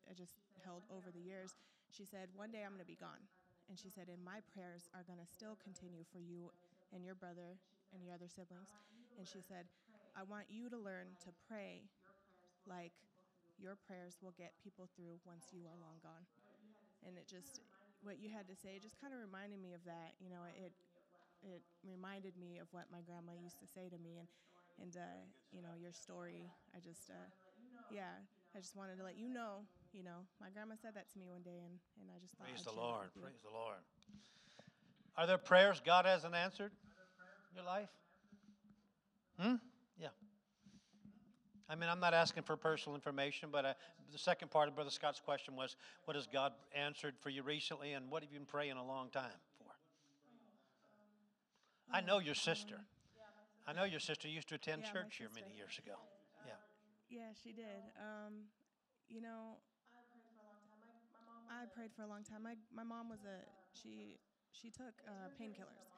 I 0.08 0.14
just 0.14 0.40
held 0.64 0.86
over 0.94 1.10
the 1.10 1.24
years. 1.24 1.56
She 1.90 2.06
said, 2.06 2.30
One 2.38 2.52
day 2.54 2.62
I'm 2.62 2.76
going 2.76 2.86
to 2.86 2.88
be 2.88 3.00
gone. 3.00 3.24
And 3.68 3.78
she 3.78 3.90
said, 3.90 4.10
And 4.10 4.22
my 4.22 4.46
prayers 4.54 4.90
are 4.94 5.06
going 5.06 5.20
to 5.22 5.30
still 5.30 5.58
continue 5.62 6.06
for 6.10 6.22
you 6.22 6.54
and 6.94 7.02
your 7.06 7.18
brother 7.18 7.58
and 7.94 8.02
your 8.06 8.14
other 8.14 8.30
siblings. 8.30 8.74
And 9.18 9.26
she 9.26 9.42
said, 9.42 9.66
I 10.14 10.26
want 10.26 10.50
you 10.50 10.70
to 10.70 10.78
learn 10.78 11.16
to 11.26 11.30
pray 11.50 11.86
like 12.66 12.94
your 13.58 13.76
prayers 13.76 14.18
will 14.22 14.34
get 14.38 14.56
people 14.64 14.88
through 14.96 15.20
once 15.28 15.52
you 15.52 15.66
are 15.68 15.78
long 15.82 16.00
gone. 16.02 16.26
And 17.04 17.16
it 17.16 17.28
just, 17.28 17.64
what 18.04 18.20
you 18.20 18.32
had 18.32 18.48
to 18.48 18.56
say, 18.56 18.80
just 18.80 19.00
kind 19.00 19.12
of 19.12 19.20
reminded 19.20 19.60
me 19.60 19.76
of 19.76 19.84
that. 19.88 20.16
You 20.20 20.32
know, 20.32 20.44
it, 20.48 20.72
it 21.44 21.62
reminded 21.84 22.38
me 22.38 22.60
of 22.60 22.68
what 22.72 22.86
my 22.92 23.02
grandma 23.02 23.32
used 23.36 23.60
to 23.60 23.68
say 23.68 23.90
to 23.90 23.98
me, 23.98 24.20
and 24.20 24.28
and 24.82 24.96
uh, 24.98 25.22
you 25.52 25.62
know 25.62 25.76
your 25.80 25.92
story. 25.92 26.48
I 26.76 26.80
just, 26.80 27.10
uh, 27.10 27.28
yeah, 27.92 28.16
I 28.56 28.60
just 28.60 28.76
wanted 28.76 28.98
to 28.98 29.04
let 29.04 29.18
you 29.18 29.30
know. 29.30 29.68
You 29.94 30.04
know, 30.04 30.28
my 30.40 30.50
grandma 30.50 30.76
said 30.82 30.94
that 30.96 31.10
to 31.14 31.20
me 31.20 31.28
one 31.28 31.42
day, 31.42 31.64
and 31.64 31.80
and 32.00 32.08
I 32.14 32.20
just 32.22 32.36
thought. 32.36 32.48
Praise 32.48 32.66
I'd 32.66 32.74
the 32.74 32.80
Lord. 32.80 33.08
Praise 33.14 33.42
the 33.44 33.54
Lord. 33.54 33.82
Are 35.18 35.28
there 35.28 35.38
prayers 35.38 35.82
God 35.84 36.06
hasn't 36.06 36.36
answered 36.36 36.72
in 37.52 37.56
your 37.56 37.66
life? 37.66 37.90
Hmm? 39.40 39.56
Yeah. 40.00 40.10
I 41.68 41.76
mean, 41.76 41.90
I'm 41.90 42.00
not 42.00 42.14
asking 42.14 42.44
for 42.44 42.56
personal 42.56 42.96
information, 42.96 43.50
but 43.52 43.66
uh, 43.66 43.74
the 44.12 44.18
second 44.18 44.50
part 44.50 44.70
of 44.70 44.76
Brother 44.76 44.90
Scott's 44.90 45.20
question 45.20 45.56
was, 45.56 45.76
what 46.06 46.16
has 46.16 46.26
God 46.26 46.54
answered 46.74 47.16
for 47.20 47.30
you 47.30 47.44
recently, 47.44 47.94
and 47.94 48.10
what 48.10 48.24
have 48.24 48.32
you 48.32 48.40
been 48.40 48.46
praying 48.46 48.78
a 48.78 48.86
long 48.86 49.10
time? 49.10 49.32
I 51.92 52.02
know 52.02 52.20
your 52.20 52.36
sister. 52.36 52.78
I 53.68 53.74
know 53.74 53.84
your 53.84 54.00
sister 54.00 54.28
used 54.28 54.50
to 54.50 54.56
attend 54.56 54.84
Yeah, 54.86 54.92
church 54.94 55.18
here 55.18 55.30
many 55.34 55.54
years 55.56 55.78
ago. 55.78 55.98
Yeah. 56.46 56.58
Yeah, 57.10 57.30
she 57.34 57.52
did. 57.54 57.82
Um, 57.98 58.50
you 59.10 59.22
know, 59.22 59.58
I 61.50 61.66
prayed 61.74 61.90
for 61.94 62.04
a 62.04 62.10
long 62.10 62.24
time. 62.24 62.46
My 62.46 62.56
my 62.74 62.86
mom 62.86 63.10
was 63.10 63.26
a 63.26 63.42
she 63.74 64.22
she 64.54 64.70
took 64.70 64.94
uh, 65.10 65.34
painkillers, 65.38 65.90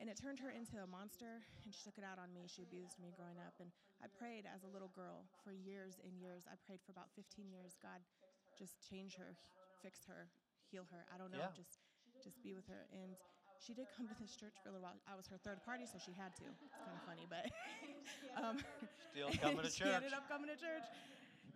and 0.00 0.08
it 0.08 0.16
turned 0.16 0.40
her 0.40 0.48
into 0.48 0.80
a 0.80 0.88
monster. 0.88 1.44
And 1.64 1.72
she 1.72 1.84
took 1.84 1.96
it 2.00 2.04
out 2.04 2.16
on 2.16 2.32
me. 2.32 2.48
She 2.48 2.64
abused 2.64 2.96
me 2.96 3.12
growing 3.12 3.36
up, 3.44 3.52
and 3.60 3.68
I 4.00 4.08
prayed 4.08 4.48
as 4.48 4.64
a 4.64 4.70
little 4.72 4.92
girl 4.96 5.28
for 5.44 5.52
years 5.52 6.00
and 6.00 6.16
years. 6.16 6.48
I 6.48 6.56
prayed 6.64 6.80
for 6.84 6.92
about 6.92 7.12
15 7.12 7.52
years. 7.52 7.76
God, 7.84 8.00
just 8.56 8.80
change 8.80 9.16
her, 9.20 9.36
fix 9.84 10.04
her, 10.08 10.32
heal 10.72 10.88
her. 10.88 11.04
I 11.12 11.20
don't 11.20 11.32
know, 11.32 11.44
Yeah. 11.44 11.52
just 11.52 11.84
just 12.24 12.40
be 12.40 12.56
with 12.56 12.66
her. 12.72 12.88
And 12.92 13.16
she 13.58 13.74
did 13.74 13.86
come 13.96 14.06
to 14.06 14.16
this 14.22 14.34
church 14.38 14.54
for 14.62 14.70
a 14.70 14.72
little 14.72 14.86
while. 14.86 14.96
I 15.10 15.18
was 15.18 15.26
her 15.28 15.38
third 15.42 15.60
party, 15.66 15.84
so 15.84 15.98
she 15.98 16.14
had 16.14 16.34
to. 16.38 16.46
It's 16.46 16.78
kind 16.78 16.94
of 16.94 17.04
funny, 17.04 17.26
but 17.26 17.44
um, 18.40 18.56
Still 19.12 19.30
coming 19.42 19.62
to 19.66 19.70
church. 19.70 19.88
she 19.90 19.90
ended 19.90 20.14
up 20.14 20.30
coming 20.30 20.48
to 20.48 20.58
church. 20.58 20.86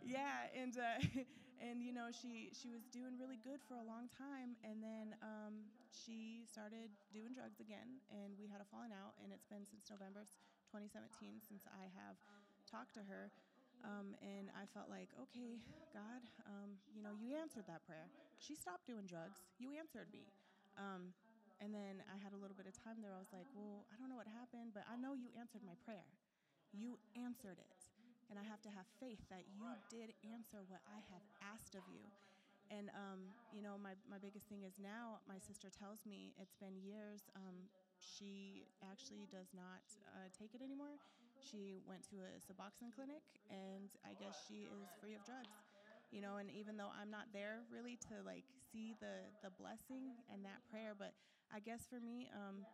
Yeah, 0.03 0.51
and 0.51 0.75
uh, 0.77 0.99
and 1.67 1.79
you 1.79 1.95
know 1.95 2.11
she 2.11 2.51
she 2.51 2.75
was 2.75 2.83
doing 2.91 3.15
really 3.17 3.39
good 3.39 3.63
for 3.65 3.79
a 3.79 3.87
long 3.87 4.11
time, 4.11 4.59
and 4.67 4.83
then 4.83 5.15
um, 5.23 5.71
she 5.95 6.43
started 6.51 6.91
doing 7.15 7.31
drugs 7.31 7.63
again, 7.63 8.03
and 8.11 8.35
we 8.35 8.51
had 8.51 8.59
a 8.59 8.67
falling 8.67 8.91
out, 8.91 9.15
and 9.23 9.31
it's 9.31 9.47
been 9.47 9.63
since 9.63 9.87
November 9.87 10.27
2017 10.75 11.39
since 11.39 11.69
I 11.71 11.87
have 11.95 12.19
talked 12.67 12.95
to 12.99 13.05
her. 13.07 13.31
Um, 13.83 14.15
and 14.23 14.47
I 14.55 14.63
felt 14.71 14.87
like, 14.87 15.11
okay, 15.19 15.59
God, 15.91 16.23
um, 16.47 16.79
you 16.95 17.03
know, 17.03 17.19
you 17.19 17.35
answered 17.35 17.67
that 17.67 17.83
prayer. 17.83 18.07
She 18.39 18.55
stopped 18.55 18.87
doing 18.87 19.11
drugs. 19.11 19.43
You 19.59 19.75
answered 19.75 20.07
me. 20.15 20.31
Um, 20.79 21.11
and 21.63 21.71
then 21.71 22.03
I 22.11 22.19
had 22.19 22.35
a 22.35 22.41
little 22.43 22.59
bit 22.59 22.67
of 22.67 22.75
time 22.75 22.99
there. 22.99 23.15
I 23.15 23.23
was 23.23 23.31
like, 23.31 23.47
well, 23.55 23.87
I 23.87 23.95
don't 23.95 24.11
know 24.11 24.19
what 24.19 24.27
happened, 24.27 24.75
but 24.75 24.83
I 24.91 24.99
know 24.99 25.15
you 25.15 25.31
answered 25.39 25.63
my 25.63 25.79
prayer. 25.87 26.11
You 26.75 26.99
answered 27.15 27.63
it. 27.63 27.81
And 28.27 28.35
I 28.41 28.43
have 28.43 28.59
to 28.67 28.73
have 28.75 28.89
faith 28.99 29.23
that 29.31 29.47
you 29.55 29.63
did 29.93 30.11
answer 30.27 30.65
what 30.67 30.83
I 30.91 30.99
have 31.15 31.23
asked 31.55 31.79
of 31.79 31.87
you. 31.87 32.03
And, 32.73 32.89
um, 32.97 33.31
you 33.55 33.61
know, 33.63 33.77
my, 33.79 33.95
my 34.09 34.19
biggest 34.19 34.49
thing 34.51 34.65
is 34.67 34.75
now 34.81 35.23
my 35.29 35.39
sister 35.39 35.69
tells 35.69 36.03
me 36.09 36.35
it's 36.41 36.57
been 36.59 36.75
years. 36.83 37.29
Um, 37.37 37.69
she 38.01 38.67
actually 38.83 39.29
does 39.31 39.53
not 39.55 39.85
uh, 40.17 40.33
take 40.35 40.57
it 40.57 40.65
anymore. 40.65 40.97
She 41.39 41.79
went 41.87 42.03
to 42.11 42.25
a 42.25 42.41
Suboxone 42.41 42.91
clinic, 42.97 43.23
and 43.53 43.93
I 44.03 44.17
guess 44.17 44.35
she 44.49 44.67
is 44.67 44.89
free 44.99 45.15
of 45.15 45.23
drugs. 45.29 45.53
You 46.11 46.25
know, 46.25 46.41
and 46.41 46.49
even 46.51 46.77
though 46.81 46.91
I'm 46.93 47.13
not 47.13 47.29
there 47.33 47.65
really 47.73 48.01
to 48.09 48.21
like 48.25 48.45
see 48.73 48.97
the 49.01 49.29
the 49.45 49.53
blessing 49.61 50.13
and 50.33 50.45
that 50.45 50.61
prayer, 50.69 50.93
but 50.97 51.13
I 51.55 51.61
guess 51.61 51.83
for 51.89 52.01
me, 52.01 52.31
um, 52.35 52.65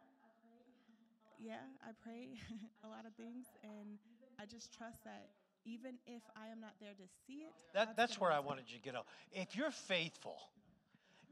yeah, 1.39 1.57
I 1.83 1.91
pray 2.03 2.29
a 2.85 2.89
lot 2.89 3.07
of 3.07 3.15
things, 3.15 3.47
and 3.63 3.99
I 4.41 4.47
just 4.47 4.77
trust 4.77 5.05
that 5.05 5.29
even 5.65 5.95
if 6.07 6.23
I 6.37 6.49
am 6.49 6.61
not 6.61 6.75
there 6.81 6.93
to 6.93 7.05
see 7.27 7.45
it, 7.45 7.55
That, 7.75 7.97
that's 7.97 8.21
where 8.21 8.33
I 8.33 8.39
wanted 8.39 8.65
you 8.69 8.79
to 8.79 8.83
get 8.83 8.95
out. 8.95 9.07
If 9.33 9.57
you're 9.57 9.71
faithful 9.71 10.37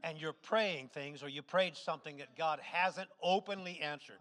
and 0.03 0.19
you're 0.19 0.33
praying 0.33 0.89
things 0.93 1.23
or 1.23 1.29
you 1.29 1.41
prayed 1.41 1.75
something 1.75 2.17
that 2.17 2.37
God 2.37 2.59
hasn't 2.61 3.07
openly 3.23 3.79
answered, 3.79 4.19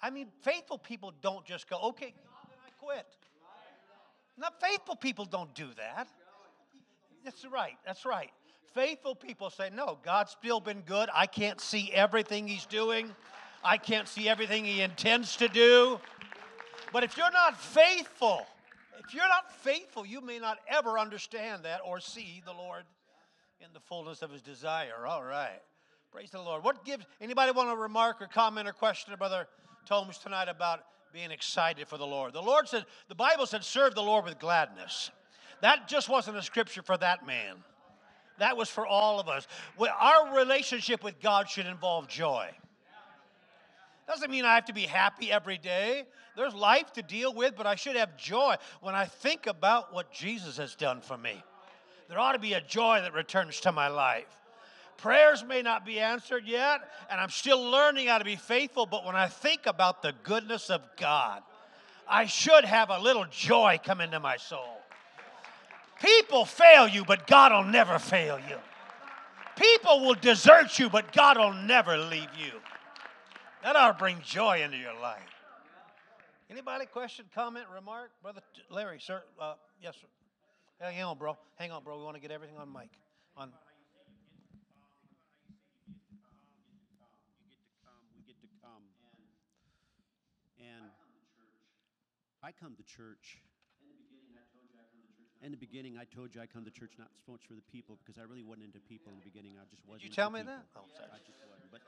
I 0.00 0.10
mean, 0.10 0.28
faithful 0.42 0.78
people 0.78 1.12
don't 1.22 1.44
just 1.44 1.68
go, 1.68 1.78
okay, 1.88 2.14
God, 2.14 2.54
I 2.66 2.70
quit. 2.84 3.06
Not 4.36 4.60
faithful 4.60 4.94
people 4.94 5.24
don't 5.24 5.52
do 5.54 5.66
that. 5.76 6.06
That's 7.24 7.44
right. 7.50 7.76
That's 7.84 8.04
right. 8.04 8.30
Faithful 8.74 9.14
people 9.14 9.50
say, 9.50 9.70
no, 9.74 9.98
God's 10.04 10.32
still 10.32 10.60
been 10.60 10.82
good. 10.82 11.08
I 11.14 11.26
can't 11.26 11.60
see 11.60 11.90
everything 11.92 12.46
He's 12.46 12.66
doing, 12.66 13.14
I 13.64 13.76
can't 13.76 14.08
see 14.08 14.28
everything 14.28 14.64
He 14.64 14.80
intends 14.80 15.36
to 15.36 15.48
do. 15.48 15.98
But 16.92 17.04
if 17.04 17.16
you're 17.16 17.30
not 17.32 17.60
faithful, 17.60 18.46
if 19.06 19.14
you're 19.14 19.28
not 19.28 19.52
faithful, 19.52 20.06
you 20.06 20.20
may 20.20 20.38
not 20.38 20.58
ever 20.68 20.98
understand 20.98 21.64
that 21.64 21.80
or 21.84 22.00
see 22.00 22.42
the 22.44 22.52
Lord 22.52 22.84
in 23.60 23.68
the 23.72 23.80
fullness 23.80 24.22
of 24.22 24.30
his 24.30 24.42
desire. 24.42 25.06
All 25.06 25.22
right. 25.22 25.60
Praise 26.12 26.30
the 26.30 26.40
Lord. 26.40 26.64
What 26.64 26.84
gives 26.84 27.04
anybody 27.20 27.52
want 27.52 27.70
to 27.70 27.76
remark 27.76 28.22
or 28.22 28.26
comment 28.26 28.68
or 28.68 28.72
question 28.72 29.10
to 29.10 29.16
Brother 29.16 29.46
Thoms 29.86 30.18
tonight 30.18 30.48
about 30.48 30.80
being 31.12 31.30
excited 31.30 31.88
for 31.88 31.98
the 31.98 32.06
Lord? 32.06 32.32
The 32.32 32.42
Lord 32.42 32.68
said, 32.68 32.86
the 33.08 33.14
Bible 33.14 33.46
said, 33.46 33.64
serve 33.64 33.94
the 33.94 34.02
Lord 34.02 34.24
with 34.24 34.38
gladness. 34.38 35.10
That 35.60 35.88
just 35.88 36.08
wasn't 36.08 36.36
a 36.36 36.42
scripture 36.42 36.82
for 36.82 36.96
that 36.98 37.26
man. 37.26 37.56
That 38.38 38.56
was 38.56 38.68
for 38.68 38.86
all 38.86 39.20
of 39.20 39.28
us. 39.28 39.46
Our 39.78 40.36
relationship 40.36 41.02
with 41.02 41.20
God 41.20 41.48
should 41.48 41.66
involve 41.66 42.08
joy. 42.08 42.48
Doesn't 44.06 44.30
mean 44.30 44.44
I 44.44 44.54
have 44.54 44.64
to 44.66 44.72
be 44.72 44.82
happy 44.82 45.30
every 45.30 45.58
day. 45.58 46.04
There's 46.34 46.54
life 46.54 46.92
to 46.94 47.02
deal 47.02 47.34
with, 47.34 47.54
but 47.56 47.66
I 47.66 47.74
should 47.74 47.96
have 47.96 48.16
joy 48.16 48.54
when 48.80 48.94
I 48.94 49.04
think 49.04 49.46
about 49.46 49.92
what 49.92 50.12
Jesus 50.12 50.56
has 50.56 50.74
done 50.74 51.00
for 51.00 51.18
me. 51.18 51.42
There 52.08 52.18
ought 52.18 52.32
to 52.32 52.38
be 52.38 52.54
a 52.54 52.60
joy 52.60 53.00
that 53.02 53.12
returns 53.12 53.60
to 53.60 53.72
my 53.72 53.88
life. 53.88 54.24
Prayers 54.96 55.44
may 55.44 55.62
not 55.62 55.84
be 55.84 56.00
answered 56.00 56.44
yet, 56.46 56.80
and 57.10 57.20
I'm 57.20 57.28
still 57.28 57.62
learning 57.70 58.06
how 58.06 58.18
to 58.18 58.24
be 58.24 58.36
faithful, 58.36 58.86
but 58.86 59.04
when 59.04 59.14
I 59.14 59.26
think 59.28 59.66
about 59.66 60.00
the 60.00 60.14
goodness 60.22 60.70
of 60.70 60.80
God, 60.96 61.42
I 62.08 62.24
should 62.24 62.64
have 62.64 62.90
a 62.90 62.98
little 62.98 63.26
joy 63.30 63.78
come 63.84 64.00
into 64.00 64.18
my 64.18 64.38
soul. 64.38 64.77
People 66.00 66.44
fail 66.44 66.86
you, 66.86 67.04
but 67.04 67.26
God 67.26 67.52
will 67.52 67.64
never 67.64 67.98
fail 67.98 68.38
you. 68.48 68.56
People 69.56 70.00
will 70.00 70.14
desert 70.14 70.78
you, 70.78 70.88
but 70.88 71.12
God 71.12 71.36
will 71.36 71.52
never 71.52 71.96
leave 71.96 72.30
you. 72.38 72.52
That 73.62 73.74
ought 73.74 73.92
to 73.92 73.98
bring 73.98 74.20
joy 74.22 74.62
into 74.62 74.76
your 74.76 74.98
life. 75.00 75.20
Anybody 76.50 76.86
question, 76.86 77.24
comment, 77.34 77.66
remark? 77.74 78.10
Brother 78.22 78.40
Larry, 78.70 79.00
sir. 79.00 79.22
Uh, 79.40 79.54
yes, 79.82 79.96
sir. 80.00 80.06
Hang 80.80 81.02
on, 81.02 81.18
bro. 81.18 81.36
Hang 81.56 81.72
on, 81.72 81.82
bro. 81.82 81.98
We 81.98 82.04
want 82.04 82.14
to 82.14 82.20
get 82.20 82.30
everything 82.30 82.56
on 82.56 82.72
mic. 82.72 82.90
On. 83.36 83.50
I 92.40 92.52
come 92.52 92.76
to 92.76 92.82
church. 92.84 93.42
In 95.38 95.54
the 95.54 95.56
beginning, 95.60 95.94
I 95.94 96.02
told 96.02 96.34
you 96.34 96.42
I 96.42 96.46
come 96.50 96.66
to 96.66 96.74
church 96.74 96.98
not 96.98 97.14
so 97.24 97.30
much 97.30 97.46
for 97.46 97.54
the 97.54 97.62
people 97.70 97.94
because 98.02 98.18
I 98.18 98.26
really 98.26 98.42
wasn't 98.42 98.74
into 98.74 98.82
people 98.90 99.14
in 99.14 99.22
the 99.22 99.26
beginning. 99.28 99.54
I 99.54 99.62
just 99.70 99.86
wasn't. 99.86 100.02
Did 100.02 100.10
you 100.10 100.10
into 100.10 100.18
tell 100.18 100.30
me 100.34 100.42
people. 100.42 100.58
that? 100.58 100.66
Oh, 100.74 100.90
sorry. 100.98 101.14
I 101.14 101.22
just 101.22 101.38
wasn't. 101.46 101.70
But 101.70 101.82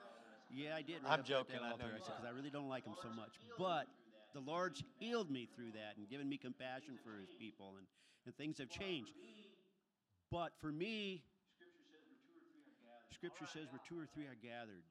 yeah, 0.55 0.79
I 0.79 0.83
did. 0.87 1.03
I'm 1.03 1.11
right 1.11 1.19
up 1.19 1.27
at 1.27 1.35
joking, 1.35 1.59
That 1.59 1.75
I 1.75 1.79
know 1.83 1.91
I 1.91 1.99
you 1.99 2.03
said 2.07 2.15
are. 2.15 2.23
because 2.23 2.31
I 2.31 2.35
really 2.39 2.55
don't 2.55 2.71
like 2.71 2.87
them 2.87 2.95
so 3.03 3.11
much. 3.11 3.35
But 3.59 3.91
the 4.39 4.43
Lord's 4.47 4.79
healed 5.03 5.35
me 5.35 5.51
through 5.51 5.75
that 5.75 5.99
and 5.99 6.07
given 6.07 6.31
me 6.31 6.39
compassion 6.39 6.95
for 7.03 7.19
His 7.19 7.35
people, 7.35 7.75
and 7.75 7.87
and 8.29 8.37
things 8.39 8.63
have 8.63 8.71
changed. 8.71 9.11
But 10.31 10.55
for 10.63 10.71
me, 10.71 11.25
Scripture 13.11 13.51
says 13.51 13.67
where 13.75 13.83
two 13.83 13.99
or 13.99 14.07
three 14.15 14.31
are 14.31 14.39
gathered. 14.39 14.87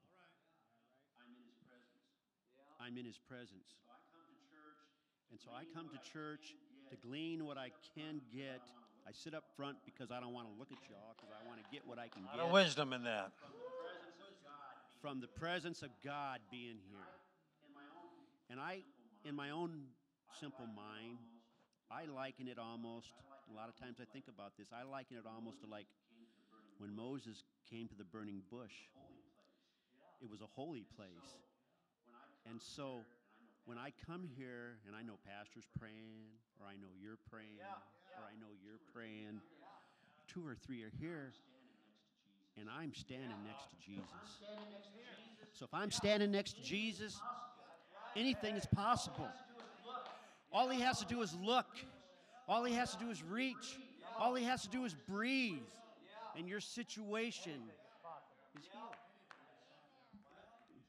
I'm 1.16 1.32
in 1.32 1.40
His 1.48 1.56
presence. 1.64 2.04
I'm 2.76 2.94
in 3.00 3.06
His 3.08 3.16
presence. 3.24 3.72
And 5.32 5.38
so 5.40 5.48
I 5.54 5.64
come 5.72 5.88
to 5.88 5.98
church 6.12 6.58
to 6.90 6.96
glean 6.96 7.46
what 7.46 7.56
I 7.58 7.70
can 7.94 8.20
get 8.34 8.60
I 9.08 9.12
sit 9.12 9.34
up 9.34 9.42
front 9.56 9.76
because 9.84 10.10
I 10.12 10.20
don't 10.20 10.32
want 10.32 10.46
to 10.46 10.54
look 10.58 10.70
at 10.70 10.78
y'all 10.86 11.16
because 11.16 11.34
I 11.34 11.42
want 11.48 11.58
to 11.58 11.66
get 11.72 11.82
what 11.86 11.98
I 11.98 12.06
can 12.06 12.22
A 12.22 12.26
lot 12.26 12.36
get 12.36 12.46
of 12.46 12.52
wisdom 12.52 12.92
in 12.92 13.02
that. 13.04 13.32
from 15.00 15.20
the 15.20 15.26
presence 15.26 15.82
of 15.82 15.88
God 16.04 16.38
being 16.50 16.78
here. 16.86 17.10
And 18.50 18.60
I, 18.60 18.82
in 19.24 19.34
my 19.34 19.50
own 19.50 19.88
simple 20.38 20.66
mind, 20.66 21.18
I 21.90 22.06
liken 22.06 22.46
it 22.46 22.58
almost, 22.58 23.08
a 23.50 23.54
lot 23.56 23.68
of 23.68 23.74
times 23.74 23.96
I 24.00 24.06
think 24.12 24.26
about 24.28 24.52
this, 24.58 24.68
I 24.70 24.84
liken 24.84 25.16
it 25.16 25.24
almost 25.26 25.60
to 25.62 25.66
like 25.66 25.86
when 26.78 26.94
Moses 26.94 27.42
came 27.68 27.88
to 27.88 27.94
the 27.96 28.04
burning 28.04 28.42
bush. 28.50 28.86
It 30.22 30.30
was 30.30 30.40
a 30.40 30.46
holy 30.54 30.84
place. 30.96 31.34
And 32.48 32.60
so 32.60 33.00
when 33.66 33.78
I 33.78 33.92
come 34.06 34.28
here 34.36 34.78
and 34.86 34.96
I 34.96 35.02
know 35.02 35.14
pastor's 35.26 35.66
praying, 35.78 36.26
or 36.60 36.66
I 36.66 36.74
know 36.74 36.88
you're 37.00 37.18
praying, 37.30 37.60
or 38.18 38.24
I 38.24 38.34
know 38.40 38.50
you're 38.64 38.80
praying, 38.94 39.40
two 40.26 40.46
or 40.46 40.54
three 40.54 40.82
are 40.82 40.92
here, 41.00 41.32
and 42.58 42.68
I'm 42.68 42.94
standing 42.94 43.36
next 43.46 43.70
to 43.70 43.76
Jesus. 43.84 44.04
So 45.52 45.64
if 45.64 45.74
I'm 45.74 45.90
standing 45.90 46.30
next 46.30 46.56
to 46.56 46.62
Jesus, 46.62 47.20
anything 48.16 48.56
is 48.56 48.66
possible. 48.66 49.28
All 50.52 50.68
he 50.68 50.80
has 50.80 50.98
to 50.98 51.06
do 51.06 51.22
is 51.22 51.36
look. 51.42 51.66
All 52.48 52.64
he 52.64 52.74
has 52.74 52.92
to 52.92 52.98
do 52.98 53.10
is 53.10 53.22
reach. 53.22 53.78
All 54.18 54.34
he 54.34 54.44
has 54.44 54.62
to 54.62 54.68
do 54.68 54.84
is 54.84 54.94
breathe. 55.08 55.58
And 56.36 56.48
your 56.48 56.60
situation 56.60 57.60
is 58.58 58.64
healed. 58.72 58.94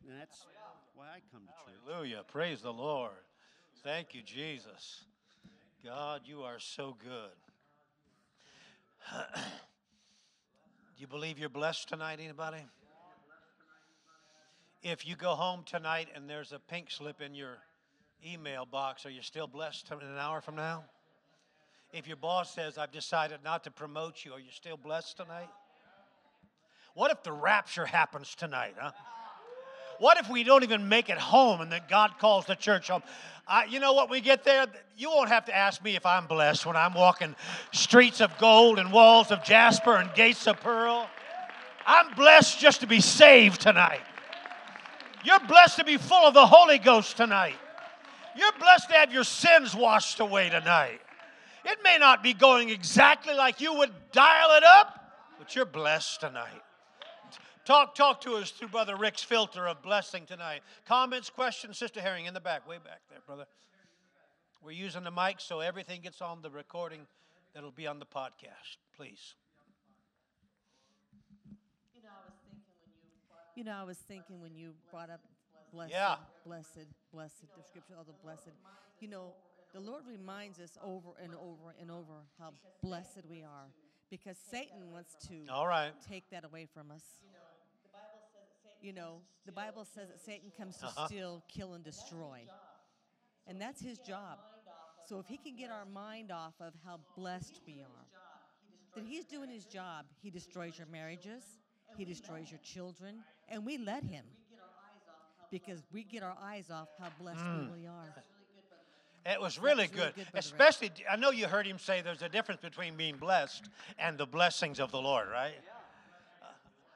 And 0.10 0.20
that's 0.20 0.46
why 1.02 1.08
I 1.08 1.22
come 1.32 1.42
to 1.42 1.48
church. 1.48 1.82
Hallelujah. 1.88 2.22
Praise 2.28 2.62
the 2.62 2.72
Lord. 2.72 3.10
Thank 3.84 4.14
you, 4.14 4.22
Jesus. 4.22 5.06
God, 5.84 6.22
you 6.26 6.44
are 6.44 6.60
so 6.60 6.96
good. 7.04 7.32
Do 9.36 9.42
you 11.00 11.08
believe 11.08 11.40
you're 11.40 11.50
blessed 11.50 11.90
tonight, 11.90 12.20
anybody? 12.22 12.64
If 14.84 15.08
you 15.08 15.16
go 15.16 15.32
home 15.32 15.64
tonight 15.66 16.10
and 16.14 16.30
there's 16.30 16.52
a 16.52 16.60
pink 16.60 16.92
slip 16.92 17.20
in 17.20 17.34
your 17.34 17.58
email 18.24 18.68
box, 18.68 19.04
are 19.04 19.12
you 19.12 19.24
still 19.24 19.48
blessed 19.48 19.90
in 19.92 20.08
an 20.08 20.20
hour 20.20 20.40
from 20.40 20.56
now? 20.56 20.84
If 21.92 22.08
your 22.08 22.18
boss 22.18 22.54
says, 22.54 22.78
I've 22.78 22.92
decided 22.92 23.40
not 23.44 23.64
to 23.64 23.72
promote 23.72 24.24
you, 24.24 24.34
are 24.34 24.40
you 24.40 24.52
still 24.52 24.78
blessed 24.78 25.18
tonight? 25.18 25.50
What 26.94 27.10
if 27.10 27.24
the 27.24 27.32
rapture 27.32 27.88
happens 27.88 28.36
tonight, 28.36 28.76
huh? 28.80 28.92
What 30.02 30.18
if 30.18 30.28
we 30.32 30.44
don't 30.44 30.64
even 30.64 30.90
make 30.90 31.10
it 31.10 31.20
home 31.20 31.62
and 31.62 31.72
that 31.74 31.88
God 31.88 32.18
calls 32.18 32.48
the 32.48 32.56
church 32.56 32.88
home? 32.88 33.04
I, 33.48 33.66
you 33.66 33.80
know 33.80 33.94
what? 33.94 34.10
We 34.10 34.20
get 34.20 34.44
there, 34.44 34.66
you 34.98 35.12
won't 35.12 35.30
have 35.30 35.46
to 35.46 35.56
ask 35.56 35.84
me 35.84 35.96
if 35.96 36.08
I'm 36.08 36.26
blessed 36.26 36.66
when 36.66 36.76
I'm 36.76 36.96
walking 36.96 37.36
streets 37.72 38.20
of 38.20 38.36
gold 38.40 38.80
and 38.80 38.92
walls 38.92 39.30
of 39.30 39.44
jasper 39.44 39.98
and 39.98 40.12
gates 40.16 40.48
of 40.48 40.60
pearl. 40.60 41.08
I'm 41.86 42.16
blessed 42.16 42.60
just 42.60 42.80
to 42.82 42.88
be 42.88 43.00
saved 43.00 43.62
tonight. 43.62 44.02
You're 45.24 45.40
blessed 45.42 45.78
to 45.78 45.84
be 45.84 45.98
full 45.98 46.26
of 46.26 46.34
the 46.34 46.48
Holy 46.48 46.80
Ghost 46.80 47.16
tonight. 47.16 47.58
You're 48.36 48.54
blessed 48.54 48.90
to 48.90 48.96
have 48.96 49.14
your 49.14 49.24
sins 49.24 49.76
washed 49.76 50.20
away 50.20 50.50
tonight. 50.50 51.00
It 51.64 51.78
may 51.84 52.00
not 52.00 52.24
be 52.24 52.34
going 52.34 52.72
exactly 52.72 53.36
like 53.36 53.62
you 53.62 53.76
would 53.76 53.92
dial 54.12 54.58
it 54.58 54.64
up, 54.64 55.14
but 55.38 55.56
you're 55.56 55.66
blessed 55.66 56.22
tonight. 56.22 56.64
Talk, 57.64 57.94
talk 57.94 58.22
to 58.22 58.34
us 58.36 58.50
through 58.52 58.70
Brother 58.70 58.96
Rick's 58.96 59.22
filter 59.24 59.68
of 59.68 59.82
blessing 59.84 60.26
tonight. 60.26 60.62
Comments, 60.88 61.30
questions, 61.30 61.78
Sister 61.78 62.02
Herring 62.02 62.26
in 62.26 62.34
the 62.34 62.40
back, 62.40 62.68
way 62.68 62.78
back 62.84 63.02
there, 63.10 63.20
brother. 63.26 63.46
We're 64.64 64.72
using 64.72 65.04
the 65.04 65.12
mic 65.12 65.36
so 65.40 65.60
everything 65.60 66.02
gets 66.02 66.22
on 66.22 66.42
the 66.42 66.50
recording 66.50 67.02
that'll 67.54 67.72
be 67.72 67.86
on 67.88 68.00
the 68.00 68.06
podcast. 68.06 68.78
Please. 68.96 69.36
You 73.56 73.64
know, 73.66 73.74
I 73.74 73.84
was 73.84 73.98
thinking 73.98 74.42
when 74.42 74.56
you 74.56 74.74
brought 74.92 75.10
up 75.10 75.20
blessed, 75.72 75.92
Yeah. 75.92 76.16
blessed, 76.46 76.88
blessed, 77.14 77.42
the 77.56 77.64
scripture 77.64 77.96
of 78.00 78.08
the 78.08 78.14
blessed. 78.24 78.50
You 79.00 79.08
know, 79.10 79.34
the 79.74 79.80
Lord 79.80 80.04
reminds 80.08 80.60
us 80.60 80.78
over 80.82 81.10
and 81.22 81.36
over 81.36 81.76
and 81.80 81.92
over 81.92 82.24
how 82.40 82.54
blessed 82.82 83.26
we 83.30 83.44
are 83.44 83.68
because 84.10 84.38
Satan 84.38 84.92
wants 84.92 85.16
to 85.28 85.46
All 85.50 85.68
right. 85.68 85.94
take 86.02 86.30
that 86.32 86.44
away 86.44 86.66
from 86.66 86.92
us. 86.92 87.04
You 88.82 88.94
know, 88.94 89.22
the 89.46 89.52
Bible 89.52 89.86
says 89.86 90.10
that 90.10 90.20
Satan 90.20 90.52
comes 90.58 90.78
to 90.78 90.88
Uh-huh. 90.88 91.08
steal, 91.08 91.44
kill, 91.48 91.74
and 91.74 91.84
destroy. 91.84 92.48
And 93.48 93.62
that's 93.62 93.82
his 93.82 94.00
job. 94.00 94.40
So 95.08 95.20
if 95.20 95.28
he 95.28 95.38
can 95.38 95.56
get 95.56 95.72
our 95.72 95.86
mind 95.86 96.32
off 96.32 96.54
of 96.60 96.74
how 96.86 97.00
blessed 97.16 97.62
we 97.66 97.82
are, 97.82 98.06
then 98.96 99.06
he's 99.06 99.26
doing 99.26 99.50
his 99.50 99.66
job. 99.66 100.06
He 100.22 100.30
destroys 100.30 100.78
your 100.78 100.88
marriages, 100.88 101.44
he 101.96 102.06
destroys 102.06 102.50
your 102.50 102.60
children, 102.60 103.24
and 103.50 103.66
we 103.66 103.78
let 103.78 104.04
him. 104.04 104.26
Because 105.50 105.84
we 105.92 106.04
get 106.04 106.24
our 106.24 106.38
eyes 106.42 106.72
off 106.72 106.88
how 106.98 107.10
blessed 107.20 107.44
we 107.46 107.66
really 107.66 107.88
are. 107.88 108.16
It 109.26 109.40
was 109.40 109.60
really 109.60 109.84
was 109.84 109.92
really 109.94 110.12
good. 110.14 110.16
good, 110.16 110.28
Especially, 110.34 110.92
I 111.10 111.16
know 111.16 111.30
you 111.32 111.48
heard 111.48 111.68
him 111.68 111.78
say 111.78 112.02
there's 112.02 112.22
a 112.24 112.30
difference 112.30 112.62
between 112.62 112.96
being 112.96 113.18
blessed 113.18 113.70
and 114.00 114.18
the 114.18 114.26
blessings 114.26 114.80
of 114.80 114.92
the 114.92 115.02
Lord, 115.02 115.28
right? 115.30 115.54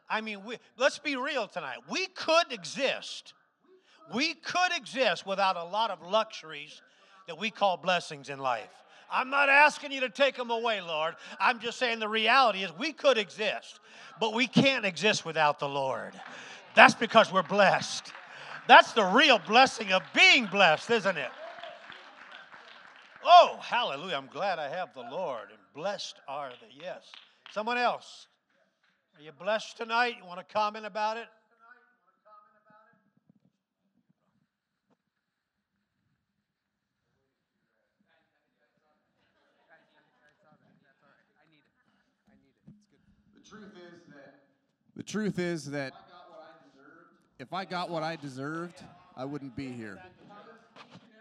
I 0.09 0.21
mean, 0.21 0.43
we, 0.45 0.57
let's 0.77 0.99
be 0.99 1.15
real 1.15 1.47
tonight. 1.47 1.77
We 1.89 2.07
could 2.07 2.51
exist. 2.51 3.33
We 4.13 4.35
could 4.35 4.71
exist 4.75 5.25
without 5.25 5.57
a 5.57 5.63
lot 5.63 5.89
of 5.89 6.01
luxuries 6.01 6.81
that 7.27 7.37
we 7.37 7.49
call 7.49 7.77
blessings 7.77 8.29
in 8.29 8.39
life. 8.39 8.69
I'm 9.11 9.29
not 9.29 9.49
asking 9.49 9.91
you 9.91 10.01
to 10.01 10.09
take 10.09 10.35
them 10.35 10.49
away, 10.49 10.81
Lord. 10.81 11.15
I'm 11.39 11.59
just 11.59 11.77
saying 11.77 11.99
the 11.99 12.07
reality 12.07 12.63
is 12.63 12.71
we 12.77 12.91
could 12.91 13.17
exist, 13.17 13.79
but 14.19 14.33
we 14.33 14.47
can't 14.47 14.85
exist 14.85 15.25
without 15.25 15.59
the 15.59 15.69
Lord. 15.69 16.13
That's 16.75 16.95
because 16.95 17.31
we're 17.31 17.43
blessed. 17.43 18.11
That's 18.67 18.93
the 18.93 19.05
real 19.05 19.39
blessing 19.39 19.91
of 19.93 20.01
being 20.13 20.47
blessed, 20.47 20.89
isn't 20.89 21.17
it? 21.17 21.29
Oh, 23.23 23.57
hallelujah. 23.61 24.17
I'm 24.17 24.27
glad 24.27 24.59
I 24.59 24.69
have 24.69 24.93
the 24.93 25.01
Lord, 25.11 25.49
and 25.49 25.59
blessed 25.73 26.15
are 26.27 26.49
the 26.49 26.83
yes. 26.83 27.03
Someone 27.51 27.77
else. 27.77 28.27
Are 29.17 29.21
you 29.21 29.31
blessed 29.31 29.77
tonight? 29.77 30.15
You 30.19 30.27
want 30.27 30.45
to 30.45 30.53
comment 30.53 30.85
about 30.85 31.15
it? 31.15 31.27
The 43.35 43.49
truth 43.49 43.71
is 43.77 44.13
that 44.13 44.33
the 44.97 45.03
truth 45.03 45.39
is 45.39 45.71
that 45.71 45.93
if 47.39 47.53
I 47.53 47.63
got 47.63 47.89
what 47.89 48.03
I 48.03 48.17
deserved, 48.17 48.83
I 49.15 49.23
wouldn't 49.23 49.55
be 49.55 49.71
here. 49.71 49.97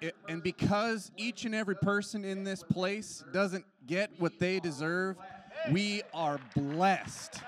It, 0.01 0.17
and 0.29 0.43
because 0.43 1.13
each 1.17 1.45
and 1.45 1.55
every 1.55 1.77
person 1.77 2.25
in 2.25 2.43
this 2.43 2.65
place 2.65 3.23
doesn't 3.33 3.65
get 3.87 4.11
what 4.19 4.41
they 4.41 4.59
deserve, 4.59 5.17
we 5.71 6.03
are 6.13 6.41
blessed. 6.57 7.41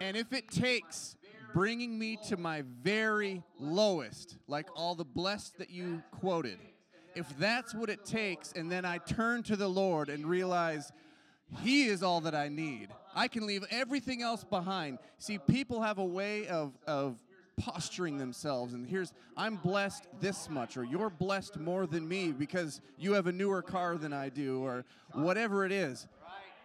And 0.00 0.16
if 0.16 0.32
it 0.32 0.48
takes 0.50 1.16
bringing 1.52 1.98
me 1.98 2.18
to 2.28 2.36
my 2.36 2.62
very 2.82 3.42
lowest, 3.58 4.36
like 4.46 4.68
all 4.76 4.94
the 4.94 5.04
blessed 5.04 5.58
that 5.58 5.70
you 5.70 6.02
quoted, 6.20 6.58
if 7.14 7.26
that's 7.38 7.74
what 7.74 7.90
it 7.90 8.04
takes, 8.04 8.52
and 8.52 8.70
then 8.70 8.84
I 8.84 8.98
turn 8.98 9.42
to 9.44 9.56
the 9.56 9.68
Lord 9.68 10.08
and 10.08 10.26
realize 10.26 10.92
He 11.62 11.86
is 11.86 12.02
all 12.02 12.20
that 12.22 12.34
I 12.34 12.48
need, 12.48 12.88
I 13.14 13.28
can 13.28 13.46
leave 13.46 13.64
everything 13.70 14.22
else 14.22 14.44
behind. 14.44 14.98
See, 15.18 15.38
people 15.38 15.82
have 15.82 15.98
a 15.98 16.04
way 16.04 16.46
of, 16.46 16.72
of 16.86 17.16
posturing 17.58 18.18
themselves, 18.18 18.74
and 18.74 18.86
here's, 18.86 19.12
I'm 19.36 19.56
blessed 19.56 20.06
this 20.20 20.48
much, 20.48 20.76
or 20.76 20.84
you're 20.84 21.10
blessed 21.10 21.58
more 21.58 21.86
than 21.86 22.06
me 22.06 22.30
because 22.30 22.80
you 22.96 23.14
have 23.14 23.26
a 23.26 23.32
newer 23.32 23.62
car 23.62 23.96
than 23.96 24.12
I 24.12 24.28
do, 24.28 24.62
or 24.62 24.84
whatever 25.12 25.64
it 25.64 25.72
is. 25.72 26.06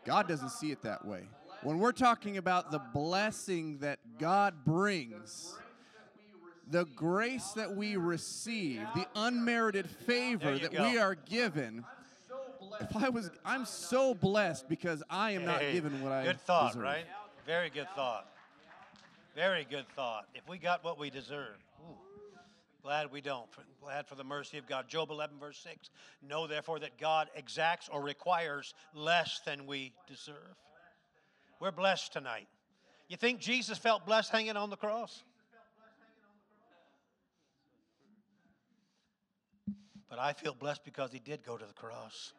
God 0.05 0.27
doesn't 0.27 0.51
see 0.51 0.71
it 0.71 0.83
that 0.83 1.05
way. 1.05 1.23
When 1.63 1.79
we're 1.79 1.91
talking 1.93 2.37
about 2.37 2.71
the 2.71 2.79
blessing 2.93 3.77
that 3.79 3.99
God 4.19 4.65
brings, 4.65 5.55
the 6.69 6.85
grace 6.85 7.51
that 7.51 7.75
we 7.75 7.95
receive, 7.95 8.81
the 8.95 9.07
unmerited 9.15 9.89
favor 9.89 10.57
that 10.57 10.71
go. 10.71 10.83
we 10.83 10.97
are 10.97 11.15
given. 11.15 11.85
If 12.81 12.95
I 12.95 13.09
was, 13.09 13.29
I'm 13.45 13.65
so 13.65 14.13
blessed 14.13 14.67
because 14.67 15.03
I 15.09 15.31
am 15.31 15.45
not 15.45 15.61
Hey, 15.61 15.73
given 15.73 16.01
what 16.01 16.11
I 16.11 16.23
Good 16.23 16.41
thought, 16.41 16.69
deserve. 16.73 16.83
right? 16.83 17.05
Very 17.45 17.69
good 17.69 17.87
thought. 17.95 18.27
Very 19.35 19.65
good 19.69 19.85
thought. 19.95 20.25
If 20.33 20.47
we 20.49 20.57
got 20.57 20.83
what 20.83 20.99
we 20.99 21.09
deserve. 21.09 21.55
ooh, 21.81 21.95
Glad 22.81 23.11
we 23.11 23.21
don't. 23.21 23.47
Glad 23.81 24.07
for 24.07 24.15
the 24.15 24.23
mercy 24.23 24.57
of 24.57 24.67
God. 24.67 24.87
Job 24.87 25.11
11, 25.11 25.37
verse 25.39 25.57
6. 25.59 25.89
Know 26.27 26.47
therefore 26.47 26.79
that 26.79 26.97
God 26.99 27.29
exacts 27.35 27.89
or 27.91 28.01
requires 28.01 28.73
less 28.93 29.39
than 29.45 29.65
we 29.67 29.93
deserve. 30.07 30.35
We're 31.63 31.71
blessed 31.71 32.11
tonight. 32.11 32.49
You 33.07 33.15
think 33.15 33.39
Jesus 33.39 33.77
felt 33.77 34.05
blessed 34.05 34.33
hanging 34.33 34.57
on 34.57 34.69
the 34.69 34.75
cross? 34.75 35.23
But 40.09 40.19
I 40.19 40.33
feel 40.33 40.53
blessed 40.53 40.83
because 40.83 41.13
he 41.13 41.19
did 41.19 41.41
go 41.45 41.55
to 41.55 41.65
the 41.65 41.71
cross. 41.71 42.33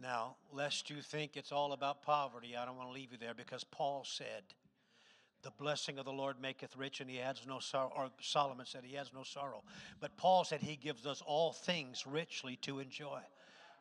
Now, 0.00 0.36
lest 0.54 0.88
you 0.88 1.02
think 1.02 1.36
it's 1.36 1.52
all 1.52 1.74
about 1.74 2.02
poverty, 2.02 2.56
I 2.56 2.64
don't 2.64 2.78
want 2.78 2.88
to 2.88 2.94
leave 2.94 3.12
you 3.12 3.18
there 3.18 3.34
because 3.34 3.62
Paul 3.62 4.02
said, 4.06 4.44
The 5.42 5.50
blessing 5.50 5.98
of 5.98 6.06
the 6.06 6.12
Lord 6.14 6.40
maketh 6.40 6.78
rich, 6.78 7.02
and 7.02 7.10
he 7.10 7.20
adds 7.20 7.42
no 7.46 7.58
sorrow. 7.58 7.92
Or 7.94 8.08
Solomon 8.22 8.64
said, 8.64 8.84
He 8.86 8.96
has 8.96 9.12
no 9.12 9.22
sorrow. 9.22 9.64
But 10.00 10.16
Paul 10.16 10.44
said, 10.44 10.62
He 10.62 10.76
gives 10.76 11.04
us 11.04 11.22
all 11.26 11.52
things 11.52 12.06
richly 12.06 12.56
to 12.62 12.78
enjoy. 12.78 13.20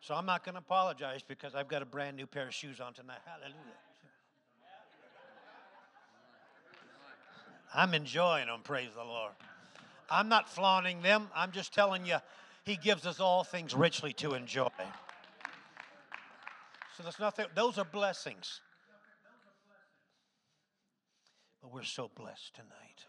So 0.04 0.14
I'm 0.14 0.26
not 0.26 0.44
going 0.44 0.56
to 0.56 0.60
apologize 0.60 1.22
because 1.26 1.56
I've 1.56 1.70
got 1.70 1.82
a 1.82 1.86
brand 1.86 2.18
new 2.18 2.28
pair 2.28 2.48
of 2.48 2.54
shoes 2.54 2.82
on 2.82 2.94
tonight. 2.94 3.20
Hallelujah. 3.26 3.56
I'm 7.74 7.94
enjoying 7.94 8.48
them, 8.48 8.60
praise 8.66 8.90
the 8.96 9.04
Lord. 9.04 9.32
I'm 10.10 10.28
not 10.28 10.50
flaunting 10.50 11.02
them. 11.02 11.30
I'm 11.34 11.54
just 11.54 11.74
telling 11.74 12.06
you, 12.06 12.18
He 12.66 12.76
gives 12.76 13.08
us 13.08 13.22
all 13.22 13.46
things 13.46 13.74
richly 13.74 14.12
to 14.14 14.34
enjoy. 14.34 14.68
So 16.98 17.04
there's 17.04 17.18
nothing, 17.18 17.46
those 17.56 17.78
are 17.78 17.86
blessings. 17.86 18.60
But 21.62 21.74
we're 21.74 21.84
so 21.84 22.12
blessed 22.14 22.54
tonight. 22.56 23.06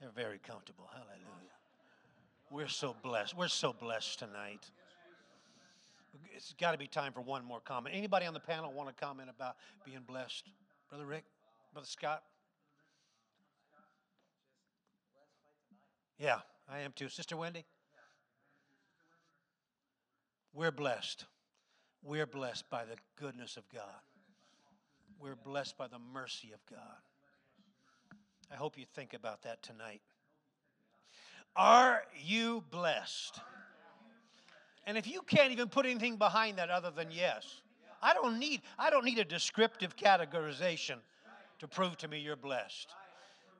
They're 0.00 0.10
very 0.10 0.40
comfortable. 0.44 0.90
Hallelujah. 0.92 1.54
We're 2.50 2.66
so 2.66 2.96
blessed. 3.00 3.36
We're 3.36 3.46
so 3.46 3.72
blessed 3.72 4.18
tonight. 4.18 4.68
It's 6.36 6.52
got 6.60 6.72
to 6.72 6.78
be 6.78 6.86
time 6.86 7.14
for 7.14 7.22
one 7.22 7.44
more 7.44 7.60
comment. 7.60 7.94
Anybody 7.96 8.26
on 8.26 8.34
the 8.34 8.40
panel 8.40 8.70
want 8.72 8.94
to 8.94 9.04
comment 9.04 9.30
about 9.34 9.56
being 9.86 10.02
blessed? 10.06 10.44
Brother 10.90 11.06
Rick? 11.06 11.24
Brother 11.72 11.88
Scott? 11.88 12.22
Yeah, 16.18 16.40
I 16.68 16.80
am 16.80 16.92
too. 16.94 17.08
Sister 17.08 17.36
Wendy? 17.36 17.64
We're 20.52 20.70
blessed. 20.70 21.24
We're 22.02 22.26
blessed 22.26 22.68
by 22.70 22.84
the 22.84 22.96
goodness 23.18 23.56
of 23.56 23.64
God. 23.70 23.82
We're 25.18 25.36
blessed 25.36 25.78
by 25.78 25.88
the 25.88 25.98
mercy 25.98 26.52
of 26.52 26.60
God. 26.70 26.98
I 28.52 28.56
hope 28.56 28.78
you 28.78 28.84
think 28.94 29.14
about 29.14 29.42
that 29.42 29.62
tonight. 29.62 30.02
Are 31.56 32.02
you 32.22 32.62
blessed? 32.70 33.40
And 34.86 34.96
if 34.96 35.06
you 35.06 35.22
can't 35.22 35.52
even 35.52 35.68
put 35.68 35.84
anything 35.84 36.16
behind 36.16 36.58
that 36.58 36.70
other 36.70 36.90
than 36.90 37.10
yes, 37.10 37.60
I 38.02 38.14
don't 38.14 38.38
need 38.38 38.62
I 38.78 38.90
don't 38.90 39.04
need 39.04 39.18
a 39.18 39.24
descriptive 39.24 39.96
categorization 39.96 40.96
to 41.58 41.68
prove 41.68 41.96
to 41.98 42.08
me 42.08 42.20
you're 42.20 42.36
blessed. 42.36 42.88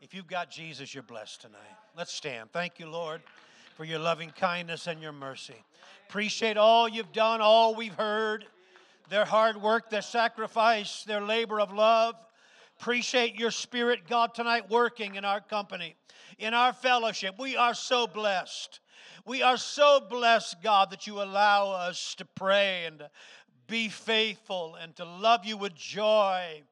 If 0.01 0.15
you've 0.15 0.27
got 0.27 0.51
Jesus, 0.51 0.95
you're 0.95 1.03
blessed 1.03 1.41
tonight. 1.41 1.77
Let's 1.97 2.13
stand. 2.13 2.53
Thank 2.53 2.79
you, 2.79 2.89
Lord, 2.89 3.23
for 3.77 3.85
your 3.85 3.99
loving 3.99 4.31
kindness 4.31 4.87
and 4.87 5.01
your 5.01 5.13
mercy. 5.13 5.65
Appreciate 6.09 6.57
all 6.57 6.89
you've 6.89 7.13
done, 7.13 7.41
all 7.41 7.75
we've 7.75 7.95
heard, 7.95 8.47
their 9.09 9.25
hard 9.25 9.61
work, 9.61 9.91
their 9.91 10.03
sacrifice, 10.03 11.03
their 11.05 11.23
labor 11.23 11.61
of 11.61 11.73
love. 11.73 12.15
Appreciate 12.79 13.37
your 13.37 13.51
spirit, 13.51 14.01
God, 14.07 14.35
tonight 14.35 14.71
working 14.71 15.15
in 15.15 15.25
our 15.25 15.41
company, 15.41 15.97
in 16.39 16.53
our 16.53 16.73
fellowship. 16.73 17.37
We 17.39 17.57
are 17.57 17.75
so 17.75 18.07
blessed. 18.07 18.81
We 19.25 19.43
are 19.43 19.57
so 19.57 20.01
blessed, 20.01 20.63
God, 20.63 20.91
that 20.91 21.07
you 21.07 21.23
allow 21.23 21.71
us 21.71 22.15
to 22.17 22.25
pray 22.25 22.85
and 22.87 22.99
to 23.01 23.11
be 23.67 23.89
faithful 23.89 24.77
and 24.81 24.95
to 24.97 25.05
love 25.05 25.45
you 25.45 25.57
with 25.57 25.75
joy 25.75 26.63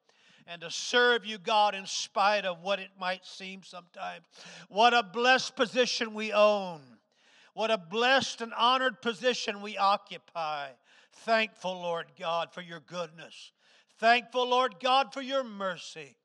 and 0.47 0.61
to 0.61 0.71
serve 0.71 1.25
you, 1.25 1.39
God, 1.39 1.75
in 1.75 1.87
spite 1.87 2.45
of 2.45 2.63
what 2.63 2.79
it 2.79 2.91
might 2.99 3.25
seem 3.25 3.63
sometimes. 3.63 4.25
What 4.69 4.95
a 4.95 5.03
blessed 5.03 5.57
position 5.57 6.15
we 6.15 6.33
own. 6.33 6.81
What 7.55 7.71
a 7.71 7.79
blessed 7.79 8.41
and 8.41 8.53
honored 8.55 9.01
position 9.01 9.63
we 9.63 9.79
occupy. 9.79 10.69
Thankful, 11.13 11.81
Lord 11.81 12.07
God, 12.19 12.53
for 12.53 12.61
your 12.61 12.81
goodness. 12.81 13.53
Thankful, 13.99 14.49
Lord 14.49 14.75
God, 14.83 15.13
for 15.13 15.23
your 15.23 15.45
mercy. 15.45 16.17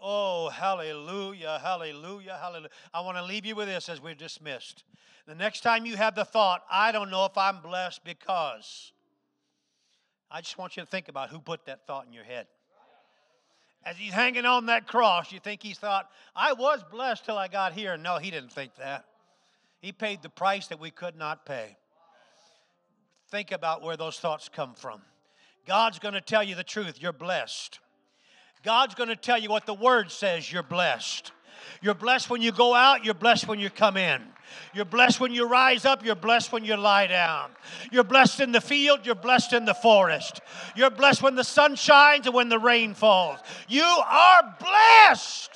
Oh, 0.00 0.48
hallelujah, 0.48 1.58
hallelujah, 1.62 2.38
hallelujah. 2.40 2.70
I 2.92 3.00
want 3.00 3.16
to 3.16 3.24
leave 3.24 3.46
you 3.46 3.56
with 3.56 3.68
this 3.68 3.88
as 3.88 4.00
we're 4.00 4.14
dismissed. 4.14 4.84
The 5.28 5.34
next 5.34 5.60
time 5.60 5.84
you 5.84 5.94
have 5.98 6.14
the 6.14 6.24
thought, 6.24 6.64
I 6.70 6.90
don't 6.90 7.10
know 7.10 7.26
if 7.26 7.36
I'm 7.36 7.60
blessed 7.60 8.02
because, 8.02 8.92
I 10.30 10.40
just 10.40 10.56
want 10.56 10.78
you 10.78 10.82
to 10.82 10.88
think 10.88 11.08
about 11.08 11.28
who 11.28 11.38
put 11.38 11.66
that 11.66 11.86
thought 11.86 12.06
in 12.06 12.14
your 12.14 12.24
head. 12.24 12.46
As 13.84 13.98
he's 13.98 14.14
hanging 14.14 14.46
on 14.46 14.66
that 14.66 14.88
cross, 14.88 15.30
you 15.30 15.38
think 15.38 15.62
he 15.62 15.74
thought, 15.74 16.08
I 16.34 16.54
was 16.54 16.82
blessed 16.90 17.26
till 17.26 17.36
I 17.36 17.46
got 17.46 17.74
here. 17.74 17.98
No, 17.98 18.16
he 18.16 18.30
didn't 18.30 18.52
think 18.52 18.74
that. 18.76 19.04
He 19.80 19.92
paid 19.92 20.22
the 20.22 20.30
price 20.30 20.68
that 20.68 20.80
we 20.80 20.90
could 20.90 21.14
not 21.14 21.44
pay. 21.44 21.76
Think 23.30 23.52
about 23.52 23.82
where 23.82 23.98
those 23.98 24.18
thoughts 24.18 24.48
come 24.48 24.72
from. 24.72 25.02
God's 25.66 25.98
going 25.98 26.14
to 26.14 26.22
tell 26.22 26.42
you 26.42 26.54
the 26.54 26.64
truth. 26.64 27.02
You're 27.02 27.12
blessed. 27.12 27.80
God's 28.64 28.94
going 28.94 29.10
to 29.10 29.16
tell 29.16 29.38
you 29.38 29.50
what 29.50 29.66
the 29.66 29.74
Word 29.74 30.10
says. 30.10 30.50
You're 30.50 30.62
blessed. 30.62 31.32
You're 31.80 31.94
blessed 31.94 32.30
when 32.30 32.42
you 32.42 32.52
go 32.52 32.74
out, 32.74 33.04
you're 33.04 33.14
blessed 33.14 33.48
when 33.48 33.58
you 33.58 33.70
come 33.70 33.96
in. 33.96 34.22
You're 34.74 34.84
blessed 34.84 35.20
when 35.20 35.32
you 35.32 35.46
rise 35.46 35.84
up, 35.84 36.04
you're 36.04 36.14
blessed 36.14 36.52
when 36.52 36.64
you 36.64 36.76
lie 36.76 37.06
down. 37.06 37.50
You're 37.92 38.04
blessed 38.04 38.40
in 38.40 38.52
the 38.52 38.60
field, 38.60 39.00
you're 39.04 39.14
blessed 39.14 39.52
in 39.52 39.64
the 39.64 39.74
forest. 39.74 40.40
You're 40.74 40.90
blessed 40.90 41.22
when 41.22 41.34
the 41.34 41.44
sun 41.44 41.74
shines 41.74 42.26
and 42.26 42.34
when 42.34 42.48
the 42.48 42.58
rain 42.58 42.94
falls. 42.94 43.38
You 43.68 43.82
are 43.82 44.56
blessed. 44.60 45.50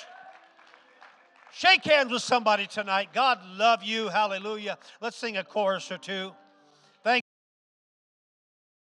Shake 1.53 1.85
hands 1.85 2.11
with 2.11 2.23
somebody 2.23 2.67
tonight. 2.67 3.11
God 3.13 3.39
love 3.57 3.83
you. 3.85 4.09
Hallelujah. 4.09 4.79
Let's 5.01 5.17
sing 5.17 5.37
a 5.37 5.45
chorus 5.45 5.93
or 5.93 5.99
two. 5.99 6.33